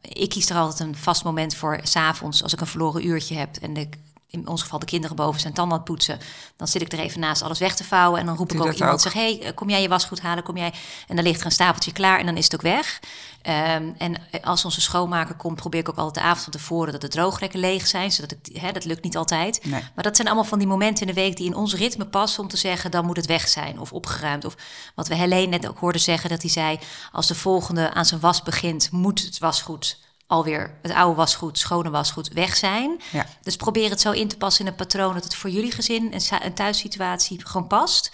ik 0.00 0.28
kies 0.28 0.50
er 0.50 0.56
altijd 0.56 0.88
een 0.88 0.96
vast 0.96 1.24
moment 1.24 1.54
voor, 1.54 1.80
s'avonds, 1.82 2.42
als 2.42 2.52
ik 2.52 2.60
een 2.60 2.66
verloren 2.66 3.06
uurtje 3.06 3.34
heb 3.34 3.56
en 3.56 3.74
de, 3.74 3.88
in 4.32 4.48
ons 4.48 4.62
geval 4.62 4.78
de 4.78 4.86
kinderen 4.86 5.16
boven 5.16 5.40
zijn 5.40 5.52
tanden 5.52 5.72
aan 5.72 5.82
het 5.82 5.90
poetsen, 5.90 6.18
dan 6.56 6.68
zit 6.68 6.82
ik 6.82 6.92
er 6.92 6.98
even 6.98 7.20
naast 7.20 7.42
alles 7.42 7.58
weg 7.58 7.76
te 7.76 7.84
vouwen 7.84 8.20
en 8.20 8.26
dan 8.26 8.36
roep 8.36 8.48
Doe 8.48 8.60
ik 8.60 8.66
ook 8.66 8.72
iemand, 8.72 8.92
ook. 8.92 9.00
zeg, 9.00 9.12
hey, 9.12 9.40
eh, 9.42 9.54
kom 9.54 9.70
jij 9.70 9.82
je 9.82 9.88
wasgoed 9.88 10.20
halen, 10.20 10.44
kom 10.44 10.56
jij... 10.56 10.72
En 11.08 11.16
dan 11.16 11.24
ligt 11.24 11.40
er 11.40 11.46
een 11.46 11.52
stapeltje 11.52 11.92
klaar 11.92 12.18
en 12.18 12.26
dan 12.26 12.36
is 12.36 12.44
het 12.44 12.54
ook 12.54 12.62
weg. 12.62 13.00
Ehm, 13.42 13.90
en 13.98 14.16
als 14.42 14.64
onze 14.64 14.80
schoonmaker 14.80 15.34
komt, 15.34 15.56
probeer 15.56 15.80
ik 15.80 15.88
ook 15.88 15.96
altijd 15.96 16.14
de 16.14 16.30
avond 16.30 16.42
van 16.42 16.52
tevoren 16.52 16.92
dat 16.92 17.00
de 17.00 17.08
droogrekken 17.08 17.60
leeg 17.60 17.86
zijn, 17.86 18.12
zodat 18.12 18.32
ik, 18.32 18.56
hè, 18.60 18.72
dat 18.72 18.84
lukt 18.84 19.02
niet 19.02 19.16
altijd. 19.16 19.64
Nee. 19.64 19.82
Maar 19.94 20.04
dat 20.04 20.16
zijn 20.16 20.28
allemaal 20.28 20.46
van 20.46 20.58
die 20.58 20.68
momenten 20.68 21.06
in 21.06 21.14
de 21.14 21.20
week 21.20 21.36
die 21.36 21.46
in 21.46 21.56
ons 21.56 21.74
ritme 21.74 22.06
passen 22.06 22.42
om 22.42 22.48
te 22.48 22.56
zeggen, 22.56 22.90
dan 22.90 23.04
moet 23.04 23.16
het 23.16 23.26
weg 23.26 23.48
zijn 23.48 23.78
of 23.78 23.92
opgeruimd. 23.92 24.44
Of 24.44 24.56
wat 24.94 25.08
we 25.08 25.14
Helene 25.14 25.46
net 25.46 25.68
ook 25.68 25.78
hoorden 25.78 26.00
zeggen, 26.00 26.30
dat 26.30 26.42
hij 26.42 26.50
zei, 26.50 26.78
als 27.12 27.26
de 27.26 27.34
volgende 27.34 27.92
aan 27.92 28.06
zijn 28.06 28.20
was 28.20 28.42
begint, 28.42 28.90
moet 28.90 29.22
het 29.22 29.38
wasgoed 29.38 29.98
alweer 30.32 30.74
het 30.82 30.92
oude 30.92 31.16
wasgoed, 31.16 31.58
schone 31.58 31.90
wasgoed 31.90 32.28
weg 32.28 32.56
zijn. 32.56 33.00
Ja. 33.10 33.26
Dus 33.42 33.56
probeer 33.56 33.90
het 33.90 34.00
zo 34.00 34.10
in 34.10 34.28
te 34.28 34.36
passen 34.36 34.64
in 34.64 34.70
een 34.70 34.76
patroon 34.76 35.14
dat 35.14 35.24
het 35.24 35.34
voor 35.34 35.50
jullie 35.50 35.72
gezin 35.72 36.12
en 36.12 36.44
een 36.44 36.54
thuissituatie 36.54 37.46
gewoon 37.46 37.66
past. 37.66 38.10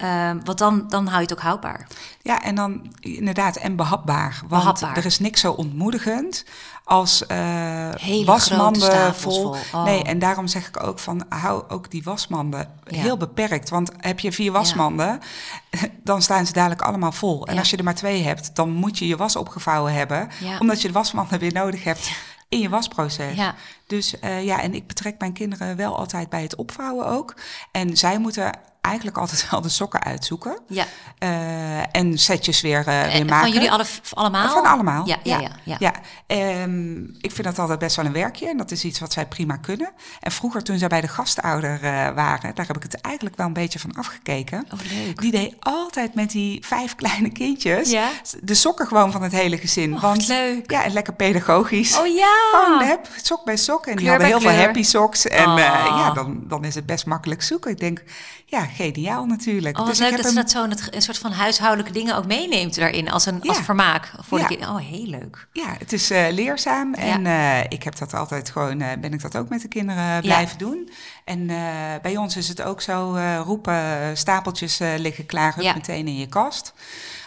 Ehm, 0.00 0.38
want 0.44 0.58
dan, 0.58 0.84
dan 0.88 1.04
hou 1.06 1.16
je 1.16 1.22
het 1.22 1.32
ook 1.32 1.40
houdbaar. 1.40 1.86
Ja, 2.22 2.42
en 2.42 2.54
dan 2.54 2.92
inderdaad, 3.00 3.56
en 3.56 3.76
behapbaar. 3.76 4.40
Want 4.48 4.62
Behapbaar. 4.62 4.96
er 4.96 5.04
is 5.04 5.18
niks 5.18 5.40
zo 5.40 5.52
ontmoedigend 5.52 6.44
als 6.84 7.26
eh 7.26 7.88
wasmanden 8.24 9.14
vol. 9.14 9.32
vol. 9.54 9.56
Oh. 9.80 9.84
Nee, 9.84 10.02
en 10.02 10.18
daarom 10.18 10.46
zeg 10.46 10.68
ik 10.68 10.82
ook 10.82 10.98
van, 10.98 11.24
hou 11.28 11.62
ook 11.68 11.90
die 11.90 12.02
wasmanden 12.02 12.70
Ja. 12.84 13.00
heel 13.00 13.16
beperkt. 13.16 13.68
Want 13.70 13.90
heb 13.96 14.20
je 14.20 14.32
vier 14.32 14.52
wasmanden, 14.52 15.20
dan 16.04 16.22
staan 16.22 16.46
ze 16.46 16.52
dadelijk 16.52 16.82
allemaal 16.82 17.12
vol. 17.12 17.46
En 17.46 17.54
Ja. 17.54 17.58
als 17.60 17.70
je 17.70 17.76
er 17.76 17.84
maar 17.84 17.94
twee 17.94 18.22
hebt, 18.22 18.54
dan 18.56 18.70
moet 18.70 18.98
je 18.98 19.06
je 19.06 19.16
was 19.16 19.36
opgevouwen 19.36 19.92
hebben. 19.92 20.28
Omdat 20.60 20.80
je 20.82 20.88
de 20.88 20.94
wasmanden 20.94 21.38
weer 21.38 21.52
nodig 21.52 21.84
hebt 21.84 22.10
in 22.48 22.58
je 22.58 22.68
wasproces. 22.68 23.34
Ja. 23.36 23.54
Dus 23.86 24.18
eh, 24.18 24.44
ja, 24.44 24.60
en 24.62 24.74
ik 24.74 24.86
betrek 24.86 25.14
mijn 25.18 25.32
kinderen 25.32 25.76
wel 25.76 25.96
altijd 25.98 26.28
bij 26.28 26.42
het 26.42 26.54
opvouwen 26.54 27.06
ook. 27.06 27.34
En 27.72 27.96
zij 27.96 28.18
moeten 28.18 28.52
eigenlijk 28.80 29.16
altijd 29.18 29.50
wel 29.50 29.60
de 29.60 29.68
sokken 29.68 30.02
uitzoeken. 30.02 30.58
Ja. 30.68 30.84
Eh, 31.18 31.78
en 31.96 32.18
setjes 32.18 32.60
weer, 32.60 32.78
eh, 32.78 32.84
weer 32.84 32.94
En 33.10 33.26
maken. 33.26 33.40
van 33.40 33.50
jullie 33.52 33.70
alle, 33.70 33.84
allemaal? 34.14 34.48
Van 34.48 34.64
allemaal. 34.66 35.06
Ja, 35.06 35.16
ja, 35.22 35.40
ja. 35.64 35.76
ja. 35.78 35.92
Ehm, 36.26 36.98
ik 37.02 37.30
vind 37.32 37.44
dat 37.44 37.58
altijd 37.58 37.78
best 37.78 37.96
wel 37.96 38.04
een 38.04 38.12
werkje. 38.12 38.48
En 38.48 38.56
dat 38.56 38.70
is 38.70 38.84
iets 38.84 39.00
wat 39.00 39.12
zij 39.12 39.26
prima 39.26 39.56
kunnen. 39.56 39.92
En 40.20 40.32
vroeger, 40.32 40.62
toen 40.62 40.78
zij 40.78 40.88
bij 40.88 41.00
de 41.00 41.08
gastouder 41.08 41.74
eh, 41.82 41.90
waren, 42.14 42.54
daar 42.54 42.66
heb 42.66 42.76
ik 42.76 42.82
het 42.82 43.00
eigenlijk 43.00 43.36
wel 43.36 43.46
een 43.46 43.52
beetje 43.52 43.78
van 43.78 43.92
afgekeken. 43.94 44.66
Oh, 44.72 44.80
leuk. 45.04 45.20
Die 45.20 45.30
deed 45.30 45.54
altijd 45.58 46.14
met 46.14 46.30
die 46.30 46.66
vijf 46.66 46.94
kleine 46.94 47.30
kindjes 47.30 47.90
Ja? 47.90 48.08
de 48.42 48.54
sokken 48.54 48.86
gewoon 48.86 49.12
van 49.12 49.22
het 49.22 49.32
hele 49.32 49.58
gezin. 49.58 49.94
Oh, 49.94 50.00
Want 50.00 50.26
leuk. 50.28 50.70
ja, 50.70 50.84
en 50.84 50.92
lekker 50.92 51.12
pedagogisch. 51.14 51.98
Oh 51.98 52.06
ja! 52.06 52.36
Gewoon 52.52 52.82
heb, 52.82 53.08
sok 53.22 53.44
bij 53.44 53.56
sok. 53.56 53.86
En 53.86 53.96
die 53.96 54.08
hadden 54.08 54.26
heel 54.26 54.40
veel 54.40 54.50
happy 54.50 54.82
socks. 54.82 55.26
En 55.26 55.46
Oh. 55.46 55.58
eh, 55.58 55.84
ja, 55.86 56.10
dan, 56.12 56.40
dan 56.48 56.64
is 56.64 56.74
het 56.74 56.86
best 56.86 57.06
makkelijk 57.06 57.42
zoeken. 57.42 57.70
Ik 57.70 57.78
denk, 57.80 58.02
ja, 58.46 58.66
geniaal 58.76 59.24
natuurlijk. 59.26 59.78
Oh, 59.78 59.86
Dus 59.86 59.94
ik 59.94 60.00
leuk 60.02 60.10
heb 60.12 60.22
dat 60.22 60.30
ze 60.32 60.36
dat 60.36 60.50
zo 60.80 60.86
een 60.96 61.02
soort 61.02 61.18
van 61.18 61.32
huishoudelijke 61.32 61.92
dingen 61.92 62.16
ook 62.16 62.26
meeneemt 62.26 62.74
daarin 62.74 63.10
als 63.10 63.26
een 63.26 63.42
als 63.42 63.58
vermaak 63.58 64.10
voor 64.20 64.38
Ja. 64.38 64.44
de 64.48 64.50
kinderen. 64.56 64.74
Oh, 64.74 64.80
heel 64.88 65.06
leuk. 65.06 65.46
Ja, 65.52 65.74
het 65.78 65.92
is 65.92 66.10
eh, 66.10 66.26
leerzaam 66.30 66.94
en 66.94 67.26
eh, 67.26 67.60
ik 67.68 67.82
heb 67.82 67.98
dat 67.98 68.14
altijd 68.14 68.50
gewoon, 68.50 68.80
eh, 68.80 68.98
ben 69.00 69.12
ik 69.12 69.22
dat 69.22 69.36
ook 69.36 69.48
met 69.48 69.60
de 69.60 69.68
kinderen 69.68 70.20
blijven 70.20 70.58
doen. 70.58 70.90
En 71.24 71.46
bij 72.02 72.16
ons 72.16 72.36
is 72.36 72.48
het 72.48 72.62
ook 72.62 72.80
zo, 72.80 73.18
roepen, 73.44 74.16
stapeltjes 74.16 74.78
liggen 74.78 75.26
klaar, 75.26 75.54
hup, 75.54 75.74
meteen 75.74 76.06
in 76.06 76.16
je 76.16 76.26
kast. 76.26 76.72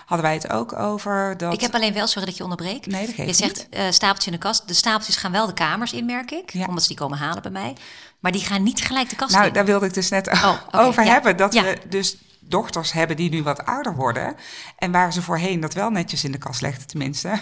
Hadden 0.05 0.25
wij 0.25 0.33
het 0.35 0.49
ook 0.51 0.73
over 0.73 1.37
dat... 1.37 1.53
Ik 1.53 1.61
heb 1.61 1.73
alleen 1.73 1.93
wel, 1.93 2.07
sorry 2.07 2.25
dat 2.27 2.37
je 2.37 2.43
onderbreek. 2.43 2.85
Nee, 2.85 3.05
dat 3.05 3.15
Je 3.15 3.33
zegt 3.33 3.69
eh, 3.69 3.85
stapeltje 3.89 4.31
in 4.31 4.37
de 4.37 4.43
kast. 4.43 4.67
De 4.67 4.73
stapeltjes 4.73 5.15
gaan 5.15 5.31
wel 5.31 5.45
de 5.45 5.53
kamers 5.53 5.93
in, 5.93 6.05
merk 6.05 6.31
ik. 6.31 6.53
Ja. 6.53 6.65
Omdat 6.65 6.81
ze 6.81 6.87
die 6.87 6.97
komen 6.97 7.17
halen 7.17 7.41
bij 7.41 7.51
mij. 7.51 7.75
Maar 8.23 8.31
die 8.31 8.41
gaan 8.41 8.63
niet 8.63 8.81
gelijk 8.81 9.09
de 9.09 9.15
kast 9.15 9.33
Nou, 9.35 9.47
in. 9.47 9.53
daar 9.53 9.65
wilde 9.65 9.85
ik 9.85 9.93
dus 9.93 10.09
net 10.09 10.27
Oh, 10.31 10.57
over 10.85 11.03
ja. 11.03 11.11
hebben. 11.11 11.37
Dat 11.37 11.53
Ja. 11.53 11.63
we 11.63 11.81
dus 11.89 12.17
dochters 12.39 12.91
hebben 12.91 13.15
die 13.15 13.29
nu 13.29 13.43
wat 13.43 13.65
ouder 13.65 13.95
worden. 13.95 14.35
En 14.77 14.91
waar 14.91 15.13
ze 15.13 15.21
voorheen 15.21 15.59
dat 15.59 15.73
wel 15.73 15.89
netjes 15.89 16.23
in 16.23 16.31
de 16.31 16.37
kast 16.37 16.61
legden 16.61 16.87
tenminste. 16.87 17.39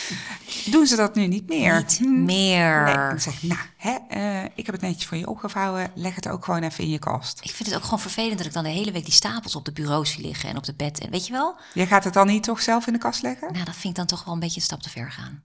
doen 0.70 0.86
ze 0.86 0.96
dat 0.96 1.14
nu 1.14 1.26
niet 1.26 1.48
meer. 1.48 1.76
Niet 1.76 1.98
Hm. 1.98 2.24
meer. 2.24 2.82
Nee, 2.84 3.18
zeg 3.18 3.34
ik, 3.34 3.42
nou, 3.42 3.60
hè, 3.76 3.96
eh, 4.08 4.44
ik 4.54 4.66
heb 4.66 4.74
het 4.74 4.80
netjes 4.80 5.06
voor 5.06 5.16
je 5.16 5.28
opgevouwen. 5.28 5.90
Leg 5.94 6.14
het 6.14 6.28
ook 6.28 6.44
gewoon 6.44 6.62
even 6.62 6.84
in 6.84 6.90
je 6.90 6.98
kast. 6.98 7.38
Ik 7.42 7.50
vind 7.50 7.68
het 7.68 7.76
ook 7.78 7.84
gewoon 7.84 8.00
vervelend 8.00 8.36
dat 8.38 8.46
ik 8.46 8.52
dan 8.52 8.64
de 8.64 8.70
hele 8.70 8.92
week 8.92 9.04
die 9.04 9.12
stapels 9.14 9.56
op 9.56 9.64
de 9.64 9.72
bureau 9.72 10.06
zie 10.06 10.20
liggen 10.26 10.48
en 10.48 10.56
op 10.56 10.64
de 10.64 10.74
bed. 10.74 10.98
En 11.00 11.10
weet 11.10 11.26
je 11.26 11.32
wel? 11.32 11.56
Jij 11.74 11.86
gaat 11.86 12.04
het 12.04 12.14
dan 12.14 12.26
niet 12.26 12.42
toch 12.42 12.62
zelf 12.62 12.86
in 12.86 12.92
de 12.92 12.98
kast 12.98 13.22
leggen? 13.22 13.52
Nou, 13.52 13.64
dat 13.64 13.74
vind 13.74 13.84
ik 13.84 13.94
dan 13.94 14.06
toch 14.06 14.24
wel 14.24 14.34
een 14.34 14.40
beetje 14.40 14.56
een 14.56 14.62
stap 14.66 14.82
te 14.82 14.90
ver 14.90 15.12
gaan. 15.12 15.42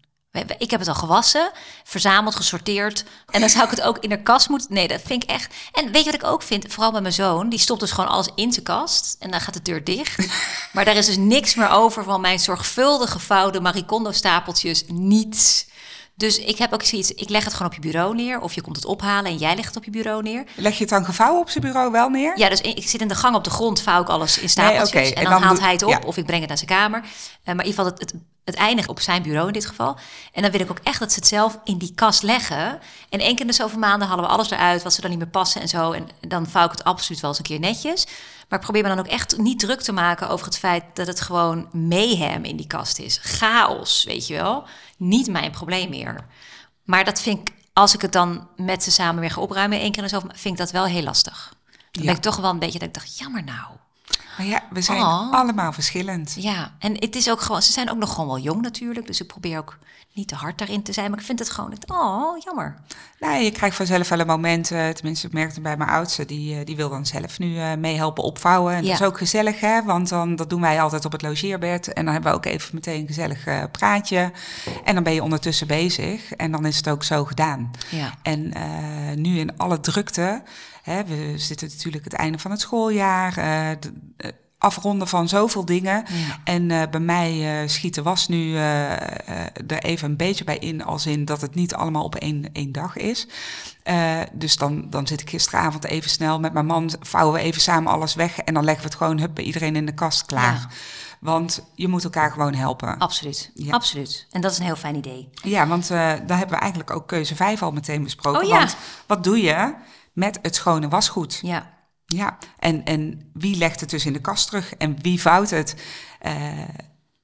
Ik 0.57 0.71
heb 0.71 0.79
het 0.79 0.89
al 0.89 0.95
gewassen, 0.95 1.51
verzameld, 1.83 2.35
gesorteerd. 2.35 3.03
En 3.29 3.39
dan 3.39 3.49
zou 3.49 3.63
ik 3.63 3.69
het 3.69 3.81
ook 3.81 3.97
in 3.97 4.09
de 4.09 4.23
kast 4.23 4.49
moeten. 4.49 4.73
Nee, 4.73 4.87
dat 4.87 5.01
vind 5.05 5.23
ik 5.23 5.29
echt. 5.29 5.55
En 5.71 5.91
weet 5.91 6.03
je 6.03 6.11
wat 6.11 6.21
ik 6.21 6.27
ook 6.27 6.41
vind? 6.41 6.73
Vooral 6.73 6.91
bij 6.91 7.01
mijn 7.01 7.13
zoon. 7.13 7.49
Die 7.49 7.59
stopt 7.59 7.79
dus 7.79 7.91
gewoon 7.91 8.09
alles 8.09 8.29
in 8.35 8.53
zijn 8.53 8.65
kast. 8.65 9.15
En 9.19 9.31
dan 9.31 9.41
gaat 9.41 9.53
de 9.53 9.61
deur 9.61 9.83
dicht. 9.83 10.27
Maar 10.73 10.85
daar 10.85 10.95
is 10.95 11.05
dus 11.05 11.17
niks 11.17 11.55
meer 11.55 11.69
over 11.69 12.03
van 12.03 12.21
mijn 12.21 12.39
zorgvuldig 12.39 13.11
gevouwde 13.11 13.61
Maricondo 13.61 14.11
stapeltjes. 14.11 14.83
Niets. 14.87 15.67
Dus 16.15 16.39
ik 16.39 16.57
heb 16.57 16.73
ook 16.73 16.83
zoiets. 16.83 17.11
Ik 17.11 17.29
leg 17.29 17.43
het 17.43 17.53
gewoon 17.53 17.67
op 17.67 17.73
je 17.73 17.81
bureau 17.81 18.15
neer. 18.15 18.41
Of 18.41 18.53
je 18.53 18.61
komt 18.61 18.75
het 18.75 18.85
ophalen 18.85 19.31
en 19.31 19.37
jij 19.37 19.55
legt 19.55 19.67
het 19.67 19.77
op 19.77 19.83
je 19.83 19.91
bureau 19.91 20.21
neer. 20.21 20.43
Leg 20.55 20.73
je 20.73 20.79
het 20.79 20.89
dan 20.89 21.05
gevouwen 21.05 21.41
op 21.41 21.49
zijn 21.49 21.63
bureau 21.63 21.91
wel 21.91 22.09
neer? 22.09 22.37
Ja, 22.37 22.49
dus 22.49 22.61
ik 22.61 22.89
zit 22.89 23.01
in 23.01 23.07
de 23.07 23.15
gang 23.15 23.35
op 23.35 23.43
de 23.43 23.49
grond, 23.49 23.81
vouw 23.81 24.01
ik 24.01 24.07
alles 24.07 24.37
in 24.37 24.49
stapeltjes. 24.49 25.09
En, 25.09 25.15
en 25.15 25.23
dan, 25.23 25.33
dan 25.33 25.41
haalt 25.41 25.59
hij 25.59 25.71
het 25.71 25.83
op 25.83 25.89
ja. 25.89 25.99
of 26.05 26.17
ik 26.17 26.25
breng 26.25 26.39
het 26.39 26.49
naar 26.49 26.57
zijn 26.57 26.69
kamer. 26.69 26.99
Eh, 26.99 27.05
maar 27.55 27.65
in 27.65 27.71
ieder 27.71 27.83
geval, 27.83 27.85
het, 27.85 27.99
het, 27.99 28.13
het 28.49 28.59
eindigt 28.59 28.89
op 28.89 28.99
zijn 28.99 29.21
bureau 29.21 29.47
in 29.47 29.53
dit 29.53 29.65
geval. 29.65 29.97
En 30.33 30.41
dan 30.41 30.51
wil 30.51 30.59
ik 30.59 30.71
ook 30.71 30.79
echt 30.83 30.99
dat 30.99 31.11
ze 31.11 31.19
het 31.19 31.27
zelf 31.27 31.59
in 31.63 31.77
die 31.77 31.91
kast 31.95 32.23
leggen. 32.23 32.79
En 33.09 33.19
één 33.19 33.31
keer 33.31 33.41
in 33.41 33.47
de 33.47 33.53
zoveel 33.53 33.79
maanden 33.79 34.07
halen 34.07 34.23
we 34.23 34.29
alles 34.29 34.49
eruit, 34.49 34.83
wat 34.83 34.93
ze 34.93 35.01
dan 35.01 35.09
niet 35.09 35.19
meer 35.19 35.27
passen 35.27 35.61
en 35.61 35.67
zo. 35.67 35.91
En 35.91 36.07
dan 36.27 36.47
vouw 36.47 36.65
ik 36.65 36.71
het 36.71 36.83
absoluut 36.83 37.21
wel 37.21 37.29
eens 37.29 37.39
een 37.39 37.45
keer 37.45 37.59
netjes. 37.59 38.05
Maar 38.49 38.59
ik 38.59 38.65
probeer 38.65 38.83
me 38.83 38.89
dan 38.89 38.99
ook 38.99 39.07
echt 39.07 39.37
niet 39.37 39.59
druk 39.59 39.81
te 39.81 39.91
maken 39.91 40.29
over 40.29 40.45
het 40.45 40.57
feit 40.57 40.83
dat 40.93 41.07
het 41.07 41.21
gewoon 41.21 41.67
mayhem 41.71 42.43
in 42.43 42.55
die 42.57 42.67
kast 42.67 42.99
is. 42.99 43.19
Chaos, 43.21 44.03
weet 44.03 44.27
je 44.27 44.33
wel. 44.33 44.63
Niet 44.97 45.27
mijn 45.27 45.51
probleem 45.51 45.89
meer. 45.89 46.25
Maar 46.83 47.03
dat 47.05 47.21
vind 47.21 47.39
ik, 47.49 47.55
als 47.73 47.93
ik 47.93 48.01
het 48.01 48.11
dan 48.11 48.47
met 48.55 48.83
ze 48.83 48.91
samen 48.91 49.21
weer 49.21 49.31
ga 49.31 49.41
opruimen, 49.41 49.79
één 49.79 49.91
keer 49.91 50.03
in 50.03 50.09
de 50.09 50.15
zoveel, 50.15 50.29
vind 50.33 50.53
ik 50.53 50.59
dat 50.59 50.71
wel 50.71 50.85
heel 50.85 51.03
lastig. 51.03 51.53
Dan 51.91 52.03
Ja. 52.03 52.07
ben 52.09 52.15
ik 52.15 52.21
toch 52.21 52.35
wel 52.35 52.49
een 52.49 52.59
beetje 52.59 52.79
dat 52.79 52.87
ik 52.87 52.93
dacht, 52.93 53.17
jammer 53.17 53.43
nou. 53.43 53.65
Maar 54.39 54.47
ja, 54.47 54.61
we 54.69 54.81
zijn 54.81 54.97
Oh. 55.01 55.33
allemaal 55.33 55.71
verschillend. 55.71 56.35
Ja, 56.37 56.71
en 56.79 56.93
het 56.99 57.15
is 57.15 57.29
ook 57.29 57.41
gewoon, 57.41 57.61
ze 57.61 57.71
zijn 57.71 57.89
ook 57.91 57.97
nog 57.97 58.13
gewoon 58.13 58.27
wel 58.27 58.39
jong 58.39 58.61
natuurlijk, 58.61 59.07
dus 59.07 59.21
ik 59.21 59.27
probeer 59.27 59.57
ook 59.57 59.77
niet 60.13 60.27
te 60.27 60.35
hard 60.35 60.57
daarin 60.57 60.83
te 60.83 60.93
zijn, 60.93 61.09
maar 61.09 61.19
ik 61.19 61.25
vind 61.25 61.39
het 61.39 61.49
gewoon, 61.49 61.73
oh, 61.87 62.37
jammer. 62.43 62.75
Nou, 63.19 63.41
je 63.43 63.51
krijgt 63.51 63.75
vanzelf 63.75 64.09
wel 64.09 64.19
een 64.19 64.27
moment, 64.27 64.71
eh, 64.71 64.87
tenminste 64.89 65.27
ik 65.27 65.33
merkte 65.33 65.61
bij 65.61 65.77
mijn 65.77 65.89
oudste, 65.89 66.25
die, 66.25 66.55
eh, 66.59 66.65
die 66.65 66.75
wil 66.75 66.89
dan 66.89 67.05
zelf 67.05 67.39
nu 67.39 67.57
eh 67.59 67.73
meehelpen 67.75 68.23
opvouwen. 68.23 68.73
En 68.73 68.83
Ja. 68.83 68.91
dat 68.91 68.99
is 68.99 69.05
ook 69.07 69.17
gezellig, 69.17 69.59
hè, 69.59 69.83
want 69.83 70.09
dan, 70.09 70.35
dat 70.35 70.49
doen 70.49 70.61
wij 70.61 70.81
altijd 70.81 71.05
op 71.05 71.11
het 71.11 71.21
logeerbed. 71.21 71.93
En 71.93 72.03
dan 72.05 72.13
hebben 72.13 72.31
we 72.31 72.37
ook 72.37 72.45
even 72.45 72.69
meteen 72.75 73.01
een 73.01 73.07
gezellig 73.07 73.43
praatje. 73.71 74.31
En 74.83 74.93
dan 74.93 75.03
ben 75.03 75.13
je 75.13 75.23
ondertussen 75.23 75.67
bezig 75.67 76.33
en 76.33 76.51
dan 76.51 76.65
is 76.65 76.77
het 76.77 76.89
ook 76.89 77.03
zo 77.03 77.25
gedaan. 77.25 77.71
Ja. 77.89 78.13
En 78.21 78.53
nu 79.21 79.39
in 79.39 79.57
alle 79.57 79.79
drukte, 79.79 80.41
hè, 80.83 81.03
we 81.05 81.33
zitten 81.37 81.67
natuurlijk 81.67 82.03
het 82.03 82.13
einde 82.13 82.39
van 82.39 82.51
het 82.51 82.59
schooljaar, 82.61 83.37
eh, 83.37 83.77
de- 83.79 83.93
eh, 84.17 84.29
afronden 84.57 85.07
van 85.07 85.27
zoveel 85.29 85.65
dingen. 85.65 86.05
Ja. 86.07 86.37
En 86.43 86.71
eh, 86.71 86.81
bij 86.91 86.99
mij 86.99 87.61
eh, 87.61 87.67
schiet 87.69 87.95
de 87.95 88.01
was 88.01 88.27
nu 88.27 88.55
er 88.57 89.83
even 89.83 90.09
een 90.09 90.17
beetje 90.17 90.43
bij 90.43 90.57
in, 90.57 90.83
als 90.83 91.05
in 91.05 91.25
dat 91.25 91.41
het 91.41 91.55
niet 91.55 91.73
allemaal 91.75 92.03
op 92.03 92.15
één, 92.15 92.49
één 92.53 92.71
dag 92.71 92.97
is. 92.97 93.27
Dus 94.33 94.55
dan, 94.55 94.89
dan 94.89 95.07
zit 95.07 95.21
ik 95.21 95.29
gisteravond 95.29 95.85
even 95.85 96.09
snel 96.09 96.39
met 96.39 96.53
mijn 96.53 96.65
man, 96.65 96.91
vouwen 96.99 97.33
we 97.33 97.39
even 97.41 97.61
samen 97.61 97.91
alles 97.91 98.15
weg 98.15 98.39
en 98.39 98.53
dan 98.53 98.63
leggen 98.63 98.83
we 98.83 98.89
het 98.89 98.97
gewoon 98.97 99.19
hup, 99.19 99.35
bij 99.35 99.43
iedereen 99.43 99.75
in 99.75 99.85
de 99.85 99.93
kast 99.93 100.25
klaar. 100.25 100.53
Ja. 100.53 100.67
Want 101.19 101.65
je 101.75 101.87
moet 101.87 102.03
elkaar 102.03 102.31
gewoon 102.31 102.53
helpen. 102.53 102.97
Absoluut, 102.97 103.51
Ja. 103.53 103.73
absoluut. 103.73 104.27
En 104.31 104.41
dat 104.41 104.51
is 104.51 104.57
een 104.57 104.63
heel 104.65 104.75
fijn 104.75 104.95
idee. 104.95 105.29
Ja, 105.43 105.67
want 105.67 105.87
daar 105.87 106.17
hebben 106.37 106.49
we 106.49 106.55
eigenlijk 106.55 106.91
ook 106.91 107.07
keuze 107.07 107.35
5 107.35 107.61
al 107.63 107.71
meteen 107.71 108.03
besproken. 108.03 108.41
Oh 108.41 108.47
ja. 108.47 108.57
Want 108.57 108.75
wat 109.07 109.23
doe 109.23 109.41
je 109.41 109.73
met 110.19 110.39
het 110.41 110.55
schone 110.55 110.87
wasgoed? 110.87 111.39
Ja, 111.41 111.77
Ja, 112.05 112.37
en, 112.59 112.85
en 112.85 113.31
wie 113.33 113.57
legt 113.57 113.79
het 113.79 113.89
dus 113.89 114.05
in 114.05 114.13
de 114.13 114.21
kast 114.21 114.47
terug 114.47 114.73
en 114.75 115.01
wie 115.01 115.21
vouwt 115.21 115.49
het? 115.49 115.75
Eh, 116.19 116.33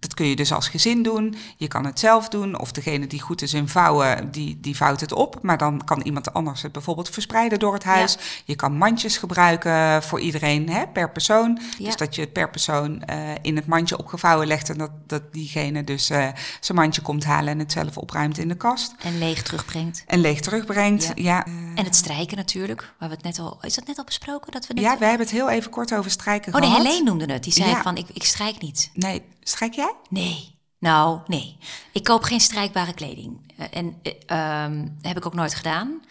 dat 0.05 0.13
kun 0.13 0.25
je 0.27 0.35
dus 0.35 0.51
als 0.51 0.67
gezin 0.67 1.03
doen. 1.03 1.35
Je 1.57 1.67
kan 1.67 1.85
het 1.85 1.99
zelf 1.99 2.29
doen. 2.29 2.59
Of 2.59 2.71
degene 2.71 3.07
die 3.07 3.21
goed 3.21 3.41
is 3.41 3.53
in 3.53 3.67
vouwen, 3.67 4.31
die, 4.31 4.57
die 4.61 4.75
vouwt 4.75 4.99
het 4.99 5.13
op. 5.13 5.39
Maar 5.41 5.57
dan 5.57 5.83
kan 5.85 6.01
iemand 6.01 6.33
anders 6.33 6.61
het 6.61 6.71
bijvoorbeeld 6.71 7.09
verspreiden 7.09 7.59
door 7.59 7.73
het 7.73 7.83
huis. 7.83 8.17
Je 8.45 8.55
kan 8.55 8.77
mandjes 8.77 9.17
gebruiken 9.17 10.03
voor 10.03 10.19
iedereen 10.19 10.69
hè, 10.69 10.87
per 10.87 11.11
persoon. 11.11 11.59
Ja. 11.77 11.85
Dus 11.85 11.95
dat 11.95 12.15
je 12.15 12.21
het 12.21 12.33
per 12.33 12.49
persoon 12.49 13.01
eh, 13.01 13.17
in 13.41 13.55
het 13.55 13.65
mandje 13.65 13.97
opgevouwen 13.97 14.47
legt. 14.47 14.69
En 14.69 14.77
dat, 14.77 14.91
dat 15.07 15.21
diegene 15.31 15.83
dus 15.83 16.09
eh, 16.09 16.27
zijn 16.59 16.77
mandje 16.77 17.01
komt 17.01 17.23
halen 17.23 17.53
en 17.53 17.59
het 17.59 17.71
zelf 17.71 17.97
opruimt 17.97 18.37
in 18.37 18.47
de 18.47 18.55
kast. 18.55 18.93
en 18.99 19.17
leeg 19.17 19.43
terugbrengt. 19.43 20.03
En 20.07 20.19
leeg 20.19 20.39
terugbrengt. 20.39 21.11
Ja. 21.15 21.23
Ja, 21.25 21.45
En 21.75 21.83
het 21.83 21.95
strijken 21.95 22.37
natuurlijk, 22.37 22.93
waar 22.99 23.09
we 23.09 23.15
het 23.15 23.23
net 23.23 23.39
al, 23.39 23.57
is 23.61 23.75
dat 23.75 23.87
net 23.87 23.97
al 23.97 24.03
besproken? 24.03 24.51
Dat 24.51 24.67
we 24.67 24.73
net 24.73 24.83
ja, 24.83 24.97
wij 24.97 25.09
hebben 25.09 25.27
het 25.27 25.35
heel 25.35 25.49
even 25.49 25.71
kort 25.71 25.93
over 25.93 26.11
strijken 26.11 26.53
Oh 26.53 26.59
nee, 26.59 26.69
gehad. 26.69 26.85
Helene 26.85 27.03
noemde 27.03 27.33
het. 27.33 27.43
Die 27.43 27.53
zei 27.53 27.75
van, 27.83 27.97
ik, 27.97 28.07
ik 28.13 28.23
strijk 28.23 28.61
niet. 28.61 28.89
Nee, 28.93 29.21
strijk 29.47 29.73
jij? 29.73 29.95
Nee. 30.09 30.59
Nou, 30.79 31.19
nee. 31.27 31.57
Ik 31.91 32.03
koop 32.03 32.23
geen 32.23 32.39
strijkbare 32.39 32.93
kleding. 32.93 33.53
Eh, 33.57 33.65
En 33.71 33.99
eh, 34.01 34.13
ehm, 34.25 34.87
heb 35.01 35.17
ik 35.17 35.25
ook 35.25 35.33
nooit 35.33 35.55
gedaan. 35.55 36.01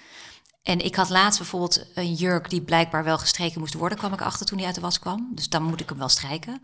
En 0.63 0.79
ik 0.85 0.95
had 0.95 1.09
laatst 1.11 1.39
bijvoorbeeld 1.39 1.87
een 1.95 2.15
jurk 2.15 2.51
die 2.51 2.61
blijkbaar 2.63 3.05
wel 3.05 3.19
gestreken 3.19 3.61
moest 3.61 3.75
worden, 3.75 3.99
kwam 3.99 4.13
ik 4.13 4.21
achter 4.23 4.47
toen 4.47 4.57
die 4.57 4.67
uit 4.67 4.75
de 4.75 4.81
was 4.81 4.99
kwam. 4.99 5.29
Dus 5.35 5.49
dan 5.49 5.63
moet 5.63 5.81
ik 5.81 5.89
hem 5.89 5.99
wel 5.99 6.09
strijken. 6.09 6.63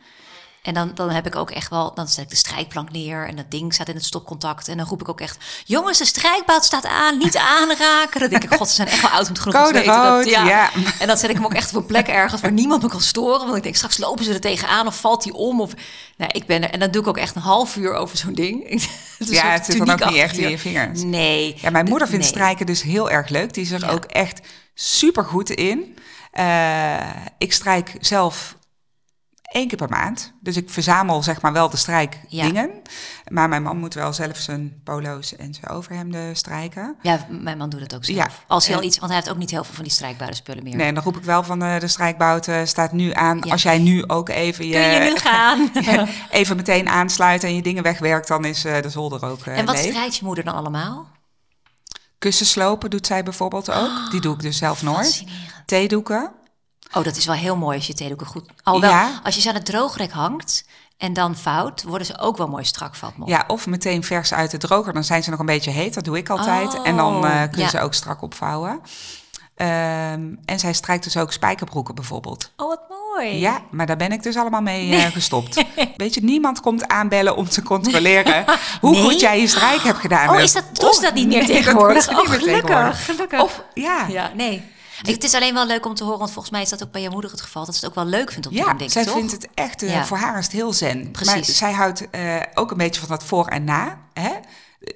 En 0.62 0.74
dan, 0.74 0.90
dan 0.94 1.10
heb 1.10 1.26
ik 1.26 1.36
ook 1.36 1.50
echt 1.50 1.70
wel, 1.70 1.94
dan 1.94 2.08
zet 2.08 2.24
ik 2.24 2.30
de 2.30 2.36
strijkplank 2.36 2.90
neer 2.90 3.26
en 3.28 3.36
dat 3.36 3.50
ding 3.50 3.74
staat 3.74 3.88
in 3.88 3.94
het 3.94 4.04
stopcontact. 4.04 4.68
En 4.68 4.76
dan 4.76 4.86
roep 4.86 5.00
ik 5.00 5.08
ook 5.08 5.20
echt, 5.20 5.38
jongens, 5.64 5.98
de 5.98 6.04
strijkbout 6.04 6.64
staat 6.64 6.86
aan, 6.86 7.18
niet 7.18 7.36
aanraken. 7.36 8.20
Dan 8.20 8.28
denk 8.28 8.44
ik, 8.44 8.54
god, 8.54 8.68
ze 8.68 8.74
zijn 8.74 8.88
echt 8.88 9.00
wel 9.02 9.10
oud 9.10 9.22
om 9.26 9.32
het 9.32 9.38
genoeg 9.38 9.56
Code 9.56 9.68
te 9.72 9.78
weten. 9.78 9.94
rood, 9.94 10.24
dat, 10.24 10.32
ja. 10.32 10.70
En 10.98 11.06
dan 11.06 11.16
zet 11.16 11.30
ik 11.30 11.36
hem 11.36 11.44
ook 11.44 11.54
echt 11.54 11.70
op 11.70 11.76
een 11.80 11.86
plek 11.86 12.08
ergens 12.08 12.40
waar 12.40 12.52
niemand 12.52 12.82
me 12.82 12.88
kan 12.88 13.00
storen. 13.00 13.44
Want 13.44 13.56
ik 13.56 13.62
denk, 13.62 13.76
straks 13.76 13.98
lopen 13.98 14.24
ze 14.24 14.32
er 14.32 14.40
tegenaan 14.40 14.86
of 14.86 14.96
valt 15.00 15.24
hij 15.24 15.32
om. 15.32 15.60
Of, 15.60 15.72
nou, 16.16 16.30
ik 16.34 16.46
ben 16.46 16.62
er, 16.62 16.70
en 16.70 16.80
dan 16.80 16.90
doe 16.90 17.02
ik 17.02 17.08
ook 17.08 17.18
echt 17.18 17.36
een 17.36 17.42
half 17.42 17.76
uur 17.76 17.94
over 17.94 18.16
zo'n 18.16 18.34
ding. 18.34 18.58
Ja, 19.18 19.50
het 19.50 19.64
zit 19.64 19.78
dan 19.78 19.90
ook 19.90 20.04
niet 20.10 20.18
echt 20.18 20.36
in 20.36 20.50
je 20.50 20.58
vingers. 20.58 21.02
Nee. 21.02 21.56
Ja, 21.60 21.70
mijn 21.70 21.88
moeder 21.88 22.08
vindt 22.08 22.24
Nee. 22.24 22.32
strijken 22.34 22.66
dus 22.66 22.82
heel 22.82 23.10
erg 23.10 23.28
leuk. 23.28 23.54
Die 23.54 23.62
is 23.64 23.70
er 23.70 23.80
Ja. 23.80 23.90
ook 23.90 24.04
echt 24.04 24.40
super 24.74 25.24
goed 25.24 25.50
in. 25.50 25.96
Eh, 26.30 26.96
ik 27.38 27.52
strijk 27.52 27.92
zelf 28.00 28.54
één 29.50 29.68
keer 29.68 29.78
per 29.78 29.88
maand. 29.88 30.32
Dus 30.40 30.56
ik 30.56 30.70
verzamel 30.70 31.22
zeg 31.22 31.40
maar 31.42 31.52
wel 31.52 31.70
de 31.70 31.76
strijkdingen. 31.76 32.70
Maar 33.28 33.48
mijn 33.48 33.62
man 33.62 33.76
moet 33.76 33.94
wel 33.94 34.12
zelf 34.12 34.36
zijn 34.36 34.80
polo's 34.84 35.36
en 35.36 35.54
zijn 35.54 35.68
overhemden 35.68 36.36
strijken. 36.36 36.96
Ja, 37.02 37.26
mijn 37.28 37.58
man 37.58 37.70
doet 37.70 37.80
het 37.80 37.94
ook 37.94 38.04
zelf. 38.04 38.18
Ja. 38.18 38.28
Als 38.46 38.66
hij 38.66 38.76
al 38.76 38.82
iets, 38.82 38.98
want 38.98 39.12
hij 39.12 39.20
heeft 39.20 39.32
ook 39.32 39.38
niet 39.40 39.50
heel 39.50 39.64
veel 39.64 39.74
van 39.74 39.84
die 39.84 39.92
strijkbare 39.92 40.34
spullen 40.34 40.62
meer. 40.62 40.76
Nee, 40.76 40.92
dan 40.92 41.02
roep 41.02 41.16
ik 41.16 41.24
wel 41.24 41.42
van 41.42 41.62
eh, 41.62 41.80
de 41.80 41.88
strijkbout 41.88 42.48
eh, 42.48 42.60
staat 42.64 42.92
nu 42.92 43.12
aan. 43.12 43.38
Ja. 43.42 43.52
Als 43.52 43.62
jij 43.62 43.78
nu 43.78 44.06
ook 44.06 44.28
even 44.28 44.66
je, 44.66 44.72
Kun 44.72 44.82
je 44.82 45.10
nu 45.10 45.16
gaan? 45.16 45.70
even 46.30 46.56
meteen 46.56 46.88
aansluit 46.88 47.44
en 47.44 47.54
je 47.54 47.62
dingen 47.62 47.82
wegwerkt, 47.82 48.28
dan 48.28 48.44
is 48.44 48.64
eh, 48.64 48.82
de 48.82 48.90
zolder 48.90 49.24
ook 49.24 49.46
eh 49.46 49.58
en 49.58 49.66
wat 49.66 49.74
leeg. 49.74 49.84
strijkt 49.84 50.16
je 50.16 50.24
moeder 50.24 50.44
dan 50.44 50.54
allemaal? 50.54 51.08
Kussen 52.18 52.46
slopen 52.46 52.90
doet 52.90 53.06
zij 53.06 53.22
bijvoorbeeld 53.22 53.70
ook. 53.70 53.90
Die 54.10 54.20
doe 54.20 54.34
ik 54.34 54.40
dus 54.40 54.58
zelf 54.58 54.82
nooit. 54.82 55.24
Theedoeken. 55.66 56.32
Oh, 56.94 57.04
dat 57.04 57.16
is 57.16 57.24
wel 57.24 57.34
heel 57.34 57.56
mooi 57.56 57.76
als 57.76 57.86
je 57.86 57.94
theedoeken 57.94 58.26
goed... 58.26 58.48
Alhoewel, 58.62 58.90
Ja. 58.90 59.20
als 59.22 59.34
je 59.34 59.40
ze 59.40 59.48
aan 59.48 59.54
het 59.54 59.64
droogrek 59.64 60.10
hangt 60.12 60.64
en 60.98 61.12
dan 61.12 61.36
vouwt, 61.36 61.82
worden 61.82 62.06
ze 62.06 62.18
ook 62.18 62.36
wel 62.36 62.48
mooi 62.48 62.64
strak 62.64 62.94
vatmol. 62.94 63.28
Ja, 63.28 63.44
of 63.46 63.66
meteen 63.66 64.04
vers 64.04 64.34
uit 64.34 64.50
de 64.50 64.58
droger. 64.58 64.92
Dan 64.92 65.04
zijn 65.04 65.22
ze 65.22 65.30
nog 65.30 65.38
een 65.38 65.46
beetje 65.46 65.70
heet. 65.70 65.94
Dat 65.94 66.04
doe 66.04 66.16
ik 66.18 66.28
altijd. 66.28 66.78
Oh, 66.78 66.86
en 66.88 66.96
dan 66.96 67.24
eh 67.26 67.40
kunnen 67.40 67.58
ja. 67.60 67.68
ze 67.68 67.80
ook 67.80 67.94
strak 67.94 68.22
opvouwen. 68.22 68.80
Ehm, 69.56 70.20
en 70.44 70.58
zij 70.58 70.72
strijkt 70.72 71.04
dus 71.04 71.16
ook 71.16 71.32
spijkerbroeken 71.32 71.94
bijvoorbeeld. 71.94 72.50
Oh, 72.56 72.68
wat 72.68 72.80
mooi. 72.88 73.38
Ja, 73.38 73.60
maar 73.70 73.86
daar 73.86 73.96
ben 73.96 74.12
ik 74.12 74.22
dus 74.22 74.36
allemaal 74.36 74.60
mee 74.60 74.94
eh, 74.94 75.04
gestopt. 75.12 75.64
Weet 75.96 76.14
je, 76.14 76.20
niemand 76.24 76.60
komt 76.60 76.88
aanbellen 76.88 77.36
om 77.36 77.48
te 77.48 77.62
controleren 77.62 78.44
hoe 78.80 78.90
Nee? 78.90 79.02
goed 79.02 79.20
jij 79.20 79.40
je 79.40 79.46
strijk 79.46 79.82
hebt 79.82 79.98
gedaan. 79.98 80.28
Oh, 80.28 80.40
is 80.40 80.52
dat, 80.52 80.64
doen 80.72 80.92
ze 80.92 81.00
dat 81.00 81.14
niet 81.14 81.26
meer 81.28 81.46
tegenwoordig? 81.56 82.08
oh, 82.10 82.18
gelukkig, 82.18 83.04
gelukkig. 83.04 83.40
Of, 83.42 83.62
ja, 83.74 84.06
ja, 84.08 84.30
nee. 84.34 84.62
Het 85.02 85.24
is 85.24 85.34
alleen 85.34 85.54
wel 85.54 85.66
leuk 85.66 85.86
om 85.86 85.94
te 85.94 86.02
horen, 86.04 86.18
want 86.18 86.30
volgens 86.30 86.52
mij 86.52 86.62
is 86.62 86.68
dat 86.68 86.82
ook 86.82 86.90
bij 86.90 87.00
jouw 87.02 87.10
moeder 87.12 87.30
het 87.30 87.40
geval. 87.40 87.64
Dat 87.64 87.74
ze 87.76 87.80
het 87.80 87.88
ook 87.88 88.02
wel 88.02 88.06
leuk 88.12 88.30
vindt 88.32 88.46
om 88.46 88.52
te 88.52 88.58
Ja, 88.58 88.64
doen, 88.68 88.76
denk 88.76 88.90
zij 88.90 89.02
ik, 89.02 89.08
toch? 89.08 89.16
vindt 89.16 89.32
het 89.32 89.48
echt, 89.54 89.82
eh, 89.82 89.90
Ja. 89.92 90.04
voor 90.06 90.16
haar 90.16 90.38
is 90.38 90.44
het 90.44 90.52
heel 90.52 90.72
zen. 90.72 91.10
Precies. 91.10 91.34
Maar 91.34 91.44
zij 91.44 91.72
houdt 91.72 92.10
eh, 92.10 92.36
ook 92.54 92.70
een 92.70 92.76
beetje 92.76 93.00
van 93.00 93.08
dat 93.08 93.24
voor 93.24 93.46
en 93.46 93.64
na. 93.64 93.98
Hè? 94.12 94.30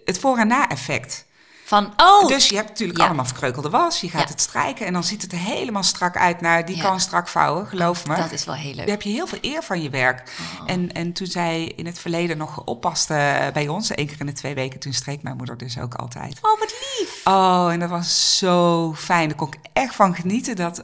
Het 0.05 0.19
voor 0.19 0.39
en 0.39 0.47
na 0.47 0.69
effect. 0.69 1.25
Van, 1.67 1.93
oh, 1.97 2.27
Dus 2.29 2.49
je 2.49 2.57
hebt 2.57 2.69
natuurlijk 2.69 2.99
Ja. 2.99 3.05
allemaal 3.07 3.25
verkreukelde 3.25 3.71
was. 3.71 4.01
Je 4.01 4.11
gaat 4.11 4.23
Ja. 4.23 4.29
het 4.29 4.41
strijken 4.41 4.87
en 4.87 4.93
dan 4.93 5.05
ziet 5.05 5.23
het 5.23 5.33
er 5.33 5.39
helemaal 5.39 5.83
strak 5.83 6.17
uit. 6.17 6.41
Nou, 6.41 6.65
die 6.65 6.77
Ja. 6.77 6.83
kan 6.83 7.01
strak 7.01 7.29
vouwen, 7.29 7.67
geloof 7.67 8.07
me. 8.07 8.17
dat 8.17 8.33
is 8.33 8.45
wel 8.45 8.55
heel 8.55 8.71
leuk. 8.75 8.77
Dan 8.77 8.89
heb 8.91 9.03
je 9.03 9.11
heel 9.11 9.27
veel 9.27 9.39
eer 9.41 9.63
van 9.63 9.83
je 9.83 9.91
werk. 9.91 10.33
En, 10.67 10.93
en 10.93 11.13
toen 11.13 11.27
zij 11.27 11.65
in 11.77 11.87
het 11.87 11.99
verleden 11.99 12.37
nog 12.37 12.65
oppaste 12.65 13.51
bij 13.53 13.69
ons, 13.69 13.91
één 13.91 14.07
keer 14.07 14.21
in 14.21 14.27
de 14.27 14.33
twee 14.33 14.55
weken, 14.55 14.81
toen 14.81 14.93
streek 14.93 15.23
mijn 15.23 15.37
moeder 15.37 15.57
dus 15.57 15.79
ook 15.79 15.95
altijd. 15.95 16.39
Oh, 16.43 16.59
wat 16.59 16.75
lief. 16.99 17.21
Oh, 17.25 17.69
en 17.73 17.81
dat 17.81 17.91
was 17.91 18.39
zo 18.39 18.95
fijn. 18.97 19.29
Daar 19.29 19.37
kon 19.37 19.49
ik 19.49 19.59
echt 19.73 19.95
van 19.95 20.15
genieten 20.15 20.57
dat 20.57 20.83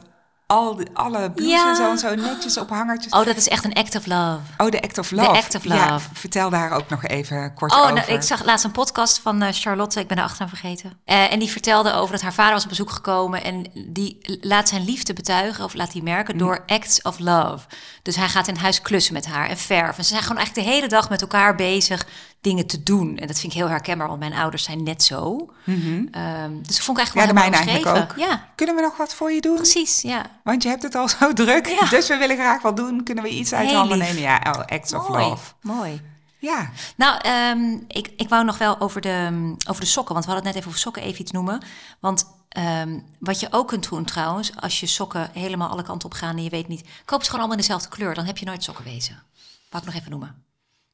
al 0.51 0.75
die, 0.75 0.87
alle 0.93 1.31
Ja. 1.35 1.69
en 1.69 1.75
zo, 1.75 1.89
en 1.91 1.97
zo 1.97 2.15
netjes 2.15 2.57
op 2.57 2.69
hangertjes. 2.69 3.13
Oh, 3.13 3.25
dat 3.25 3.35
is 3.35 3.47
echt 3.47 3.63
een 3.65 3.73
act 3.73 3.95
of 3.95 4.05
love. 4.05 4.39
Oh, 4.57 4.69
de 4.69 4.81
Act 4.81 4.97
of 4.97 5.11
Love. 5.11 5.29
Act 5.29 5.55
of 5.55 5.63
Ja, 5.63 5.91
Love. 5.91 6.09
vertel 6.13 6.49
daar 6.49 6.71
ook 6.71 6.89
nog 6.89 7.03
even 7.03 7.53
kort 7.53 7.71
Oh, 7.71 7.79
over. 7.81 7.93
nou, 7.93 8.11
ik 8.11 8.21
zag 8.21 8.43
laatst 8.45 8.65
een 8.65 8.71
podcast 8.71 9.19
van 9.19 9.41
eh, 9.41 9.53
Charlotte, 9.53 9.99
ik 9.99 10.07
ben 10.07 10.17
de 10.17 10.23
achternaam 10.23 10.49
vergeten. 10.49 10.99
Eh, 11.05 11.31
en 11.31 11.39
die 11.39 11.49
vertelde 11.51 11.93
over 11.93 12.11
dat 12.11 12.21
haar 12.21 12.33
vader 12.33 12.53
was 12.53 12.63
op 12.63 12.69
bezoek 12.69 12.91
gekomen 12.91 13.43
en 13.43 13.65
die 13.87 14.37
laat 14.41 14.69
zijn 14.69 14.85
liefde 14.85 15.13
betuigen 15.13 15.63
of 15.63 15.73
laat 15.73 15.91
die 15.91 16.03
merken 16.03 16.37
door 16.37 16.63
acts 16.67 17.01
of 17.01 17.19
love. 17.19 17.65
Dus 18.01 18.15
hij 18.15 18.27
gaat 18.29 18.47
in 18.47 18.55
huis 18.55 18.81
klussen 18.81 19.13
met 19.13 19.25
haar 19.25 19.49
en 19.49 19.57
verven. 19.57 19.97
En 19.97 20.03
ze 20.03 20.09
zijn 20.09 20.21
gewoon 20.21 20.37
eigenlijk 20.37 20.67
de 20.67 20.73
hele 20.73 20.87
dag 20.87 21.09
met 21.09 21.21
elkaar 21.21 21.55
bezig 21.55 22.05
dingen 22.41 22.67
te 22.67 22.83
doen. 22.83 23.17
En 23.17 23.27
dat 23.27 23.39
vind 23.39 23.51
ik 23.53 23.57
heel 23.59 23.69
herkenbaar, 23.69 24.07
want 24.07 24.19
mijn 24.19 24.33
ouders 24.33 24.63
zijn 24.63 24.83
net 24.83 25.03
zo. 25.03 25.49
Ehm, 25.65 26.61
dus 26.61 26.75
ik 26.77 26.81
vond 26.83 26.97
ik 26.97 27.03
eigenlijk 27.03 27.13
ja, 27.15 27.15
wel 27.15 27.25
de 27.27 27.33
mooi 27.33 27.49
eigenlijk 27.51 27.85
omschreven. 27.85 28.01
ook. 28.01 28.17
Ja, 28.29 28.47
Kunnen 28.55 28.75
we 28.75 28.81
nog 28.81 28.97
wat 28.97 29.13
voor 29.13 29.31
je 29.31 29.41
doen? 29.41 29.55
precies. 29.55 30.01
Ja. 30.01 30.25
Want 30.43 30.63
je 30.63 30.69
hebt 30.69 30.83
het 30.83 30.95
al 30.95 31.09
zo 31.09 31.33
druk. 31.43 31.67
Ja. 31.67 31.87
Dus 31.89 32.07
we 32.07 32.17
willen 32.17 32.35
graag 32.35 32.61
wat 32.61 32.77
doen. 32.77 33.03
Kunnen 33.03 33.23
we 33.23 33.29
iets 33.29 33.53
uit 33.53 33.69
de 33.69 33.75
handen 33.75 33.97
nemen? 33.97 34.21
Ja, 34.21 34.37
oh, 34.47 34.65
Acts 34.65 34.93
of 34.93 35.07
Mooi, 35.09 35.23
Love. 35.23 35.53
mooi. 35.61 36.01
Ja, 36.39 36.69
Nou, 36.95 37.19
ehm, 37.21 37.77
ik, 37.87 38.11
ik 38.17 38.29
wou 38.29 38.43
nog 38.45 38.57
wel 38.57 38.79
over 38.79 39.01
de, 39.01 39.53
over 39.69 39.81
de 39.81 39.87
sokken, 39.87 40.13
want 40.13 40.25
we 40.25 40.31
hadden 40.31 40.35
het 40.35 40.43
net 40.43 40.55
even 40.55 40.67
over 40.67 40.79
sokken 40.79 41.01
even 41.03 41.21
iets 41.21 41.31
noemen. 41.31 41.61
Want 41.99 42.25
ehm, 42.49 42.99
wat 43.19 43.39
je 43.39 43.47
ook 43.51 43.67
kunt 43.67 43.89
doen 43.89 44.05
trouwens, 44.05 44.51
als 44.59 44.79
je 44.79 44.85
sokken 44.87 45.29
helemaal 45.33 45.69
alle 45.69 45.83
kanten 45.83 46.09
op 46.09 46.13
gaan 46.15 46.37
en 46.37 46.43
je 46.43 46.49
weet 46.49 46.67
niet, 46.67 46.87
koop 47.05 47.19
ze 47.19 47.25
gewoon 47.25 47.39
allemaal 47.39 47.57
in 47.59 47.67
dezelfde 47.67 47.89
kleur, 47.89 48.13
dan 48.13 48.25
heb 48.25 48.37
je 48.37 48.45
nooit 48.45 48.63
sokkenwezen. 48.63 49.23
Wou 49.69 49.83
ik 49.83 49.89
nog 49.91 49.99
even 49.99 50.11
noemen. 50.11 50.43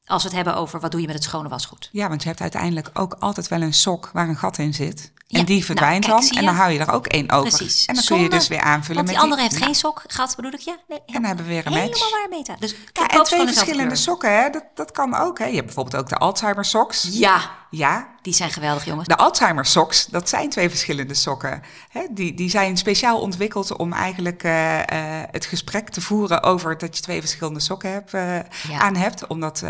Als 0.08 0.22
we 0.22 0.28
het 0.28 0.36
hebben 0.36 0.56
over 0.56 0.80
wat 0.80 0.90
doe 0.90 1.00
je 1.00 1.06
met 1.06 1.16
het 1.16 1.24
schone 1.24 1.48
wasgoed. 1.48 1.88
ja, 1.92 2.08
want 2.08 2.22
je 2.22 2.28
hebt 2.28 2.40
uiteindelijk 2.40 2.90
ook 2.92 3.16
altijd 3.18 3.48
wel 3.48 3.62
een 3.62 3.74
sok 3.74 4.10
waar 4.12 4.28
een 4.28 4.36
gat 4.36 4.58
in 4.58 4.74
zit. 4.74 5.12
En 5.28 5.38
Ja, 5.38 5.44
die 5.44 5.54
nou, 5.54 5.66
verdwijnt 5.66 6.04
kijk, 6.04 6.20
dan. 6.20 6.38
En 6.38 6.44
dan 6.44 6.54
hou 6.54 6.72
je 6.72 6.78
er 6.78 6.92
ook 6.92 7.06
één 7.06 7.30
over. 7.30 7.48
Precies. 7.56 7.84
En 7.84 7.94
dan 7.94 8.04
kun 8.04 8.20
je 8.20 8.28
dus 8.28 8.48
weer 8.48 8.60
aanvullen 8.60 8.94
Want 8.94 9.06
met 9.06 9.14
die 9.14 9.18
andere 9.18 9.40
heeft 9.40 9.52
nou, 9.54 9.64
geen 9.64 9.74
sok, 9.74 10.02
gat 10.06 10.36
bedoel 10.36 10.52
ik, 10.52 10.60
ja? 10.60 10.76
Nee, 10.88 10.98
En 11.06 11.12
dan 11.12 11.24
hebben 11.24 11.44
we 11.44 11.50
weer 11.50 11.66
een 11.66 11.72
match. 11.72 11.84
Helemaal 11.84 12.10
waar, 12.10 12.28
Meta. 12.30 12.56
Dus 12.58 12.70
Ja, 12.70 12.76
koop 12.92 13.02
en 13.02 13.08
ze 13.10 13.10
gewoon 13.10 13.24
twee 13.24 13.46
verschillende 13.46 13.96
sokken, 13.96 14.42
hè? 14.42 14.50
Dat, 14.50 14.64
dat 14.74 14.90
kan 14.92 15.14
ook. 15.16 15.38
Hè? 15.38 15.44
Je 15.44 15.52
hebt 15.54 15.64
bijvoorbeeld 15.66 15.96
ook 16.02 16.08
de 16.08 16.16
Alzheimer 16.16 16.64
socks. 16.64 17.08
Ja, 17.10 17.50
Ja, 17.70 18.08
die 18.22 18.34
zijn 18.34 18.50
geweldig, 18.50 18.84
jongens. 18.84 19.08
de 19.08 19.16
Alzheimer 19.16 19.66
socks, 19.66 20.06
dat 20.06 20.28
zijn 20.28 20.50
twee 20.50 20.68
verschillende 20.68 21.14
sokken. 21.14 21.62
Hè? 21.88 22.00
Die, 22.10 22.34
die 22.34 22.50
zijn 22.50 22.76
speciaal 22.76 23.20
ontwikkeld 23.20 23.76
om 23.76 23.92
eigenlijk 23.92 24.42
eh, 24.42 24.78
eh, 24.78 25.28
het 25.30 25.44
gesprek 25.46 25.88
te 25.88 26.00
voeren 26.00 26.42
over 26.42 26.78
dat 26.78 26.96
je 26.96 27.02
twee 27.02 27.20
verschillende 27.20 27.60
sokken 27.60 27.90
hebt, 27.92 28.14
eh, 28.14 28.34
Ja. 28.68 28.78
aan 28.78 28.96
hebt. 28.96 29.26
Omdat 29.26 29.62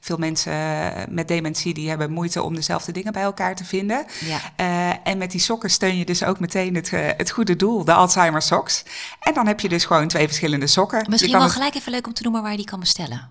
veel 0.00 0.16
mensen 0.16 0.52
met 1.08 1.28
dementie 1.28 1.74
die 1.74 1.88
hebben 1.88 2.10
moeite 2.10 2.42
om 2.42 2.54
dezelfde 2.54 2.92
dingen 2.92 3.12
bij 3.12 3.22
elkaar 3.22 3.54
te 3.54 3.64
vinden. 3.64 4.06
Ja. 4.20 4.40
En 5.04 5.18
met 5.18 5.30
die 5.30 5.40
sokken 5.40 5.70
steun 5.70 5.96
je 5.96 6.04
dus 6.04 6.24
ook 6.24 6.40
meteen 6.40 6.74
het, 6.74 6.92
eh, 6.92 7.08
het 7.16 7.30
goede 7.30 7.56
doel, 7.56 7.84
de 7.84 7.92
Alzheimer 7.92 8.42
socks. 8.42 8.82
En 9.20 9.34
dan 9.34 9.46
heb 9.46 9.60
je 9.60 9.68
dus 9.68 9.84
gewoon 9.84 10.08
twee 10.08 10.26
verschillende 10.26 10.66
sokken. 10.66 11.06
Misschien 11.08 11.32
wel 11.32 11.42
het 11.42 11.52
gelijk 11.52 11.74
even 11.74 11.92
leuk 11.92 12.06
om 12.06 12.12
te 12.12 12.22
noemen 12.22 12.42
waar 12.42 12.50
je 12.50 12.56
die 12.56 12.66
kan 12.66 12.80
bestellen. 12.80 13.30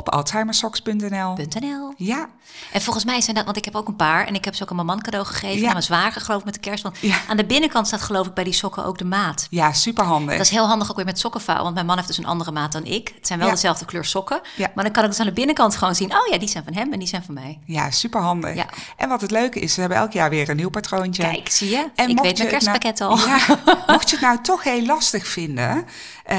Op 0.00 0.08
alzheimersocks.nl. 0.08 1.36
.nl. 1.60 1.92
Ja, 1.96 2.28
En 2.72 2.80
volgens 2.80 3.04
mij 3.04 3.20
zijn 3.20 3.36
dat, 3.36 3.44
want 3.44 3.56
ik 3.56 3.64
heb 3.64 3.74
ook 3.74 3.88
een 3.88 3.96
paar 3.96 4.26
en 4.26 4.34
ik 4.34 4.44
heb 4.44 4.54
ze 4.54 4.62
ook 4.62 4.68
aan 4.70 4.74
mijn 4.74 4.86
man 4.86 5.00
cadeau 5.02 5.26
gegeven. 5.26 5.58
Ja. 5.60 5.66
Aan 5.66 5.72
mijn 5.72 5.82
zwager 5.84 6.20
geloof 6.20 6.38
ik 6.38 6.44
met 6.44 6.54
de 6.54 6.60
kerst. 6.60 6.82
Want 6.82 6.98
Ja. 7.00 7.16
aan 7.28 7.36
de 7.36 7.44
binnenkant 7.44 7.86
staat 7.86 8.00
geloof 8.00 8.26
ik 8.26 8.34
bij 8.34 8.44
die 8.44 8.52
sokken 8.52 8.84
ook 8.84 8.98
de 8.98 9.04
maat. 9.04 9.46
ja 9.50 9.72
superhandig. 9.72 10.36
Dat 10.36 10.44
is 10.46 10.50
heel 10.50 10.66
handig 10.66 10.90
ook 10.90 10.96
weer 10.96 11.04
met 11.04 11.18
sokkenvouwen, 11.18 11.62
want 11.64 11.74
mijn 11.74 11.86
man 11.86 11.96
heeft 11.96 12.08
dus 12.08 12.18
een 12.18 12.26
andere 12.26 12.52
maat 12.52 12.72
dan 12.72 12.84
ik. 12.84 13.12
Het 13.14 13.26
zijn 13.26 13.38
wel 13.38 13.48
Ja. 13.48 13.54
dezelfde 13.54 13.84
kleur 13.84 14.04
sokken, 14.04 14.40
Ja. 14.56 14.70
maar 14.74 14.84
dan 14.84 14.92
kan 14.92 15.02
ik 15.04 15.10
dus 15.10 15.20
aan 15.20 15.26
de 15.26 15.32
binnenkant 15.32 15.76
gewoon 15.76 15.94
zien, 15.94 16.12
oh 16.12 16.26
ja, 16.30 16.38
die 16.38 16.48
zijn 16.48 16.64
van 16.64 16.74
hem 16.74 16.92
en 16.92 16.98
die 16.98 17.08
zijn 17.08 17.22
van 17.24 17.34
mij. 17.34 17.58
Ja, 17.64 17.90
superhandig. 17.90 18.54
Ja. 18.54 18.66
En 18.96 19.08
wat 19.08 19.20
het 19.20 19.30
leuke 19.30 19.60
is, 19.60 19.74
we 19.74 19.80
hebben 19.80 19.98
elk 19.98 20.12
jaar 20.12 20.30
weer 20.30 20.48
een 20.48 20.56
nieuw 20.56 20.70
patroontje. 20.70 21.22
Kijk, 21.22 21.48
zie 21.50 21.70
je? 21.70 21.76
En 21.94 22.08
ik 22.08 22.20
weet 22.20 22.22
mijn 22.22 22.34
nou- 22.36 22.48
kerstpakket 22.48 23.00
al. 23.00 23.16
Mocht 23.94 24.10
je 24.10 24.16
het 24.16 24.20
nou 24.20 24.38
toch 24.42 24.62
heel 24.62 24.86
lastig 24.86 25.26
vinden 25.26 25.84
eh, 26.24 26.38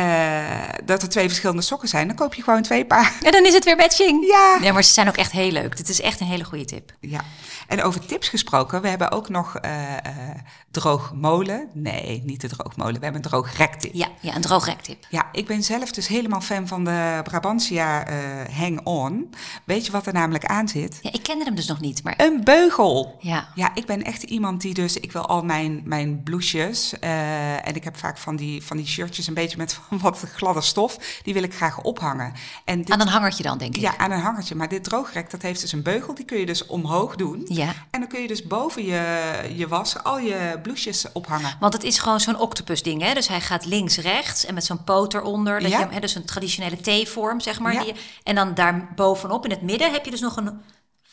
dat 0.85 1.01
er 1.01 1.09
twee 1.09 1.27
verschillende 1.27 1.61
sokken 1.61 1.87
zijn, 1.89 2.07
dan 2.07 2.15
koop 2.15 2.33
je 2.33 2.43
gewoon 2.43 2.61
twee 2.61 2.85
paar. 2.85 3.13
En 3.21 3.31
dan 3.31 3.45
is 3.45 3.50
het 3.53 3.65
weer 3.65 3.75
matching. 3.75 4.25
Ja. 4.27 4.57
Ja, 4.61 4.73
maar 4.73 4.83
ze 4.83 4.93
zijn 4.93 5.07
ook 5.07 5.17
echt 5.17 5.31
heel 5.31 5.51
leuk. 5.51 5.77
Dit 5.77 5.89
is 5.89 6.01
echt 6.01 6.19
een 6.19 6.27
hele 6.27 6.43
goede 6.43 6.65
tip. 6.65 6.91
Ja. 6.99 7.21
En 7.67 7.83
over 7.83 8.05
tips 8.05 8.29
gesproken, 8.29 8.81
we 8.81 8.87
hebben 8.87 9.11
ook 9.11 9.29
nog 9.29 9.55
eh 9.55 9.71
droogmolen. 10.71 11.69
Nee, 11.73 12.21
niet 12.25 12.41
de 12.41 12.47
droogmolen. 12.47 12.93
We 12.99 13.03
hebben 13.03 13.23
een 13.23 13.29
droogrektip. 13.29 13.93
Ja, 13.93 14.07
ja 14.19 14.35
een 14.35 14.41
droogrektip. 14.41 15.05
Ja, 15.09 15.25
ik 15.31 15.47
ben 15.47 15.63
zelf 15.63 15.91
dus 15.91 16.07
helemaal 16.07 16.41
fan 16.41 16.67
van 16.67 16.83
de 16.83 17.19
Brabantia 17.23 18.05
eh 18.07 18.17
Hang 18.57 18.79
On. 18.83 19.33
Weet 19.63 19.85
je 19.85 19.91
wat 19.91 20.05
er 20.07 20.13
namelijk 20.13 20.45
aan 20.45 20.67
zit? 20.67 20.99
Ja, 21.01 21.11
ik 21.11 21.23
kende 21.23 21.43
hem 21.45 21.55
dus 21.55 21.67
nog 21.67 21.79
niet, 21.79 22.03
maar 22.03 22.13
Een 22.17 22.43
beugel. 22.43 23.15
ja. 23.19 23.49
Ja, 23.55 23.71
ik 23.75 23.85
ben 23.85 24.03
echt 24.03 24.23
iemand 24.23 24.61
die 24.61 24.73
dus, 24.73 24.97
ik 24.97 25.11
wil 25.11 25.25
al 25.27 25.43
mijn, 25.43 25.81
mijn 25.85 26.23
blouses 26.23 26.99
en 26.99 27.75
ik 27.75 27.83
heb 27.83 27.97
vaak 27.97 28.17
van 28.17 28.35
die, 28.35 28.63
van 28.63 28.77
die 28.77 28.87
shirtjes 28.87 29.27
een 29.27 29.33
beetje 29.33 29.57
met 29.57 29.73
van 29.73 29.99
wat 30.09 30.19
gladde 30.35 30.61
stof, 30.61 30.97
die 31.23 31.33
wil 31.33 31.43
ik 31.43 31.53
graag 31.55 31.81
ophangen. 31.81 32.33
En 32.65 32.77
dit, 32.77 32.89
Aan 32.89 33.01
een 33.01 33.07
hangertje 33.31 33.43
dan, 33.43 33.57
denk 33.57 33.75
ik. 33.75 33.81
ja, 33.81 33.97
aan 33.97 34.11
een 34.11 34.19
hangertje. 34.19 34.55
Maar 34.55 34.67
dit 34.69 34.83
droogrek, 34.83 35.29
dat 35.31 35.41
heeft 35.41 35.61
dus 35.61 35.71
een 35.71 35.81
beugel, 35.83 36.13
die 36.15 36.25
kun 36.25 36.37
je 36.39 36.45
dus 36.45 36.65
omhoog 36.65 37.15
doen. 37.15 37.41
Ja. 37.47 37.73
En 37.91 37.99
dan 37.99 38.09
kun 38.09 38.21
je 38.21 38.27
dus 38.27 38.43
boven 38.47 38.85
je, 38.85 39.31
je 39.55 39.67
was 39.67 40.03
al 40.03 40.19
je 40.19 40.59
blouses 40.63 41.05
ophangen. 41.13 41.55
Want 41.59 41.73
het 41.73 41.83
is 41.83 41.99
gewoon 41.99 42.19
zo'n 42.19 42.39
octopus 42.39 42.83
ding, 42.83 43.01
hè? 43.01 43.13
Dus 43.13 43.27
hij 43.27 43.41
gaat 43.41 43.65
links, 43.65 43.97
rechts 43.97 44.45
en 44.45 44.53
met 44.53 44.65
zo'n 44.65 44.83
poot 44.83 45.13
eronder. 45.13 45.59
Dat 45.59 45.71
Ja. 45.71 45.77
je, 45.77 45.83
hem- 45.83 45.93
hè, 45.93 45.99
dus 45.99 46.15
een 46.15 46.25
traditionele 46.25 46.77
T-vorm, 47.03 47.39
zeg 47.41 47.59
maar. 47.59 47.73
Ja. 47.73 47.79
Die 47.83 47.93
je- 47.93 47.99
en 48.23 48.35
dan 48.35 48.53
daar 48.53 48.87
bovenop 48.95 49.43
in 49.45 49.51
het 49.51 49.61
midden 49.61 49.91
heb 49.91 50.05
je 50.05 50.11
dus 50.11 50.21
nog 50.21 50.35
een 50.35 50.61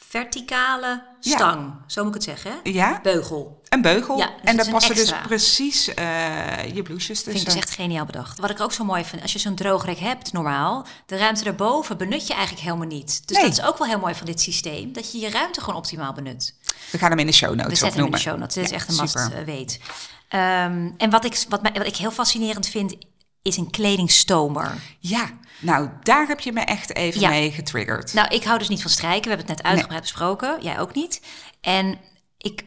verticale 0.09 1.03
Ja. 1.21 1.37
stang. 1.37 1.73
Zo 1.87 2.05
moet 2.05 2.15
ik 2.15 2.27
het 2.27 2.39
zeggen, 2.39 2.51
hè? 2.63 2.71
Ja, 2.71 3.01
Beugel. 3.03 3.61
een 3.69 3.83
beugel. 3.83 4.19
Ja, 4.19 4.27
dus 4.27 4.35
en 4.51 4.57
daar 4.57 4.71
passen 4.71 4.95
dus 4.95 5.13
precies 5.27 5.95
eh, 5.95 6.75
je 6.75 6.83
blouses 6.83 7.07
Vind 7.23 7.27
ik 7.27 7.33
tussen. 7.43 7.45
dus 7.45 7.55
echt 7.55 7.71
geniaal 7.71 8.05
bedacht. 8.05 8.39
Wat 8.39 8.51
ik 8.51 8.61
ook 8.61 8.73
zo 8.73 8.85
mooi 8.85 9.05
vind, 9.05 9.23
als 9.23 9.33
je 9.33 9.39
zo'n 9.39 9.55
droogrek 9.55 9.99
hebt 9.99 10.33
normaal, 10.33 10.87
de 11.07 11.17
ruimte 11.17 11.45
daarboven 11.45 11.97
benut 11.97 12.27
je 12.27 12.33
eigenlijk 12.33 12.63
helemaal 12.65 12.87
niet. 12.87 13.23
Dus 13.29 13.37
Nee. 13.37 13.47
dat 13.47 13.59
is 13.59 13.65
ook 13.65 13.79
wel 13.79 13.87
heel 13.89 13.99
mooi 13.99 14.15
van 14.15 14.27
dit 14.27 14.41
systeem, 14.41 14.93
dat 14.93 15.13
je 15.13 15.19
je 15.19 15.31
ruimte 15.31 15.61
gewoon 15.61 15.77
optimaal 15.77 16.13
benut. 16.13 16.55
We 16.91 16.99
gaan 16.99 17.11
hem 17.11 17.19
in 17.19 17.27
de 17.27 17.33
show 17.33 17.51
We 17.51 17.57
notes 17.57 17.79
zetten 17.79 17.97
hem 17.99 18.07
in 18.07 18.13
de 18.15 18.19
show 18.19 18.39
notes. 18.39 18.55
Dit 18.55 18.65
is 18.65 18.71
Ja, 18.71 18.77
echt 18.77 18.89
een 18.89 18.97
must 18.97 19.19
super. 19.19 19.39
eh, 19.39 19.45
weet. 19.45 19.81
Ehm, 20.29 20.91
en 20.97 21.11
wat 21.11 21.25
ik, 21.25 21.45
wat, 21.49 21.63
mij, 21.63 21.73
wat 21.73 21.87
ik 21.87 21.97
heel 21.97 22.11
fascinerend 22.11 22.69
vind, 22.69 22.95
is 23.43 23.57
een 23.57 23.71
kledingstomer. 23.71 24.75
Ja, 24.99 25.31
nou 25.59 25.89
daar 26.03 26.27
heb 26.27 26.41
je 26.41 26.53
me 26.53 26.61
echt 26.61 26.95
even 26.95 27.21
Ja. 27.21 27.29
mee 27.29 27.51
getriggerd. 27.53 28.13
Nou, 28.13 28.29
ik 28.29 28.45
hou 28.45 28.59
dus 28.59 28.69
niet 28.69 28.83
van 28.83 28.91
strijken. 28.91 29.23
We 29.31 29.37
hebben 29.37 29.47
het 29.47 29.57
net 29.57 29.67
uitgebreid 29.67 30.01
besproken. 30.03 30.63
Jij 30.63 30.81
ook 30.81 30.95
niet. 30.95 31.21
En 31.61 31.99
ik 32.39 32.65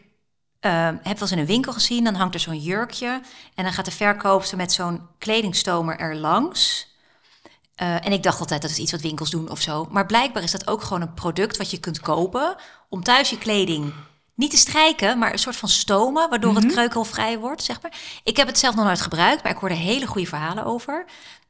eh, 0.59 0.85
heb 0.85 1.03
wel 1.03 1.15
eens 1.19 1.31
in 1.31 1.37
een 1.39 1.45
winkel 1.45 1.73
gezien, 1.73 2.03
dan 2.03 2.15
hangt 2.15 2.33
er 2.33 2.39
zo'n 2.39 2.59
jurkje. 2.59 3.21
En 3.55 3.63
dan 3.63 3.73
gaat 3.73 3.85
de 3.85 3.91
verkoopster 3.91 4.57
met 4.57 4.71
zo'n 4.71 5.07
kledingstomer 5.17 5.99
er 5.99 6.15
langs. 6.15 6.89
Eh, 7.75 8.05
en 8.05 8.11
ik 8.11 8.23
dacht 8.23 8.39
altijd 8.39 8.61
dat 8.61 8.71
is 8.71 8.77
iets 8.77 8.91
wat 8.91 9.01
winkels 9.01 9.29
doen 9.29 9.49
of 9.49 9.61
zo. 9.61 9.87
Maar 9.89 10.05
blijkbaar 10.05 10.43
is 10.43 10.51
dat 10.51 10.67
ook 10.67 10.81
gewoon 10.83 11.01
een 11.01 11.13
product 11.13 11.57
wat 11.57 11.71
je 11.71 11.79
kunt 11.79 11.99
kopen 11.99 12.55
om 12.89 13.03
thuis 13.03 13.29
je 13.29 13.37
kleding 13.37 13.93
niet 14.35 14.51
te 14.51 14.57
strijken, 14.57 15.17
maar 15.17 15.31
een 15.31 15.39
soort 15.39 15.55
van 15.55 15.69
stomen, 15.69 16.29
waardoor 16.29 16.55
het 16.55 16.65
kreukelvrij 16.65 17.39
wordt, 17.39 17.63
zeg 17.63 17.81
maar. 17.81 17.93
Ik 18.23 18.37
heb 18.37 18.47
het 18.47 18.59
zelf 18.59 18.75
nog 18.75 18.85
nooit 18.85 19.01
gebruikt, 19.01 19.43
maar 19.43 19.51
ik 19.51 19.57
hoorde 19.57 19.75
hele 19.75 20.07
goede 20.07 20.27
verhalen 20.27 20.65
over. 20.65 21.05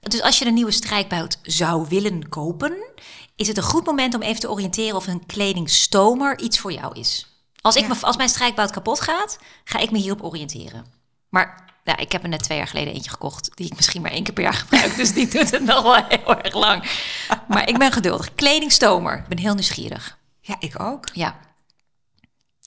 Dus 0.10 0.22
als 0.22 0.40
je 0.40 0.46
een 0.46 0.54
nieuwe 0.54 0.72
strijkbout 0.72 1.38
zou 1.42 1.86
willen 1.90 2.30
kopen, 2.30 2.78
is 3.36 3.48
het 3.48 3.58
een 3.58 3.64
goed 3.64 3.86
moment 3.86 4.14
om 4.16 4.22
even 4.22 4.40
te 4.40 4.50
oriënteren 4.52 4.96
of 4.96 5.08
een 5.08 5.26
kledingstomer 5.26 6.40
iets 6.40 6.60
voor 6.60 6.72
jou 6.74 7.00
is. 7.00 7.26
Als, 7.62 7.76
ik 7.76 7.82
Ja. 7.82 7.88
me, 7.88 7.96
als 8.02 8.18
mijn 8.18 8.30
strijkbout 8.30 8.72
kapot 8.72 9.02
gaat, 9.02 9.38
ga 9.64 9.80
ik 9.80 9.92
me 9.92 9.98
hierop 9.98 10.24
oriënteren. 10.24 10.86
Maar 11.30 11.70
ja, 11.84 11.98
ik 11.98 12.12
heb 12.12 12.24
er 12.24 12.30
net 12.30 12.44
twee 12.44 12.58
jaar 12.58 12.68
geleden 12.68 12.94
eentje 12.94 13.10
gekocht, 13.10 13.50
die 13.56 13.66
ik 13.66 13.76
misschien 13.76 14.02
maar 14.02 14.12
één 14.12 14.24
keer 14.24 14.34
per 14.34 14.44
jaar 14.44 14.54
gebruik. 14.68 14.96
dus 14.96 15.14
die 15.14 15.28
doet 15.28 15.52
het 15.52 15.64
nog 15.64 15.82
wel 15.82 16.06
heel 16.08 16.36
erg 16.42 16.54
lang. 16.54 16.92
Maar 17.48 17.68
ik 17.70 17.78
ben 17.78 17.92
geduldig. 17.92 18.36
Kledingstomer. 18.36 19.18
Ik 19.18 19.28
ben 19.28 19.38
heel 19.38 19.54
nieuwsgierig. 19.54 20.18
Ja, 20.42 20.56
ik 20.60 20.80
ook. 20.80 21.08
Ja. 21.14 21.40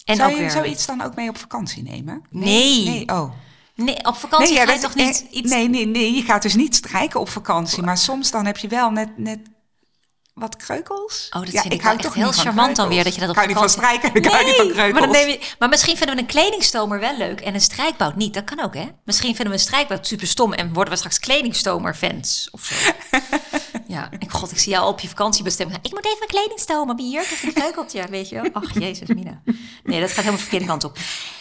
En 0.04 0.16
Zou 0.16 0.30
je 0.30 0.36
weer... 0.36 0.50
zoiets 0.50 0.86
dan 0.86 1.00
ook 1.02 1.14
mee 1.14 1.28
op 1.28 1.38
vakantie 1.38 1.82
nemen? 1.82 2.24
Nee. 2.30 2.84
Nee, 2.84 3.08
oh. 3.08 3.30
Nee, 3.74 4.04
op 4.04 4.16
vakantie 4.16 4.54
ja, 4.54 4.64
ga 4.64 4.72
je 4.72 4.78
toch 4.78 4.94
niet 4.94 5.26
eh, 5.30 5.36
iets... 5.36 5.50
Nee, 5.50 5.68
nee, 5.68 5.86
nee, 5.86 6.14
je 6.14 6.22
gaat 6.22 6.42
dus 6.42 6.54
niet 6.54 6.74
strijken 6.74 7.20
op 7.20 7.28
vakantie. 7.28 7.82
Maar 7.82 7.98
soms 7.98 8.30
dan 8.30 8.46
heb 8.46 8.56
je 8.56 8.68
wel 8.68 8.90
net, 8.90 9.18
net 9.18 9.38
wat 10.34 10.56
kreukels. 10.56 11.26
Oh, 11.30 11.40
dat 11.42 11.52
ja, 11.52 11.60
vind 11.60 11.72
ik, 11.72 11.80
hou 11.80 11.96
wel 11.96 12.04
echt 12.04 12.14
toch 12.14 12.14
heel 12.24 12.32
charmant 12.44 12.76
dan 12.76 12.88
weer 12.88 13.04
dat 13.04 13.14
je 13.14 13.20
dat 13.20 13.28
op 13.28 13.34
Ik 13.36 13.40
hou 13.42 13.48
niet 13.52 13.58
van 13.58 13.70
vakantie- 13.70 13.98
strijken, 13.98 14.22
ik 14.22 14.30
hou 14.32 14.44
niet 14.44 14.54
van 14.54 14.68
kreukels. 14.68 14.92
maar, 14.92 15.00
dan 15.02 15.10
neem 15.10 15.28
je, 15.28 15.40
maar 15.58 15.68
misschien 15.68 15.96
vinden 15.96 16.14
we 16.16 16.20
een 16.20 16.26
kledingstomer 16.28 17.00
wel 17.00 17.16
leuk 17.16 17.40
en 17.40 17.54
een 17.54 17.60
strijkbout 17.60 18.16
niet. 18.16 18.34
Dat 18.34 18.44
kan 18.44 18.60
ook, 18.60 18.74
hè? 18.74 18.86
Misschien 19.04 19.34
vinden 19.34 19.46
we 19.54 19.58
een 19.58 19.64
strijkbout 19.64 20.06
super 20.06 20.26
stom 20.26 20.52
en 20.52 20.72
worden 20.72 20.92
we 20.92 20.98
straks 20.98 21.18
kledingstomer-fans 21.18 22.48
of 22.50 22.64
zo. 22.64 22.74
ja, 23.86 24.08
ik, 24.18 24.30
god, 24.30 24.50
ik 24.50 24.58
zie 24.58 24.72
jou 24.72 24.88
op 24.88 25.00
je 25.00 25.08
vakantiebestemming. 25.08 25.78
Ik 25.82 25.90
moet 25.90 26.04
even 26.04 26.22
een 26.22 26.28
kledingstomer, 26.28 26.94
mijn 26.94 27.10
jurk 27.10 27.26
heeft 27.26 27.42
een 27.42 27.52
kreukeltje, 27.52 28.06
weet 28.10 28.28
je 28.28 28.34
wel. 28.34 28.50
Ach, 28.52 28.78
jezus, 28.78 29.08
Mina. 29.08 29.40
Nee, 29.84 30.00
dat 30.00 30.08
gaat 30.08 30.16
helemaal 30.16 30.36
de 30.36 30.42
verkeerde 30.42 30.66
kant 30.66 30.84
op. 30.84 30.98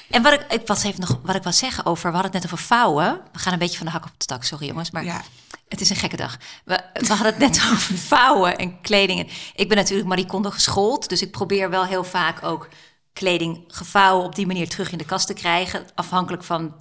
En 0.10 0.22
wat 0.22 0.34
ik, 0.34 0.46
ik 0.50 0.68
was 0.68 0.84
even 0.84 1.00
nog, 1.00 1.20
wat 1.22 1.36
ik 1.36 1.44
wil 1.44 1.52
zeggen 1.52 1.86
over, 1.86 2.10
we 2.10 2.14
hadden 2.14 2.32
het 2.32 2.41
net 2.41 2.52
over 2.52 2.66
vouwen. 2.66 3.22
We 3.32 3.39
gaan 3.39 3.54
een 3.54 3.60
beetje 3.60 3.78
van 3.78 3.86
de 3.86 3.91
hak 3.91 4.06
op 4.06 4.12
de 4.18 4.26
tak, 4.26 4.44
sorry 4.44 4.68
jongens, 4.68 4.91
maar... 4.91 5.04
Ja. 5.04 5.22
Het 5.68 5.82
is 5.82 5.89
een 5.89 5.96
gekke 5.96 6.16
dag. 6.16 6.38
We, 6.66 6.84
we 6.94 7.08
hadden 7.08 7.26
het 7.26 7.38
net 7.38 7.62
over 7.72 7.98
vouwen 7.98 8.58
en 8.58 8.82
kleding. 8.82 9.32
Ik 9.56 9.68
ben 9.68 9.78
natuurlijk 9.78 10.08
Marie 10.08 10.26
Kondo 10.26 10.50
geschoold. 10.50 11.10
Dus 11.10 11.22
ik 11.22 11.32
probeer 11.32 11.70
wel 11.70 11.86
heel 11.86 12.04
vaak 12.04 12.44
ook 12.44 12.68
kleding 13.14 13.64
gevouwen 13.68 14.26
op 14.26 14.36
die 14.36 14.48
manier 14.48 14.70
terug 14.70 14.91
in 14.91 14.98
de 14.98 15.06
kast 15.06 15.28
te 15.28 15.34
krijgen. 15.34 15.86
Afhankelijk 15.96 16.44
van 16.44 16.76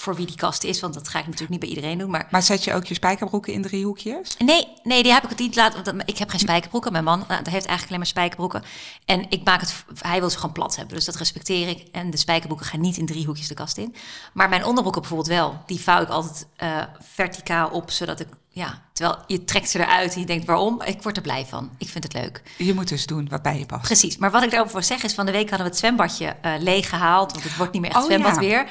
voor 0.00 0.14
wie 0.14 0.26
die 0.26 0.36
kast 0.36 0.64
is. 0.64 0.80
Want 0.80 0.94
dat 0.94 1.08
ga 1.08 1.18
ik 1.18 1.24
natuurlijk 1.24 1.50
niet 1.50 1.60
bij 1.60 1.68
iedereen 1.68 1.98
doen. 1.98 2.10
Maar 2.10 2.26
Maar 2.30 2.42
zet 2.42 2.64
je 2.64 2.74
ook 2.74 2.84
je 2.84 2.94
spijkerbroeken 2.94 3.52
in 3.52 3.62
driehoekjes? 3.62 4.36
Nee, 4.38 4.68
nee, 4.82 5.02
die 5.02 5.12
heb 5.12 5.22
ik 5.22 5.28
het 5.28 5.38
niet 5.38 5.56
laten. 5.56 5.84
want 5.84 6.02
Ik 6.04 6.18
heb 6.18 6.28
geen 6.28 6.40
spijkerbroeken. 6.40 6.92
Mijn 6.92 7.04
man 7.04 7.18
nou, 7.18 7.34
heeft 7.34 7.52
eigenlijk 7.52 7.86
alleen 7.86 7.98
maar 7.98 8.06
spijkerbroeken. 8.06 8.62
En 9.04 9.26
ik 9.28 9.44
maak 9.44 9.60
het. 9.60 9.84
Hij 9.98 10.20
wil 10.20 10.30
ze 10.30 10.36
gewoon 10.36 10.52
plat 10.52 10.76
hebben. 10.76 10.94
Dus 10.94 11.04
dat 11.04 11.16
respecteer 11.16 11.68
ik. 11.68 11.86
En 11.92 12.10
de 12.10 12.16
spijkerbroeken 12.16 12.66
gaan 12.66 12.80
niet 12.80 12.96
in 12.96 13.06
driehoekjes 13.06 13.48
de 13.48 13.54
kast 13.54 13.76
in. 13.76 13.94
Maar 14.32 14.48
mijn 14.48 14.64
onderbroeken 14.64 15.00
bijvoorbeeld 15.00 15.30
wel. 15.30 15.62
Die 15.66 15.80
vouw 15.80 16.02
ik 16.02 16.08
altijd 16.08 16.46
eh, 16.56 16.82
verticaal 17.00 17.68
op, 17.68 17.90
zodat 17.90 18.20
ik. 18.20 18.28
Ja, 18.58 18.82
terwijl 18.92 19.18
je 19.26 19.44
trekt 19.44 19.70
ze 19.70 19.78
eruit 19.78 20.14
en 20.14 20.20
je 20.20 20.26
denkt 20.26 20.46
waarom. 20.46 20.82
Ik 20.82 21.02
word 21.02 21.16
er 21.16 21.22
blij 21.22 21.46
van. 21.46 21.70
Ik 21.78 21.88
vind 21.88 22.04
het 22.04 22.12
leuk. 22.12 22.42
Je 22.56 22.74
moet 22.74 22.88
dus 22.88 23.06
doen 23.06 23.28
wat 23.28 23.42
bij 23.42 23.58
je 23.58 23.66
past. 23.66 23.82
Precies. 23.82 24.16
Maar 24.16 24.30
wat 24.30 24.42
ik 24.42 24.50
daarover 24.50 24.74
wil 24.74 24.82
zeggen 24.84 25.08
is, 25.08 25.14
van 25.14 25.26
de 25.26 25.32
week 25.32 25.48
hadden 25.48 25.66
we 25.66 25.72
het 25.72 25.78
zwembadje 25.80 26.36
eh 26.42 26.52
leeg 26.58 26.88
gehaald. 26.88 27.32
Want 27.32 27.44
het 27.44 27.56
wordt 27.56 27.72
niet 27.72 27.82
meer 27.82 27.90
echt 27.90 28.00
Oh, 28.00 28.06
zwembad 28.06 28.34
ja. 28.34 28.40
weer. 28.40 28.66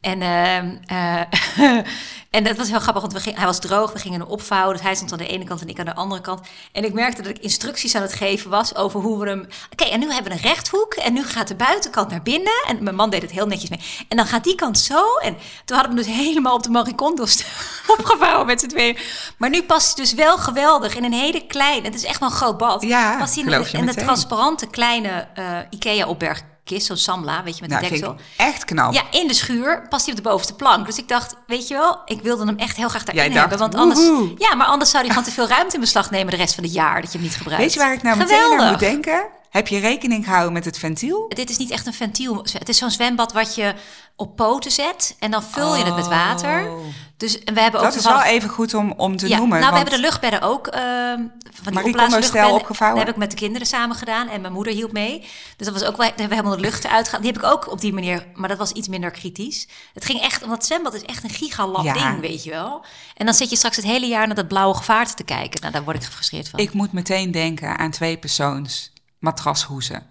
En, 0.00 0.22
ehm, 0.22 0.76
eh, 0.86 1.78
en 2.32 2.44
dat 2.44 2.56
was 2.56 2.68
heel 2.68 2.80
grappig, 2.80 3.02
want 3.02 3.14
we 3.14 3.20
ging, 3.20 3.36
hij 3.36 3.46
was 3.46 3.58
droog. 3.58 3.92
We 3.92 3.98
gingen 3.98 4.20
hem 4.20 4.28
opvouwen. 4.28 4.74
Dus 4.74 4.82
hij 4.82 4.94
stond 4.94 5.12
aan 5.12 5.18
de 5.18 5.26
ene 5.26 5.44
kant 5.44 5.60
en 5.60 5.68
ik 5.68 5.78
aan 5.78 5.84
de 5.84 5.94
andere 5.94 6.20
kant. 6.20 6.40
En 6.72 6.84
ik 6.84 6.92
merkte 6.92 7.22
dat 7.22 7.30
ik 7.30 7.42
instructies 7.42 7.94
aan 7.94 8.02
het 8.02 8.12
geven 8.12 8.50
was 8.50 8.74
over 8.74 9.00
hoe 9.00 9.18
we 9.18 9.28
hem... 9.28 9.48
Oké, 9.72 9.84
en 9.84 10.00
nu 10.00 10.12
hebben 10.12 10.32
we 10.32 10.38
een 10.38 10.44
rechthoek. 10.44 10.94
En 10.94 11.12
nu 11.12 11.24
gaat 11.24 11.48
de 11.48 11.54
buitenkant 11.54 12.10
naar 12.10 12.22
binnen. 12.22 12.64
En 12.66 12.82
mijn 12.82 12.96
man 12.96 13.10
deed 13.10 13.22
het 13.22 13.30
heel 13.30 13.46
netjes 13.46 13.70
mee. 13.70 13.80
En 14.08 14.16
dan 14.16 14.26
gaat 14.26 14.44
die 14.44 14.54
kant 14.54 14.78
zo. 14.78 15.16
En 15.16 15.36
toen 15.64 15.76
hadden 15.76 15.96
we 15.96 16.02
hem 16.02 16.14
dus 16.14 16.24
helemaal 16.24 16.54
op 16.54 16.62
de 16.62 16.70
maricondos 16.70 17.44
opgevouwen 17.98 18.46
met 18.46 18.60
z'n 18.60 18.68
tweeën. 18.68 18.96
Maar 19.36 19.50
nu 19.50 19.62
past 19.62 19.96
hij 19.96 20.04
dus 20.04 20.14
wel 20.14 20.38
geweldig 20.38 20.96
in 20.96 21.04
een 21.04 21.12
hele 21.12 21.46
kleine... 21.46 21.86
Het 21.86 21.94
is 21.94 22.04
echt 22.04 22.20
wel 22.20 22.28
een 22.28 22.34
groot 22.34 22.58
bad. 22.58 22.82
Ja, 22.82 23.18
past 23.18 23.34
hij 23.34 23.44
in, 23.72 23.86
de 23.86 23.94
transparante 23.94 24.66
kleine 24.66 25.28
eh, 25.34 25.58
Ikea-opbergkist. 26.64 26.86
Zo'n 26.86 26.96
Samla, 26.96 27.42
weet 27.42 27.54
je, 27.54 27.60
met 27.60 27.70
Nou, 27.70 27.82
een 27.84 27.88
deksel. 27.90 28.16
echt 28.36 28.64
knap. 28.64 28.92
Ja, 28.92 29.02
in 29.10 29.28
de 29.28 29.34
schuur 29.34 29.86
past 29.88 30.04
hij 30.06 30.14
op 30.14 30.22
de 30.22 30.28
bovenste 30.28 30.54
plank. 30.54 30.86
Dus 30.86 30.98
ik 30.98 31.08
dacht, 31.08 31.34
weet 31.46 31.68
je 31.68 31.74
wel, 31.74 32.00
ik 32.04 32.22
wilde 32.22 32.44
hem 32.46 32.56
echt 32.56 32.76
heel 32.76 32.88
graag 32.88 33.04
daarin 33.04 33.22
Jij 33.24 33.34
dacht, 33.34 33.40
hebben. 33.50 33.58
Want 33.58 33.74
anders, 33.74 34.00
woehoe. 34.08 34.34
ja, 34.38 34.54
maar 34.54 34.66
anders 34.66 34.90
zou 34.90 35.02
hij 35.04 35.12
gewoon 35.14 35.28
te 35.28 35.34
veel 35.34 35.48
ruimte 35.48 35.74
in 35.74 35.80
beslag 35.80 36.10
nemen 36.10 36.30
de 36.30 36.36
rest 36.36 36.54
van 36.54 36.64
het 36.64 36.72
jaar 36.72 37.00
dat 37.00 37.12
je 37.12 37.18
hem 37.18 37.26
niet 37.26 37.36
gebruikt. 37.36 37.62
Weet 37.62 37.72
je 37.72 37.78
waar 37.78 37.92
ik 37.92 38.02
nou 38.02 38.16
meteen 38.16 38.60
aan 38.60 38.70
moet 38.70 38.78
denken? 38.78 39.26
Heb 39.52 39.68
je 39.68 39.78
rekening 39.78 40.24
gehouden 40.24 40.52
met 40.52 40.64
het 40.64 40.78
ventiel? 40.78 41.28
Dit 41.28 41.50
is 41.50 41.56
niet 41.56 41.70
echt 41.70 41.86
een 41.86 41.92
ventiel. 41.92 42.44
Het 42.52 42.68
is 42.68 42.78
zo'n 42.78 42.90
zwembad 42.90 43.32
wat 43.32 43.54
je 43.54 43.74
op 44.16 44.36
poten 44.36 44.70
zet 44.70 45.16
en 45.18 45.30
dan 45.30 45.42
vul 45.42 45.76
je 45.76 45.84
het 45.84 45.94
met 45.94 46.08
water. 46.08 46.70
Dus 47.16 47.44
en 47.44 47.54
we 47.54 47.60
hebben 47.60 47.80
ook 47.80 47.86
Oh. 47.86 47.92
Dat 47.92 48.04
is 48.04 48.10
wel 48.10 48.22
even 48.22 48.48
goed 48.48 48.74
om, 48.74 48.92
om 48.96 49.16
te 49.16 49.28
ja, 49.28 49.36
noemen. 49.38 49.58
nou, 49.58 49.70
we 49.70 49.76
hebben 49.78 49.94
de 49.94 50.00
luchtbedden 50.00 50.40
ook. 50.40 50.66
ehm 50.66 51.20
van 51.62 51.84
die 51.84 51.96
Marie 51.96 52.52
opgevouwen? 52.52 52.98
Dat 52.98 53.06
heb 53.06 53.08
ik 53.08 53.16
met 53.16 53.30
de 53.30 53.36
kinderen 53.36 53.66
samen 53.66 53.96
gedaan 53.96 54.28
en 54.28 54.40
mijn 54.40 54.52
moeder 54.52 54.72
hielp 54.72 54.92
mee. 54.92 55.20
Dus 55.56 55.66
dat 55.66 55.72
was 55.80 55.82
ook 55.84 55.96
wel, 55.96 56.06
daar 56.08 56.18
hebben 56.18 56.28
we 56.28 56.34
helemaal 56.34 56.56
de 56.56 56.62
lucht 56.62 56.84
eruit 56.84 57.04
gehaald. 57.04 57.22
Die 57.22 57.32
heb 57.32 57.42
ik 57.42 57.48
ook 57.50 57.70
op 57.70 57.80
die 57.80 57.92
manier, 57.92 58.26
maar 58.34 58.48
dat 58.48 58.58
was 58.58 58.72
iets 58.72 58.88
minder 58.88 59.10
kritisch. 59.10 59.68
Het 59.94 60.04
ging 60.04 60.20
echt, 60.20 60.40
want 60.40 60.52
het 60.52 60.64
zwembad 60.64 60.94
is 60.94 61.02
echt 61.02 61.24
een 61.24 61.30
gigalap 61.30 61.84
Ja. 61.84 61.92
ding, 61.92 62.20
weet 62.20 62.44
je 62.44 62.50
wel. 62.50 62.84
En 63.16 63.26
dan 63.26 63.34
zit 63.34 63.50
je 63.50 63.56
straks 63.56 63.76
het 63.76 63.84
hele 63.84 64.06
jaar 64.06 64.26
naar 64.26 64.36
dat 64.36 64.48
blauwe 64.48 64.74
gevaarte 64.74 65.14
te 65.14 65.24
kijken. 65.24 65.60
Nou, 65.60 65.72
daar 65.72 65.84
word 65.84 65.96
ik 65.96 66.02
gefrustreerd 66.02 66.48
van. 66.48 66.58
Ik 66.60 66.72
moet 66.72 66.92
meteen 66.92 67.30
denken 67.30 67.78
aan 67.78 67.90
twee 67.90 68.16
persoons 68.16 68.91
matrashoezen. 69.22 70.02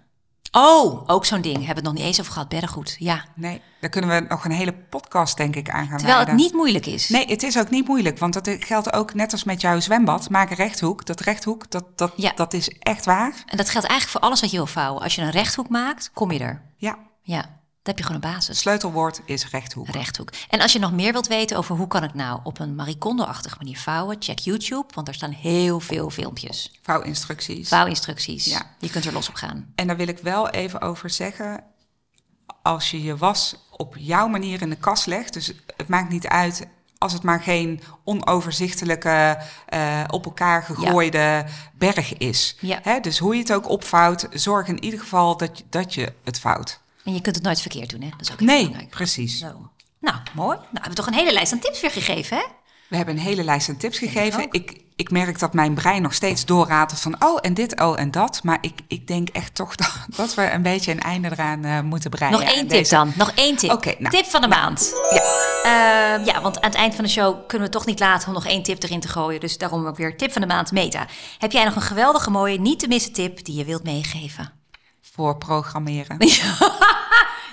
Oh, 0.52 1.02
ook 1.06 1.24
zo'n 1.24 1.40
ding. 1.40 1.56
Hebben 1.56 1.68
we 1.68 1.74
het 1.74 1.84
nog 1.84 1.92
niet 1.92 2.02
eens 2.04 2.20
over 2.20 2.32
gehad. 2.32 2.48
Beddengoed, 2.48 2.96
ja. 2.98 3.24
Nee, 3.34 3.60
daar 3.80 3.90
kunnen 3.90 4.10
we 4.10 4.26
nog 4.28 4.44
een 4.44 4.50
hele 4.50 4.72
podcast 4.72 5.36
denk 5.36 5.56
ik 5.56 5.70
aan 5.70 5.86
gaan 5.86 5.98
Terwijl 5.98 6.18
het 6.18 6.32
niet 6.32 6.52
moeilijk 6.52 6.86
is. 6.86 7.08
Nee, 7.08 7.26
het 7.26 7.42
is 7.42 7.58
ook 7.58 7.70
niet 7.70 7.86
moeilijk, 7.86 8.18
want 8.18 8.32
dat 8.34 8.56
geldt 8.60 8.92
ook 8.92 9.14
net 9.14 9.32
als 9.32 9.44
met 9.44 9.60
jouw 9.60 9.80
zwembad. 9.80 10.30
Maak 10.30 10.50
een 10.50 10.56
rechthoek. 10.56 11.06
Dat 11.06 11.20
rechthoek, 11.20 11.70
dat, 11.70 11.98
dat, 11.98 12.12
Ja. 12.16 12.32
dat 12.34 12.52
is 12.52 12.68
echt 12.78 13.04
waar. 13.04 13.42
En 13.46 13.56
dat 13.56 13.70
geldt 13.70 13.86
eigenlijk 13.86 14.18
voor 14.18 14.20
alles 14.20 14.40
wat 14.40 14.50
je 14.50 14.56
wil 14.56 14.66
vouwen. 14.66 15.02
Als 15.02 15.14
je 15.14 15.22
een 15.22 15.30
rechthoek 15.30 15.68
maakt, 15.68 16.10
kom 16.14 16.32
je 16.32 16.38
er. 16.38 16.62
Ja, 16.76 16.98
Ja, 17.22 17.60
dan 17.82 17.94
heb 17.94 17.98
je 17.98 18.04
gewoon 18.10 18.22
een 18.22 18.32
basis. 18.32 18.48
het 18.48 18.56
sleutelwoord 18.56 19.20
is 19.24 19.50
rechthoek. 19.50 19.88
rechthoek. 19.88 20.30
En 20.48 20.60
als 20.60 20.72
je 20.72 20.78
nog 20.78 20.92
meer 20.92 21.12
wilt 21.12 21.26
weten 21.26 21.56
over 21.56 21.76
hoe 21.76 21.86
kan 21.86 22.04
ik 22.04 22.14
nou 22.14 22.40
op 22.42 22.58
een 22.58 22.74
Marie 22.74 22.98
Kondo-achtige 22.98 23.56
manier 23.58 23.78
vouwen, 23.78 24.16
check 24.18 24.38
YouTube, 24.38 24.86
want 24.94 25.06
daar 25.06 25.14
staan 25.14 25.30
heel 25.30 25.80
veel 25.80 26.10
filmpjes. 26.10 26.78
Vouwinstructies. 26.82 27.68
Vouwinstructies. 27.68 28.44
Ja. 28.44 28.62
Je 28.78 28.90
kunt 28.90 29.04
er 29.04 29.12
los 29.12 29.28
op 29.28 29.34
gaan. 29.34 29.72
En 29.74 29.86
daar 29.86 29.96
wil 29.96 30.08
ik 30.08 30.18
wel 30.18 30.48
even 30.48 30.80
over 30.80 31.10
zeggen. 31.10 31.64
Als 32.62 32.90
je 32.90 33.02
je 33.02 33.16
was 33.16 33.56
op 33.70 33.96
jouw 33.98 34.26
manier 34.26 34.62
in 34.62 34.70
de 34.70 34.76
kast 34.76 35.06
legt, 35.06 35.32
dus 35.32 35.52
het 35.76 35.88
maakt 35.88 36.10
niet 36.10 36.26
uit 36.26 36.66
als 36.98 37.12
het 37.12 37.22
maar 37.22 37.40
geen 37.40 37.80
onoverzichtelijke, 38.04 39.38
eh, 39.66 40.04
op 40.10 40.24
elkaar 40.24 40.62
gegooide 40.62 41.44
berg 41.74 42.18
is. 42.18 42.56
Ja. 42.60 42.78
Hè, 42.82 43.00
dus 43.00 43.18
hoe 43.18 43.34
je 43.34 43.40
het 43.40 43.52
ook 43.52 43.68
opvouwt, 43.68 44.26
zorg 44.32 44.68
in 44.68 44.84
ieder 44.84 45.00
geval 45.00 45.36
dat 45.36 45.58
je, 45.58 45.64
dat 45.68 45.94
je 45.94 46.12
het 46.24 46.40
vouwt. 46.40 46.80
En 47.04 47.14
je 47.14 47.20
kunt 47.20 47.34
het 47.36 47.44
nooit 47.44 47.60
verkeerd 47.60 47.90
doen, 47.90 48.00
hè? 48.02 48.08
Dat 48.10 48.20
is 48.20 48.32
ook 48.32 48.38
heel 48.38 48.46
Nee, 48.48 48.56
belangrijk. 48.58 48.90
precies. 48.90 49.38
Zo. 49.38 49.70
Nou, 50.00 50.16
mooi. 50.34 50.56
Nou, 50.56 50.68
hebben 50.72 50.90
we 50.90 50.96
toch 50.96 51.06
een 51.06 51.14
hele 51.14 51.32
lijst 51.32 51.52
aan 51.52 51.58
tips 51.58 51.80
weer 51.80 51.90
gegeven, 51.90 52.36
hè? 52.36 52.42
We 52.88 52.96
hebben 52.98 53.16
een 53.16 53.22
hele 53.22 53.44
lijst 53.44 53.68
aan 53.68 53.76
tips 53.76 53.98
gegeven. 53.98 54.46
Ik, 54.50 54.80
ik 54.96 55.10
merk 55.10 55.38
dat 55.38 55.52
mijn 55.54 55.74
brein 55.74 56.02
nog 56.02 56.14
steeds 56.14 56.44
doorratelt 56.44 57.00
van 57.00 57.16
oh 57.24 57.38
en 57.42 57.54
dit, 57.54 57.80
oh 57.80 58.00
en 58.00 58.10
dat. 58.10 58.42
Maar 58.42 58.58
ik, 58.60 58.74
ik 58.88 59.06
denk 59.06 59.28
echt 59.28 59.54
toch 59.54 59.74
dat, 59.82 59.92
dat 60.16 60.34
we 60.34 60.50
een 60.50 60.62
beetje 60.62 60.92
een 60.92 61.00
einde 61.00 61.30
eraan 61.30 61.64
eh, 61.64 61.80
moeten 61.80 62.10
breien. 62.10 62.32
Nog 62.32 62.42
één 62.42 62.58
tip 62.58 62.68
deze- 62.68 62.94
dan. 62.94 63.12
Nog 63.16 63.32
één 63.34 63.56
tip. 63.56 63.70
Nou. 63.98 64.08
Tip 64.14 64.24
van 64.26 64.40
de 64.40 64.48
maand. 64.48 64.92
Ja. 65.10 65.20
Eh, 65.62 66.26
ja, 66.26 66.40
want 66.40 66.56
aan 66.60 66.70
het 66.70 66.78
eind 66.78 66.94
van 66.94 67.04
de 67.04 67.10
show 67.10 67.46
kunnen 67.46 67.66
we 67.68 67.72
toch 67.74 67.86
niet 67.86 68.00
laten 68.00 68.28
om 68.28 68.34
nog 68.34 68.46
één 68.46 68.62
tip 68.62 68.82
erin 68.82 69.00
te 69.00 69.08
gooien. 69.08 69.40
Dus 69.40 69.58
daarom 69.58 69.86
ook 69.86 69.96
weer 69.96 70.16
tip 70.16 70.32
van 70.32 70.40
de 70.42 70.48
maand 70.48 70.72
meta. 70.72 71.06
Heb 71.38 71.52
jij 71.52 71.64
nog 71.64 71.74
een 71.76 71.82
geweldige 71.82 72.30
mooie, 72.30 72.60
niet 72.60 72.78
te 72.78 72.88
missen 72.88 73.12
tip 73.12 73.44
die 73.44 73.54
je 73.56 73.64
wilt 73.64 73.82
meegeven? 73.82 74.52
Voor 75.12 75.36
programmeren. 75.38 76.16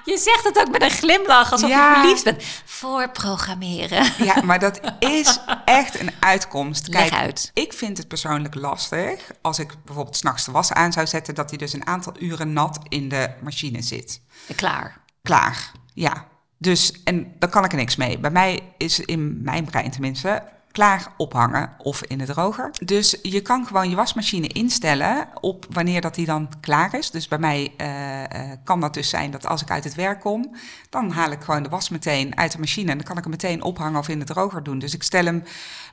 Je 0.05 0.17
zegt 0.17 0.43
het 0.43 0.59
ook 0.59 0.71
met 0.71 0.81
een 0.81 0.89
glimlach, 0.89 1.51
alsof 1.51 1.69
Ja. 1.69 1.89
je 1.89 1.99
verliefd 1.99 2.23
bent. 2.23 2.43
Voorprogrammeren. 2.65 4.11
Ja, 4.17 4.41
maar 4.41 4.59
dat 4.59 4.79
is 4.99 5.39
echt 5.65 5.99
een 5.99 6.11
uitkomst. 6.19 6.87
Leg 6.87 7.09
uit. 7.11 7.51
Ik 7.53 7.73
vind 7.73 7.97
het 7.97 8.07
persoonlijk 8.07 8.55
lastig 8.55 9.31
als 9.41 9.59
ik 9.59 9.73
bijvoorbeeld 9.85 10.15
s'nachts 10.17 10.45
de 10.45 10.51
was 10.51 10.73
aan 10.73 10.91
zou 10.91 11.07
zetten, 11.07 11.35
dat 11.35 11.49
hij 11.49 11.57
dus 11.57 11.73
een 11.73 11.87
aantal 11.87 12.13
uren 12.19 12.53
nat 12.53 12.79
in 12.87 13.09
de 13.09 13.29
machine 13.41 13.81
zit. 13.81 14.21
Klaar. 14.55 15.01
Klaar. 15.21 15.71
Ja. 15.93 16.27
Dus, 16.57 17.03
en 17.03 17.35
daar 17.39 17.49
kan 17.49 17.63
ik 17.63 17.71
er 17.71 17.77
niks 17.77 17.95
mee. 17.95 18.19
Bij 18.19 18.31
mij 18.31 18.73
is 18.77 18.99
in 18.99 19.41
mijn 19.43 19.65
brein 19.65 19.91
tenminste 19.91 20.43
klaar 20.79 21.07
ophangen 21.17 21.69
of 21.77 22.03
in 22.03 22.17
de 22.17 22.25
droger. 22.25 22.71
Dus 22.85 23.17
je 23.21 23.41
kan 23.41 23.65
gewoon 23.65 23.89
je 23.89 23.95
wasmachine 23.95 24.47
instellen 24.47 25.27
op 25.41 25.65
wanneer 25.69 26.01
dat 26.01 26.15
die 26.15 26.25
dan 26.25 26.49
klaar 26.59 26.93
is. 26.93 27.11
Dus 27.11 27.27
bij 27.27 27.37
mij 27.37 27.73
eh, 27.77 28.23
eh, 28.23 28.57
kan 28.63 28.79
dat 28.79 28.93
dus 28.93 29.09
zijn 29.09 29.31
dat 29.31 29.45
als 29.45 29.61
ik 29.61 29.71
uit 29.71 29.83
het 29.83 29.95
werk 29.95 30.19
kom, 30.19 30.55
dan 30.89 31.11
haal 31.11 31.31
ik 31.31 31.41
gewoon 31.41 31.63
de 31.63 31.69
was 31.69 31.89
meteen 31.89 32.37
uit 32.37 32.51
de 32.51 32.59
machine 32.59 32.91
en 32.91 32.97
dan 32.97 33.05
kan 33.05 33.17
ik 33.17 33.23
hem 33.23 33.31
meteen 33.31 33.63
ophangen 33.63 33.99
of 33.99 34.07
in 34.07 34.19
de 34.19 34.25
droger 34.25 34.63
doen. 34.63 34.79
Dus 34.79 34.93
ik 34.93 35.03
stel 35.03 35.25
hem 35.25 35.43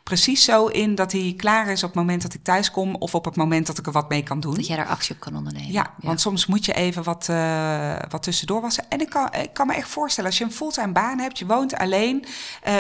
precies 0.03 0.45
zo 0.45 0.67
in 0.67 0.95
dat 0.95 1.13
hij 1.13 1.35
klaar 1.37 1.69
is 1.69 1.83
op 1.83 1.89
het 1.89 1.99
moment 1.99 2.23
dat 2.23 2.35
ik 2.35 2.43
thuis 2.43 2.71
kom 2.71 2.95
of 2.95 3.15
op 3.15 3.25
het 3.25 3.37
moment 3.37 3.67
dat 3.67 3.79
ik 3.79 3.87
er 3.87 3.93
wat 3.93 4.09
mee 4.09 4.23
kan 4.23 4.41
doen. 4.41 4.55
Dat 4.55 4.67
jij 4.67 4.77
daar 4.77 4.87
actie 4.87 5.15
op 5.15 5.21
kan 5.21 5.37
ondernemen. 5.37 5.73
Ja, 5.73 5.95
want 6.01 6.21
soms 6.21 6.47
moet 6.47 6.65
je 6.65 6.73
even 6.73 7.03
wat, 7.03 7.29
eh, 7.29 7.97
wat 8.09 8.23
tussendoor 8.23 8.61
wassen. 8.61 8.85
En 8.89 9.01
ik 9.01 9.11
kan, 9.11 9.33
ik 9.33 9.53
kan 9.53 9.67
me 9.67 9.75
echt 9.75 9.89
voorstellen, 9.89 10.31
als 10.31 10.39
je 10.39 10.45
een 10.45 10.53
fulltime 10.53 10.93
baan 10.93 11.19
hebt, 11.19 11.39
je 11.39 11.47
woont 11.47 11.77
alleen, 11.77 12.25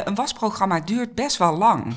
een 0.04 0.14
wasprogramma 0.14 0.80
duurt 0.80 1.14
best 1.14 1.36
wel 1.36 1.56
lang. 1.56 1.95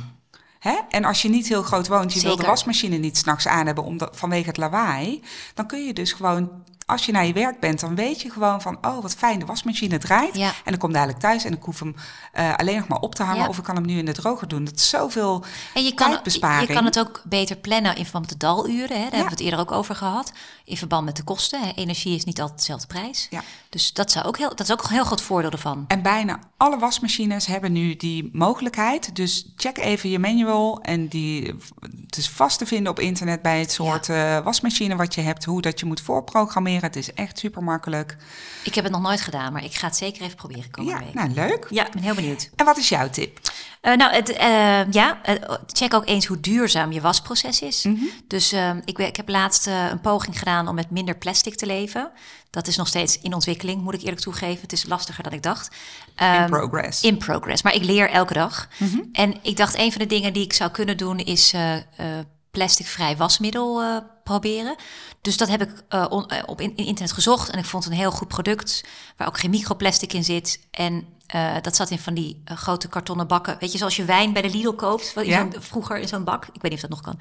Hè? 0.60 0.78
En 0.89 1.03
als 1.05 1.22
je 1.22 1.30
niet 1.30 1.47
heel 1.47 1.64
groot 1.64 1.88
woont, 1.88 2.14
je 2.14 2.20
wil 2.20 2.30
de 2.30 2.36
Zeker. 2.36 2.49
wasmachine 2.51 2.97
niet 2.97 3.18
s'nachts 3.18 3.47
aan 3.47 3.66
hebben 3.66 3.84
omdat, 3.84 4.18
vanwege 4.18 4.47
het 4.47 4.57
lawaai, 4.57 5.22
dan 5.53 5.68
kun 5.68 5.86
je 5.86 5.93
dus 5.93 6.14
gewoon, 6.14 6.49
als 6.90 7.06
je 7.06 7.12
naar 7.12 7.26
je 7.26 7.34
werk 7.34 7.60
bent, 7.60 7.80
dan 7.80 7.96
weet 7.96 8.22
je 8.22 8.30
gewoon 8.30 8.62
van, 8.62 8.78
oh 8.82 9.02
wat 9.02 9.16
fijn, 9.16 9.40
de 9.40 9.46
wasmachine 9.46 9.98
draait. 9.98 10.36
Ja. 10.36 10.48
En 10.48 10.72
dan 10.72 10.78
kom 10.78 10.94
dadelijk 10.94 11.20
thuis 11.20 11.44
en 11.44 11.54
ik 11.54 11.64
hoef 11.64 11.80
hem 11.80 11.96
eh, 12.32 12.56
alleen 12.56 12.78
nog 12.78 12.88
maar 12.88 13.00
op 13.00 13.16
te 13.16 13.24
hangen 13.24 13.42
Ja. 13.42 13.48
of 13.48 13.58
ik 13.58 13.64
kan 13.64 13.76
hem 13.76 13.86
nu 13.86 13.98
in 13.98 14.06
de 14.06 14.12
droger 14.14 14.48
doen. 14.48 14.64
Dat 14.64 14.76
is 14.76 14.90
zoveel 14.90 15.44
En 15.74 15.84
je 15.84 15.94
kan, 15.94 16.12
tijdbesparing. 16.12 16.68
je 16.68 16.74
kan 16.74 16.86
het 16.86 17.00
ook 17.00 17.22
beter 17.26 17.56
plannen 17.56 17.96
in 17.96 18.04
verband 18.04 18.30
met 18.30 18.40
de 18.40 18.46
daluren. 18.46 18.80
Hè? 18.80 18.88
Daar 18.88 19.02
hebben 19.02 19.24
we 19.24 19.30
het 19.30 19.40
eerder 19.40 19.60
ook 19.60 19.72
over 19.72 19.96
gehad. 19.96 20.32
In 20.66 20.78
verband 20.78 21.06
met 21.06 21.16
de 21.16 21.24
kosten. 21.24 21.62
Hè? 21.62 21.72
Energie 21.76 22.16
is 22.16 22.24
niet 22.24 22.42
altijd 22.42 22.60
dezelfde 22.60 22.88
prijs. 22.88 23.28
Ja. 23.30 23.44
Dus 23.70 23.94
dat, 23.94 24.12
zou 24.12 24.26
ook 24.26 24.38
heel, 24.38 24.50
dat 24.50 24.60
is 24.60 24.72
ook 24.72 24.84
een 24.84 24.90
heel 24.90 25.04
groot 25.04 25.22
voordeel 25.22 25.52
ervan. 25.52 25.86
En 25.88 26.02
bijna 26.02 26.40
alle 26.58 26.78
wasmachines 26.78 27.46
hebben 27.46 27.72
nu 27.72 27.96
die 27.96 28.30
mogelijkheid. 28.34 29.16
Dus 29.16 29.54
check 29.56 29.78
even 29.78 30.10
je 30.10 30.20
manual. 30.20 30.82
En 30.82 31.08
die, 31.08 31.56
het 32.06 32.18
is 32.18 32.30
vast 32.30 32.58
te 32.58 32.66
vinden 32.66 32.92
op 32.92 33.00
internet 33.00 33.42
bij 33.42 33.60
het 33.60 33.72
soort 33.72 34.10
eh, 34.10 34.40
wasmachine 34.40 34.96
wat 34.96 35.16
je 35.16 35.22
hebt. 35.22 35.46
Hoe 35.46 35.62
dat 35.62 35.80
je 35.80 35.86
moet 35.86 36.02
voorprogrammeren. 36.02 36.79
Het 36.82 36.96
is 36.96 37.14
echt 37.14 37.40
super 37.40 37.64
makkelijk. 37.64 38.18
Ik 38.64 38.76
heb 38.76 38.84
het 38.84 38.94
nog 38.94 39.02
nooit 39.02 39.22
gedaan, 39.22 39.54
maar 39.54 39.64
ik 39.64 39.74
ga 39.76 39.88
het 39.88 39.96
zeker 39.96 40.22
even 40.24 40.36
proberen 40.36 40.72
komende 40.72 41.00
Ja, 41.00 41.06
week. 41.06 41.14
nou 41.14 41.30
leuk. 41.30 41.68
Ja, 41.70 41.86
ik 41.86 41.92
ben 41.92 42.02
heel 42.04 42.16
benieuwd. 42.16 42.50
En 42.56 42.66
wat 42.66 42.78
is 42.78 42.90
jouw 42.90 43.10
tip? 43.10 43.40
Eh, 43.82 43.96
nou, 43.96 44.14
het, 44.14 44.30
eh, 44.30 44.92
ja, 44.92 45.20
check 45.68 45.94
ook 45.94 46.08
eens 46.08 46.26
hoe 46.26 46.40
duurzaam 46.40 46.92
je 46.92 47.02
wasproces 47.02 47.62
is. 47.62 47.84
Mhm. 47.84 48.04
Dus 48.28 48.52
eh, 48.52 48.72
ik, 48.86 48.98
ik 48.98 49.16
heb 49.16 49.30
laatst 49.30 49.68
eh, 49.68 49.86
een 49.90 50.02
poging 50.02 50.40
gedaan 50.40 50.68
om 50.68 50.76
met 50.76 50.90
minder 50.90 51.16
plastic 51.18 51.56
te 51.56 51.66
leven. 51.66 52.12
Dat 52.50 52.68
is 52.68 52.76
nog 52.78 52.88
steeds 52.88 53.20
in 53.20 53.34
ontwikkeling, 53.34 53.82
moet 53.82 53.94
ik 53.94 54.02
eerlijk 54.02 54.22
toegeven. 54.22 54.62
Het 54.62 54.72
is 54.74 54.86
lastiger 54.86 55.24
dan 55.24 55.34
ik 55.34 55.44
dacht. 55.44 55.68
In 56.06 56.26
Ehm, 56.26 56.50
progress. 56.50 57.02
In 57.02 57.18
progress. 57.18 57.62
Maar 57.64 57.74
ik 57.74 57.84
leer 57.84 58.10
elke 58.10 58.34
dag. 58.34 58.68
Mhm. 58.78 59.00
En 59.12 59.36
ik 59.42 59.58
dacht, 59.58 59.78
een 59.78 59.92
van 59.92 60.02
de 60.02 60.08
dingen 60.08 60.34
die 60.34 60.44
ik 60.44 60.54
zou 60.54 60.72
kunnen 60.72 60.98
doen 60.98 61.18
is 61.20 61.54
plasticvrij 62.52 63.18
wasmiddel 63.18 63.82
eh, 63.82 63.97
proberen. 64.24 64.76
Dus 65.22 65.38
dat 65.38 65.47
heb 65.50 65.62
ik 65.62 65.84
eh, 65.89 66.06
on- 66.10 66.28
eh, 66.28 66.43
op 66.45 66.62
in, 66.62 66.76
in 66.76 66.86
internet 66.86 67.14
gezocht. 67.14 67.50
En 67.50 67.60
ik 67.60 67.66
vond 67.66 67.86
een 67.86 67.91
heel 67.91 68.12
goed 68.12 68.28
product. 68.28 68.84
Waar 69.18 69.28
ook 69.28 69.39
geen 69.39 69.50
microplastic 69.50 70.14
in 70.14 70.24
zit. 70.24 70.60
En 70.72 71.18
dat 71.62 71.76
zat 71.76 71.89
in 71.89 72.00
van 72.00 72.14
die 72.14 72.41
grote 72.45 72.88
kartonnen 72.88 73.28
bakken. 73.28 73.58
Weet 73.60 73.72
je, 73.72 73.78
zoals 73.78 73.95
je 73.95 74.06
wijn 74.06 74.34
bij 74.34 74.41
de 74.41 74.50
Lidl 74.50 74.72
koopt. 74.72 75.14
in 75.16 75.26
Ja. 75.26 75.47
vroeger 75.58 75.97
in 75.97 76.08
zo'n 76.08 76.24
bak. 76.24 76.45
Ik 76.45 76.62
weet 76.62 76.72
niet 76.72 76.84
of 76.84 76.89
dat 76.89 76.89
nog 76.89 77.02
kan. 77.02 77.20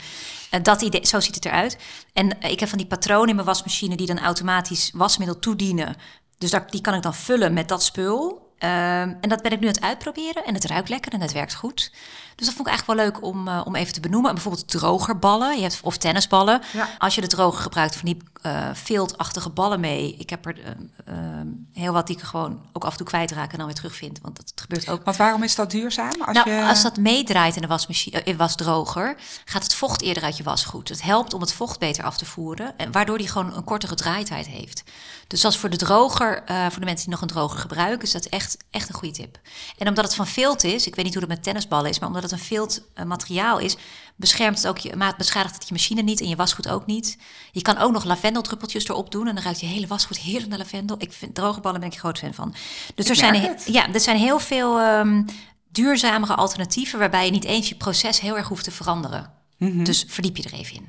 Dat 0.63 0.83
idee, 0.83 1.07
zo 1.07 1.21
ziet 1.21 1.35
het 1.35 1.45
eruit. 1.45 1.79
En 2.13 2.41
ik 2.41 2.61
heb 2.61 2.69
van 2.69 2.79
die 2.79 2.87
patronen 2.87 3.29
in 3.29 3.35
mijn 3.35 3.47
wasmachine... 3.47 3.97
die 3.97 4.07
dan 4.07 4.19
automatisch 4.19 4.91
wasmiddel 4.95 5.39
toedienen. 5.39 5.97
Dus 6.39 6.51
daar, 6.51 6.71
die 6.71 6.81
kan 6.81 6.95
ik 6.95 7.03
dan 7.03 7.15
vullen 7.15 7.53
met 7.53 7.69
dat 7.69 7.83
spul. 7.83 8.48
Ehm, 8.59 9.15
en 9.21 9.29
dat 9.29 9.43
ben 9.43 9.53
ik 9.53 9.61
nu 9.61 9.67
aan 9.67 9.73
het 9.73 9.83
uitproberen. 9.83 10.45
En 10.45 10.55
het 10.55 10.65
ruikt 10.65 10.89
lekker 10.89 11.13
en 11.13 11.21
het 11.21 11.33
werkt 11.33 11.55
goed. 11.55 11.93
Dus 12.35 12.47
dat 12.47 12.57
vond 12.57 12.69
ik 12.69 12.75
eigenlijk 12.75 13.01
wel 13.01 13.11
leuk 13.11 13.23
om, 13.23 13.49
eh, 13.49 13.61
om 13.65 13.75
even 13.75 13.93
te 13.93 14.01
benoemen. 14.01 14.29
En 14.29 14.35
bijvoorbeeld 14.35 14.69
drogerballen. 14.69 15.57
Je 15.57 15.63
hebt, 15.63 15.81
of 15.83 15.97
tennisballen. 15.97 16.63
Ja. 16.73 16.89
Als 16.99 17.15
je 17.15 17.21
de 17.21 17.27
droger 17.27 17.61
gebruikt 17.61 17.97
van 17.97 18.05
die 18.05 18.17
eh 18.43 18.69
viltachtige 18.73 19.51
ballen 19.51 19.81
mee. 19.81 20.15
Ik 20.19 20.31
heb 20.31 20.47
er 20.47 20.57
eh, 20.65 20.71
ehm, 21.05 21.47
heel 21.73 21.93
wat 21.93 22.07
die 22.07 22.17
ik 22.17 22.23
gewoon 22.23 22.61
ook 22.73 22.85
af 22.85 22.91
en 22.91 22.97
toe 22.97 23.07
kwijtraak 23.07 23.53
en 23.53 23.57
dan 23.57 23.67
weer 23.67 23.75
terugvind. 23.75 24.19
Want 24.23 24.37
dat 24.37 24.53
gebeurt 24.55 24.89
ook. 24.89 25.05
Want 25.05 25.17
waarom 25.17 25.43
is 25.43 25.55
dat 25.55 25.71
duurzaam? 25.71 26.23
Als 26.25 26.37
nou, 26.37 26.51
je... 26.51 26.67
als 26.69 26.83
dat 26.83 26.97
meedraait 26.97 27.57
in 27.57 27.63
de 27.63 27.69
wasmachine, 27.69 28.23
eh, 28.23 28.37
wasdroger, 28.37 29.17
gaat 29.45 29.63
het 29.63 29.75
vocht 29.75 30.03
eerder 30.03 30.23
uit 30.23 30.37
je 30.37 30.43
wasgoed. 30.43 30.89
Het 30.89 31.03
helpt 31.03 31.35
om 31.35 31.41
het 31.41 31.53
vocht 31.53 31.79
beter 31.79 32.05
af 32.05 32.17
te 32.17 32.27
voeren, 32.27 32.79
en 32.79 32.93
waardoor 32.93 33.19
die 33.19 33.29
gewoon 33.29 33.57
een 33.57 33.65
kortere 33.65 33.95
draaitijd 33.95 34.47
heeft. 34.47 34.83
Dus 35.29 35.45
is 35.45 35.57
voor 35.57 35.71
de 35.71 35.77
droger, 35.77 36.43
eh, 36.45 36.63
voor 36.63 36.81
de 36.81 36.85
mensen 36.85 37.05
die 37.05 37.09
nog 37.09 37.21
een 37.21 37.29
droger 37.29 37.59
gebruiken, 37.59 38.03
is 38.03 38.13
dat 38.13 38.25
echt, 38.25 38.57
echt 38.71 38.89
een 38.89 38.95
goede 38.95 39.15
tip. 39.15 39.39
En 39.79 39.89
omdat 39.89 40.05
het 40.05 40.15
van 40.15 40.27
vilt 40.27 40.65
is, 40.65 40.87
ik 40.87 40.95
weet 40.95 41.05
niet 41.05 41.15
hoe 41.15 41.27
dat 41.27 41.37
met 41.37 41.43
tennisballen 41.43 41.91
is, 41.91 41.99
maar 41.99 42.09
omdat 42.09 42.23
het 42.23 42.33
een 42.33 42.39
vilt 42.39 42.83
eh, 42.95 43.05
materiaal 43.05 43.59
is, 43.59 43.77
beschermt 44.17 44.57
het 44.57 44.67
ook 44.67 44.79
je, 44.79 44.97
maar 44.97 45.15
beschadigt 45.17 45.55
het 45.55 45.69
je 45.69 45.75
machine 45.75 46.03
niet 46.03 46.21
en 46.21 46.29
je 46.29 46.37
wasgoed 46.37 46.69
ook 46.69 46.87
niet. 46.87 47.19
Je 47.53 47.63
kan 47.63 47.79
ook 47.79 47.93
nog 47.93 48.05
lavendeldruppeltjes 48.05 48.89
erop 48.89 49.11
doen 49.11 49.29
en 49.29 49.35
dan 49.35 49.45
ruikt 49.45 49.61
je 49.61 49.67
hele 49.67 49.87
wasgoed 49.87 50.19
heerlijk 50.19 50.49
naar 50.49 50.59
lavendel. 50.59 50.97
Ik 50.99 51.13
vind 51.13 51.35
drogerballen 51.35 51.81
ben 51.81 51.91
ik 51.91 51.99
groot 51.99 52.19
fan 52.19 52.35
van. 52.35 52.55
Dus 52.95 53.09
er 53.09 53.17
zijn, 53.17 53.35
het. 53.35 53.65
ja, 53.67 53.93
er 53.93 54.01
zijn 54.01 54.17
heel 54.17 54.39
veel 54.39 54.79
ehm, 54.79 55.23
duurzamere 55.71 56.35
alternatieven 56.35 56.99
waarbij 56.99 57.25
je 57.25 57.31
niet 57.31 57.45
eens 57.45 57.69
je 57.69 57.75
proces 57.75 58.21
heel 58.21 58.37
erg 58.37 58.49
hoeft 58.49 58.65
te 58.65 58.71
veranderen. 58.71 59.33
Mhm. 59.59 59.85
Dus 59.85 60.05
verdiep 60.09 60.37
je 60.37 60.43
er 60.43 60.53
even 60.53 60.75
in. 60.75 60.89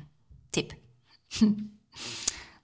Tip. 0.50 0.72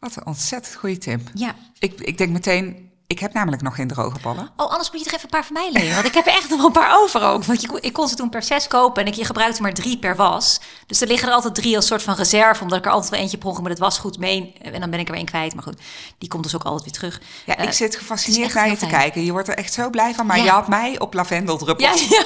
Wat 0.00 0.16
een 0.16 0.26
ontzettend 0.26 0.74
goede 0.74 0.98
tip. 0.98 1.20
Ja. 1.34 1.54
Ik, 1.78 2.00
ik 2.00 2.18
denk 2.18 2.30
meteen, 2.30 2.90
ik 3.06 3.18
heb 3.18 3.32
namelijk 3.32 3.62
nog 3.62 3.74
geen 3.74 3.88
droge 3.88 4.18
ballen. 4.22 4.50
Oh, 4.56 4.70
anders 4.70 4.90
moet 4.90 5.00
je 5.00 5.06
er 5.06 5.12
even 5.14 5.24
een 5.24 5.30
paar 5.30 5.44
van 5.44 5.52
mij 5.52 5.70
lenen. 5.72 5.94
Want 5.94 6.06
ik 6.06 6.14
heb 6.14 6.26
er 6.26 6.32
echt 6.32 6.48
nog 6.50 6.62
een 6.64 6.72
paar 6.72 6.98
over 7.02 7.22
ook. 7.22 7.44
Want 7.44 7.60
je, 7.60 7.78
ik 7.80 7.92
kon 7.92 8.08
ze 8.08 8.14
toen 8.14 8.28
per 8.28 8.42
zes 8.42 8.66
kopen 8.68 9.02
en 9.02 9.08
ik, 9.08 9.14
je 9.14 9.24
gebruikte 9.24 9.62
maar 9.62 9.74
drie 9.74 9.98
per 9.98 10.16
was. 10.16 10.60
Dus 10.86 11.00
er 11.00 11.06
liggen 11.06 11.28
er 11.28 11.34
altijd 11.34 11.54
drie 11.54 11.76
als 11.76 11.86
soort 11.86 12.02
van 12.02 12.14
reserve. 12.14 12.62
Omdat 12.62 12.78
ik 12.78 12.84
er 12.84 12.90
altijd 12.90 13.10
wel 13.10 13.20
eentje 13.20 13.38
per 13.38 13.52
met 13.62 13.70
het 13.70 13.78
wasgoed 13.78 14.18
mee. 14.18 14.52
En 14.62 14.80
dan 14.80 14.90
ben 14.90 14.98
ik 15.00 15.04
er 15.06 15.10
weer 15.10 15.20
één 15.20 15.30
kwijt. 15.30 15.54
Maar 15.54 15.62
goed, 15.62 15.80
die 16.18 16.28
komt 16.28 16.42
dus 16.42 16.54
ook 16.54 16.64
altijd 16.64 16.84
weer 16.84 16.92
terug. 17.10 17.20
Ja, 17.46 17.56
Eh, 17.56 17.64
ik 17.64 17.72
zit 17.72 17.88
het 17.92 17.96
gefascineerd 17.98 18.54
naar 18.54 18.66
je 18.68 18.72
te 18.72 18.78
fijn. 18.78 18.90
kijken. 18.90 19.24
Je 19.24 19.32
wordt 19.32 19.48
er 19.48 19.56
echt 19.56 19.72
zo 19.72 19.90
blij 19.90 20.14
van, 20.14 20.26
maar 20.26 20.36
Ja. 20.38 20.44
je 20.44 20.50
had 20.50 20.68
mij 20.68 20.98
op. 20.98 21.80
Ja, 21.80 21.94
ja. 22.08 22.24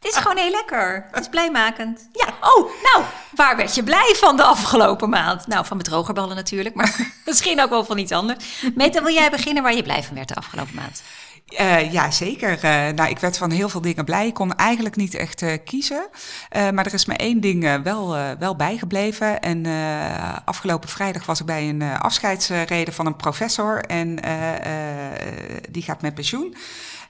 Het 0.00 0.12
is 0.12 0.16
gewoon 0.16 0.36
heel 0.36 0.50
lekker. 0.50 1.06
Het 1.10 1.20
is 1.20 1.28
blijmakend. 1.28 2.08
Ja, 2.12 2.26
oh, 2.40 2.70
nou, 2.82 3.04
waar 3.34 3.56
werd 3.56 3.74
je 3.74 3.82
blij 3.82 4.14
van 4.16 4.36
de 4.36 4.42
afgelopen 4.42 5.08
maand? 5.08 5.46
Nou, 5.46 5.66
van 5.66 5.76
mijn 5.76 5.88
drogerballen 5.88 6.36
natuurlijk, 6.36 6.74
maar 6.74 7.12
misschien 7.26 7.60
ook 7.60 7.70
wel 7.70 7.84
van 7.84 7.98
iets 7.98 8.12
anders. 8.12 8.44
Meta, 8.74 9.02
wil 9.02 9.14
jij 9.14 9.30
beginnen 9.30 9.62
waar 9.62 9.74
je 9.74 9.82
blij 9.82 10.02
van 10.02 10.14
werd 10.14 10.28
de 10.28 10.34
afgelopen 10.34 10.74
maand? 10.74 11.02
Eh, 11.46 11.92
ja, 11.92 12.10
zeker. 12.10 12.64
Eh, 12.64 12.88
nou, 12.88 13.10
ik 13.10 13.18
werd 13.18 13.36
van 13.38 13.50
heel 13.50 13.68
veel 13.68 13.80
dingen 13.80 14.04
blij. 14.04 14.26
Ik 14.26 14.34
kon 14.34 14.54
eigenlijk 14.56 14.96
niet 14.96 15.14
echt 15.14 15.42
eh, 15.42 15.52
kiezen. 15.64 16.08
Eh, 16.48 16.70
maar 16.70 16.86
er 16.86 16.94
is 16.94 17.04
me 17.04 17.16
één 17.16 17.40
ding 17.40 17.82
wel, 17.82 18.16
wel 18.38 18.56
bijgebleven. 18.56 19.40
En 19.40 19.66
eh, 19.66 20.36
afgelopen 20.44 20.88
vrijdag 20.88 21.26
was 21.26 21.40
ik 21.40 21.46
bij 21.46 21.68
een 21.68 21.82
eh, 21.82 22.00
afscheidsreden 22.00 22.94
van 22.94 23.06
een 23.06 23.16
professor. 23.16 23.84
En 23.84 24.22
eh, 24.22 24.56
eh, 24.56 25.62
die 25.70 25.82
gaat 25.82 26.02
met 26.02 26.14
pensioen. 26.14 26.56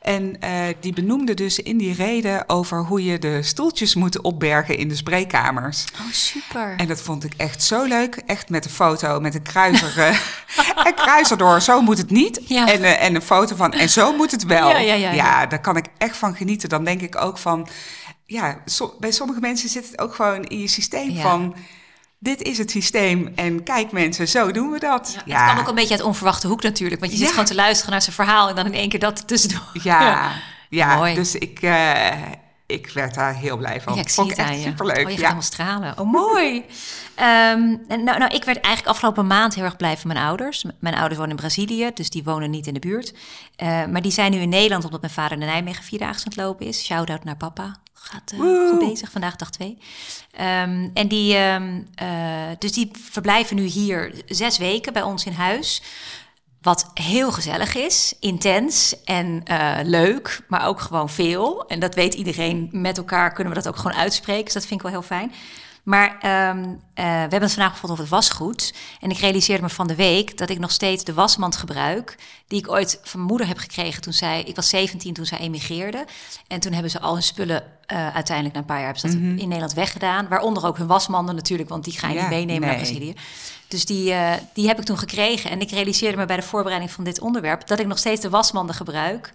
En 0.00 0.40
eh, 0.40 0.50
die 0.80 0.92
benoemde 0.92 1.34
dus 1.34 1.58
in 1.58 1.76
die 1.78 1.94
reden 1.94 2.48
over 2.48 2.84
hoe 2.84 3.04
je 3.04 3.18
de 3.18 3.42
stoeltjes 3.42 3.94
moet 3.94 4.20
opbergen 4.20 4.76
in 4.76 4.88
de 4.88 4.94
spreekkamers. 4.96 5.84
Oh, 6.00 6.12
super. 6.12 6.74
En 6.76 6.86
dat 6.86 7.00
vond 7.02 7.24
ik 7.24 7.32
echt 7.36 7.62
zo 7.62 7.84
leuk. 7.84 8.16
Echt 8.26 8.48
met 8.48 8.64
een 8.64 8.70
foto, 8.70 9.20
met 9.20 9.34
een 9.34 9.42
kruiser. 9.42 9.98
eh, 9.98 10.18
een 10.86 10.94
kruiser 10.94 11.36
door, 11.38 11.60
zo 11.60 11.80
moet 11.80 11.98
het 11.98 12.10
niet. 12.10 12.40
Ja. 12.46 12.68
En, 12.72 12.82
eh, 12.84 13.02
en 13.02 13.14
een 13.14 13.22
foto 13.22 13.56
van, 13.56 13.72
en 13.72 13.88
zo 13.88 14.16
moet 14.16 14.30
het 14.30 14.44
wel. 14.44 14.68
Ja, 14.68 14.78
ja, 14.78 14.94
ja, 14.94 15.12
ja. 15.12 15.46
daar 15.46 15.60
kan 15.60 15.76
ik 15.76 15.86
echt 15.98 16.16
van 16.16 16.34
genieten. 16.36 16.68
Dan 16.68 16.84
denk 16.84 17.00
ik 17.00 17.20
ook 17.20 17.38
van, 17.38 17.68
ja, 18.26 18.58
so- 18.64 18.96
bij 19.00 19.10
sommige 19.12 19.40
mensen 19.40 19.68
zit 19.68 19.86
het 19.90 19.98
ook 20.00 20.14
gewoon 20.14 20.44
in 20.44 20.58
je 20.60 20.68
systeem 20.68 21.10
Ja. 21.10 21.22
van... 21.22 21.54
Dit 22.22 22.42
is 22.42 22.58
het 22.58 22.70
systeem 22.70 23.32
en 23.34 23.62
kijk 23.62 23.92
mensen, 23.92 24.28
zo 24.28 24.50
doen 24.50 24.70
we 24.70 24.78
dat. 24.78 25.16
Ja, 25.24 25.44
Het 25.44 25.52
kan 25.52 25.60
ook 25.62 25.68
een 25.68 25.74
beetje 25.74 25.94
uit 25.94 26.02
onverwachte 26.02 26.46
hoek 26.46 26.62
natuurlijk. 26.62 27.00
Want 27.00 27.12
je 27.12 27.18
zit 27.18 27.28
gewoon 27.28 27.44
te 27.44 27.54
luisteren 27.54 27.92
naar 27.92 28.02
zijn 28.02 28.14
verhaal 28.14 28.48
en 28.48 28.54
dan 28.54 28.66
in 28.66 28.74
één 28.74 28.88
keer 28.88 28.98
dat 28.98 29.28
tussendoor. 29.28 29.70
Ja, 29.72 30.32
ja, 30.68 30.96
Mooi. 30.96 31.14
dus 31.14 31.34
ik, 31.34 31.58
eh, 31.62 32.16
ik 32.70 32.90
werd 32.90 33.14
daar 33.14 33.34
heel 33.34 33.56
blij 33.56 33.80
van. 33.80 33.94
Ja, 33.94 34.00
ik 34.00 34.08
zie 34.08 34.14
Vond 34.14 34.36
het 34.36 34.38
ik 34.38 34.52
echt 34.54 34.62
superleuk. 34.62 34.96
Oh, 34.96 35.02
je 35.02 35.10
ja. 35.10 35.14
helemaal 35.16 35.42
stralen. 35.42 35.98
Oh, 35.98 36.12
mooi. 36.12 36.64
En 37.14 37.86
nou, 37.86 38.18
nou, 38.18 38.34
ik 38.34 38.44
werd 38.44 38.60
eigenlijk 38.60 38.86
afgelopen 38.86 39.26
maand 39.26 39.54
heel 39.54 39.64
erg 39.64 39.76
blij 39.76 39.96
van 39.96 40.12
mijn 40.12 40.24
ouders. 40.24 40.64
Mijn 40.78 40.94
ouders 40.94 41.16
wonen 41.16 41.30
in 41.30 41.36
Brazilië, 41.36 41.90
dus 41.94 42.10
die 42.10 42.24
wonen 42.24 42.50
niet 42.50 42.66
in 42.66 42.74
de 42.74 42.80
buurt. 42.80 43.14
Eh, 43.56 43.86
maar 43.86 44.02
die 44.02 44.12
zijn 44.12 44.30
nu 44.30 44.38
in 44.38 44.48
Nederland, 44.48 44.84
omdat 44.84 45.00
mijn 45.00 45.12
vader 45.12 45.38
in 45.38 45.46
Nijmegen 45.46 45.84
vierdaagse 45.84 46.24
aan 46.24 46.32
het 46.32 46.36
lopen 46.36 46.66
is. 46.66 46.84
Shout-out 46.84 47.24
naar 47.24 47.36
papa. 47.36 47.76
Gaat 47.92 48.32
eh, 48.32 48.38
goed 48.38 48.78
bezig, 48.78 49.10
vandaag 49.10 49.36
dag 49.36 49.50
twee. 49.50 49.78
Ehm, 50.30 50.88
en 50.94 51.08
die, 51.08 51.34
ehm, 51.34 51.82
eh, 51.94 52.08
dus 52.58 52.72
die 52.72 52.90
verblijven 52.92 53.56
nu 53.56 53.62
hier 53.62 54.12
zes 54.26 54.58
weken 54.58 54.92
bij 54.92 55.02
ons 55.02 55.26
in 55.26 55.32
huis. 55.32 55.82
Wat 56.62 56.90
heel 56.94 57.32
gezellig 57.32 57.74
is, 57.74 58.14
intens 58.20 59.04
en 59.04 59.40
eh, 59.44 59.78
leuk, 59.82 60.44
maar 60.48 60.66
ook 60.66 60.80
gewoon 60.80 61.08
veel. 61.08 61.66
En 61.66 61.80
dat 61.80 61.94
weet 61.94 62.14
iedereen. 62.14 62.68
Met 62.72 62.98
elkaar 62.98 63.32
kunnen 63.32 63.52
we 63.52 63.62
dat 63.62 63.68
ook 63.68 63.80
gewoon 63.80 63.96
uitspreken. 63.96 64.44
Dus 64.44 64.52
dat 64.52 64.66
vind 64.66 64.74
ik 64.74 64.82
wel 64.82 65.00
heel 65.00 65.08
fijn. 65.08 65.32
Maar 65.82 66.18
ehm, 66.20 66.58
eh, 66.94 67.04
we 67.04 67.10
hebben 67.10 67.40
het 67.42 67.52
vandaag 67.52 67.72
gevonden 67.72 67.98
over 67.98 68.14
het 68.14 68.24
wasgoed. 68.24 68.74
En 69.00 69.10
ik 69.10 69.18
realiseerde 69.18 69.62
me 69.62 69.68
van 69.68 69.86
de 69.86 69.94
week 69.94 70.38
dat 70.38 70.50
ik 70.50 70.58
nog 70.58 70.70
steeds 70.70 71.04
de 71.04 71.14
wasmand 71.14 71.56
gebruik. 71.56 72.16
Die 72.46 72.58
ik 72.58 72.70
ooit 72.70 73.00
van 73.02 73.18
mijn 73.18 73.30
moeder 73.30 73.46
heb 73.46 73.58
gekregen 73.58 74.02
toen 74.02 74.12
zij... 74.12 74.42
Ik 74.42 74.56
was 74.56 74.68
17 74.68 75.14
toen 75.14 75.26
zij 75.26 75.38
emigreerde. 75.38 76.04
En 76.46 76.60
toen 76.60 76.72
hebben 76.72 76.90
ze 76.90 77.00
al 77.00 77.12
hun 77.12 77.22
spullen 77.22 77.62
eh, 77.86 78.14
uiteindelijk 78.14 78.54
na 78.54 78.60
een 78.60 78.66
paar 78.66 78.80
jaar... 78.80 78.92
hebben 78.92 79.10
ze 79.10 79.20
dat 79.20 79.26
in 79.26 79.48
Nederland 79.48 79.72
weggedaan. 79.72 80.28
Waaronder 80.28 80.66
ook 80.66 80.76
hun 80.76 80.86
wasmanden 80.86 81.34
natuurlijk, 81.34 81.68
want 81.68 81.84
die 81.84 81.98
ga 81.98 82.08
je 82.08 82.14
Ja, 82.14 82.20
niet 82.20 82.30
meenemen 82.30 82.68
naar. 82.68 82.76
Brazilië. 82.76 83.14
Dus 83.70 83.84
die, 83.84 84.12
eh, 84.12 84.32
die 84.52 84.66
heb 84.68 84.78
ik 84.78 84.84
toen 84.84 84.98
gekregen. 84.98 85.50
En 85.50 85.60
ik 85.60 85.70
realiseerde 85.70 86.16
me 86.16 86.24
bij 86.26 86.36
de 86.36 86.42
voorbereiding 86.42 86.92
van 86.92 87.04
dit 87.04 87.20
onderwerp... 87.20 87.66
dat 87.66 87.80
ik 87.80 87.86
nog 87.86 87.98
steeds 87.98 88.20
de 88.20 88.30
wasmanden 88.30 88.74
gebruik... 88.74 89.32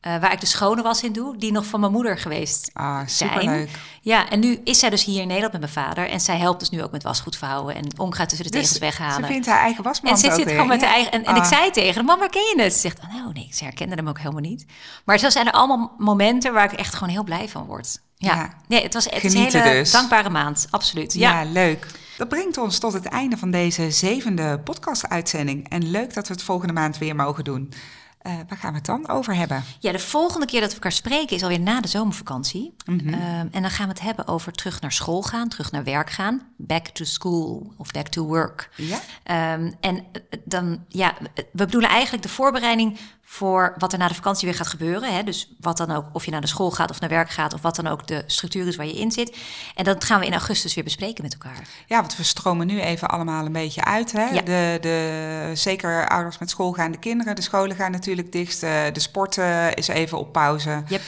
eh, 0.00 0.18
waar 0.20 0.32
ik 0.32 0.40
de 0.40 0.46
schone 0.46 0.82
was 0.82 1.02
in 1.02 1.12
doe, 1.12 1.36
die 1.36 1.52
nog 1.52 1.66
van 1.66 1.80
mijn 1.80 1.92
moeder 1.92 2.18
geweest 2.18 2.70
Ah, 2.72 2.94
zijn. 3.06 3.08
superleuk. 3.30 3.70
Ja, 4.00 4.28
en 4.30 4.40
nu 4.40 4.60
is 4.64 4.78
zij 4.78 4.90
dus 4.90 5.04
hier 5.04 5.20
in 5.20 5.26
Nederland 5.26 5.52
met 5.52 5.60
mijn 5.60 5.86
vader. 5.86 6.08
En 6.08 6.20
zij 6.20 6.36
helpt 6.38 6.60
dus 6.60 6.70
nu 6.70 6.82
ook 6.82 6.90
met 6.92 7.02
wasgoed 7.02 7.36
vouwen 7.36 7.74
en 7.74 7.98
onkruid 7.98 8.28
tussen 8.28 8.46
de 8.50 8.58
Dus 8.58 8.72
tegels 8.72 8.78
weghalen. 8.98 9.26
ze 9.26 9.32
vindt 9.32 9.46
haar 9.46 9.60
eigen 9.60 9.84
wasmand 9.84 10.14
en 10.24 10.30
ze 10.30 10.36
zit 10.36 10.44
weer. 10.44 10.54
gewoon 10.54 10.68
met 10.68 10.80
Ja. 10.80 10.86
de 10.86 10.92
eigen. 10.92 11.12
En, 11.12 11.24
en 11.24 11.36
ik 11.36 11.42
Ah. 11.42 11.48
zei 11.48 11.70
tegen 11.70 11.94
haar, 11.94 12.04
mam, 12.04 12.18
waar 12.18 12.28
ken 12.28 12.42
je 12.56 12.62
het? 12.62 12.72
Ze 12.72 12.78
zegt, 12.78 12.98
oh, 12.98 13.14
nou 13.14 13.32
nee, 13.32 13.48
ze 13.52 13.64
herkende 13.64 13.94
hem 13.94 14.08
ook 14.08 14.18
helemaal 14.18 14.40
niet. 14.40 14.66
Maar 15.04 15.18
zo 15.18 15.30
zijn 15.30 15.46
er 15.46 15.52
allemaal 15.52 15.92
momenten 15.98 16.52
waar 16.52 16.72
ik 16.72 16.78
echt 16.78 16.94
gewoon 16.94 17.08
heel 17.12 17.24
blij 17.24 17.48
van 17.48 17.64
word. 17.64 17.98
Ja, 18.16 18.34
Ja. 18.34 18.54
nee, 18.68 18.82
het 18.82 18.94
was 18.94 19.04
het 19.04 19.24
is 19.24 19.34
een 19.34 19.40
hele 19.42 19.62
dus. 19.62 19.90
dankbare 19.90 20.30
maand, 20.30 20.66
absoluut. 20.70 21.14
Ja. 21.14 21.42
Ja. 21.42 21.50
leuk. 21.50 21.86
Dat 22.16 22.28
brengt 22.28 22.58
ons 22.58 22.78
tot 22.78 22.92
het 22.92 23.04
einde 23.06 23.36
van 23.36 23.50
deze 23.50 23.90
zevende 23.90 24.60
podcast-uitzending. 24.60 25.68
En 25.68 25.90
leuk 25.90 26.14
dat 26.14 26.28
we 26.28 26.34
het 26.34 26.42
volgende 26.42 26.72
maand 26.72 26.98
weer 26.98 27.16
mogen 27.16 27.44
doen. 27.44 27.72
Eh, 28.18 28.32
waar 28.48 28.58
gaan 28.58 28.70
we 28.70 28.76
het 28.76 28.86
dan 28.86 29.08
over 29.08 29.34
hebben? 29.34 29.64
Ja, 29.80 29.92
de 29.92 29.98
volgende 29.98 30.46
keer 30.46 30.60
dat 30.60 30.68
we 30.68 30.74
elkaar 30.74 30.92
spreken 30.92 31.36
is 31.36 31.42
alweer 31.42 31.60
na 31.60 31.80
de 31.80 31.88
zomervakantie. 31.88 32.74
Mhm. 32.84 33.08
Ehm, 33.08 33.46
en 33.50 33.62
dan 33.62 33.70
gaan 33.70 33.86
we 33.86 33.92
het 33.92 34.00
hebben 34.00 34.26
over 34.26 34.52
terug 34.52 34.80
naar 34.80 34.92
school 34.92 35.22
gaan, 35.22 35.48
terug 35.48 35.70
naar 35.70 35.84
werk 35.84 36.10
gaan. 36.10 36.42
Back 36.56 36.86
to 36.86 37.04
school 37.04 37.74
of 37.76 37.90
back 37.90 38.08
to 38.08 38.24
work. 38.24 38.70
Ja? 38.76 39.00
Ehm, 39.22 39.72
en 39.80 39.96
eh, 39.96 40.38
dan, 40.44 40.84
ja, 40.88 41.14
we 41.34 41.46
bedoelen 41.52 41.90
eigenlijk 41.90 42.22
de 42.22 42.28
voorbereiding 42.28 42.98
voor 43.24 43.74
wat 43.78 43.92
er 43.92 43.98
na 43.98 44.08
de 44.08 44.14
vakantie 44.14 44.48
weer 44.48 44.56
gaat 44.56 44.66
gebeuren. 44.66 45.14
Hè? 45.14 45.22
Dus 45.22 45.48
wat 45.60 45.76
dan 45.76 45.90
ook, 45.90 46.04
of 46.12 46.24
je 46.24 46.30
naar 46.30 46.40
de 46.40 46.46
school 46.46 46.70
gaat 46.70 46.90
of 46.90 47.00
naar 47.00 47.08
werk 47.10 47.30
gaat, 47.30 47.54
of 47.54 47.60
wat 47.62 47.76
dan 47.76 47.86
ook 47.86 48.06
de 48.06 48.22
structuur 48.26 48.66
is 48.66 48.76
waar 48.76 48.86
je 48.86 48.92
in 48.98 49.12
zit. 49.12 49.36
En 49.74 49.84
dat 49.84 50.04
gaan 50.04 50.20
we 50.20 50.26
in 50.26 50.32
augustus 50.32 50.74
weer 50.74 50.84
bespreken 50.84 51.22
met 51.24 51.32
elkaar. 51.32 51.68
Ja, 51.86 52.00
want 52.00 52.16
we 52.16 52.22
stromen 52.22 52.66
nu 52.66 52.80
even 52.80 53.08
allemaal 53.08 53.46
een 53.46 53.52
beetje 53.52 53.84
uit. 53.84 54.12
Hè? 54.12 54.24
Ja. 54.24 54.40
De, 54.42 54.78
de, 54.80 55.50
zeker 55.54 56.08
ouders 56.08 56.38
met 56.38 56.50
schoolgaande 56.50 56.98
kinderen. 56.98 57.34
De 57.36 57.42
scholen 57.42 57.76
gaan 57.76 57.90
natuurlijk 57.90 58.32
dicht. 58.32 58.62
eh, 58.62 58.82
De 58.92 59.00
sport 59.00 59.38
eh, 59.38 59.70
is 59.74 59.88
even 59.88 60.18
op 60.18 60.32
pauze. 60.32 60.82
Yep. 60.88 61.02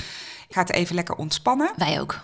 Gaat 0.51 0.71
even 0.71 0.95
lekker 0.95 1.15
ontspannen. 1.15 1.73
Wij 1.77 2.01
ook. 2.01 2.21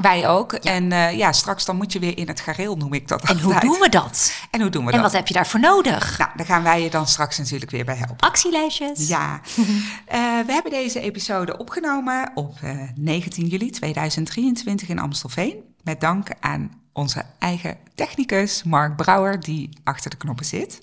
Wij 0.00 0.28
ook. 0.28 0.52
En 0.52 0.92
eh, 0.92 1.16
ja, 1.16 1.32
straks 1.32 1.64
dan 1.64 1.76
moet 1.76 1.92
je 1.92 1.98
weer 1.98 2.18
in 2.18 2.28
het 2.28 2.40
gareel, 2.40 2.76
noem 2.76 2.92
ik 2.92 3.08
dat 3.08 3.22
En 3.22 3.40
hoe 3.40 3.54
altijd. 3.54 3.72
doen 3.72 3.80
we 3.80 3.88
dat? 3.88 4.32
En 4.50 4.60
hoe 4.60 4.70
doen 4.70 4.84
we 4.84 4.90
En 4.90 4.96
dat? 4.96 5.04
wat 5.06 5.12
heb 5.12 5.28
je 5.28 5.34
daarvoor 5.34 5.60
nodig? 5.60 6.18
Nou, 6.18 6.30
daar 6.36 6.46
gaan 6.46 6.62
wij 6.62 6.82
je 6.82 6.90
dan 6.90 7.06
straks 7.06 7.38
natuurlijk 7.38 7.70
weer 7.70 7.84
bij 7.84 7.94
helpen. 7.96 8.16
Actielijstjes. 8.28 9.08
Ja, 9.08 9.40
Eh, 10.06 10.18
we 10.46 10.52
hebben 10.52 10.70
deze 10.72 11.00
episode 11.00 11.56
opgenomen 11.58 12.30
op 12.34 12.58
eh, 12.62 12.78
19 12.94 13.46
juli 13.46 13.70
2023 13.70 14.88
in 14.88 14.98
Amstelveen. 14.98 15.56
Met 15.82 16.00
dank 16.00 16.28
aan 16.40 16.70
onze 16.92 17.22
eigen 17.38 17.76
technicus 17.94 18.62
Mark 18.62 18.96
Brouwer, 18.96 19.40
die 19.40 19.68
achter 19.84 20.10
de 20.10 20.16
knoppen 20.16 20.46
zit. 20.46 20.80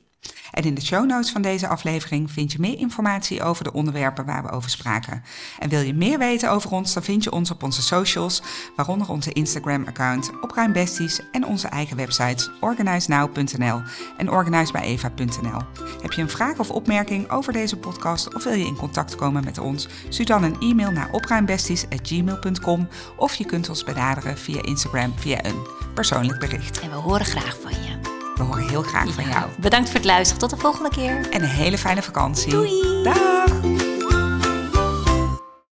En 0.51 0.63
in 0.63 0.73
de 0.73 0.81
show 0.81 1.05
notes 1.05 1.31
van 1.31 1.41
deze 1.41 1.67
aflevering 1.67 2.31
vind 2.31 2.51
je 2.51 2.59
meer 2.59 2.77
informatie 2.77 3.43
over 3.43 3.63
de 3.63 3.73
onderwerpen 3.73 4.25
waar 4.25 4.43
we 4.43 4.49
over 4.49 4.69
spraken. 4.69 5.23
En 5.59 5.69
wil 5.69 5.81
je 5.81 5.93
meer 5.93 6.17
weten 6.17 6.51
over 6.51 6.71
ons, 6.71 6.93
dan 6.93 7.03
vind 7.03 7.23
je 7.23 7.31
ons 7.31 7.51
op 7.51 7.63
onze 7.63 7.81
socials, 7.81 8.41
waaronder 8.75 9.09
onze 9.09 9.33
Instagram-account 9.33 10.31
Opruimbesties 10.41 11.19
en 11.31 11.45
onze 11.45 11.67
eigen 11.67 11.97
websites 11.97 12.49
organizenow.nl 12.59 13.81
en 14.17 14.29
organizebijeva.nl. 14.29 15.61
Heb 16.01 16.11
je 16.11 16.21
een 16.21 16.29
vraag 16.29 16.59
of 16.59 16.69
opmerking 16.69 17.29
over 17.29 17.53
deze 17.53 17.77
podcast 17.77 18.35
of 18.35 18.43
wil 18.43 18.53
je 18.53 18.65
in 18.65 18.75
contact 18.75 19.15
komen 19.15 19.43
met 19.43 19.57
ons? 19.57 19.87
Stuur 20.09 20.25
dan 20.25 20.43
een 20.43 20.59
e-mail 20.59 20.91
naar 20.91 21.11
opruimbesties.gmail.com 21.11 22.87
of 23.17 23.35
je 23.35 23.45
kunt 23.45 23.69
ons 23.69 23.83
benaderen 23.83 24.37
via 24.37 24.63
Instagram 24.63 25.13
via 25.15 25.45
een 25.45 25.67
persoonlijk 25.93 26.39
bericht. 26.39 26.79
En 26.79 26.89
we 26.89 26.95
horen 26.95 27.25
graag 27.25 27.57
van 27.61 27.71
je. 27.71 28.18
We 28.39 28.45
horen 28.45 28.67
heel 28.67 28.81
graag 28.81 29.13
van 29.13 29.23
jou. 29.23 29.45
Bedankt 29.57 29.87
voor 29.87 29.97
het 29.97 30.05
luisteren. 30.05 30.39
Tot 30.39 30.49
de 30.49 30.57
volgende 30.57 30.89
keer. 30.89 31.29
En 31.29 31.41
een 31.41 31.49
hele 31.49 31.77
fijne 31.77 32.01
vakantie. 32.01 32.51
Doei. 32.51 33.03
Dag! 33.03 33.78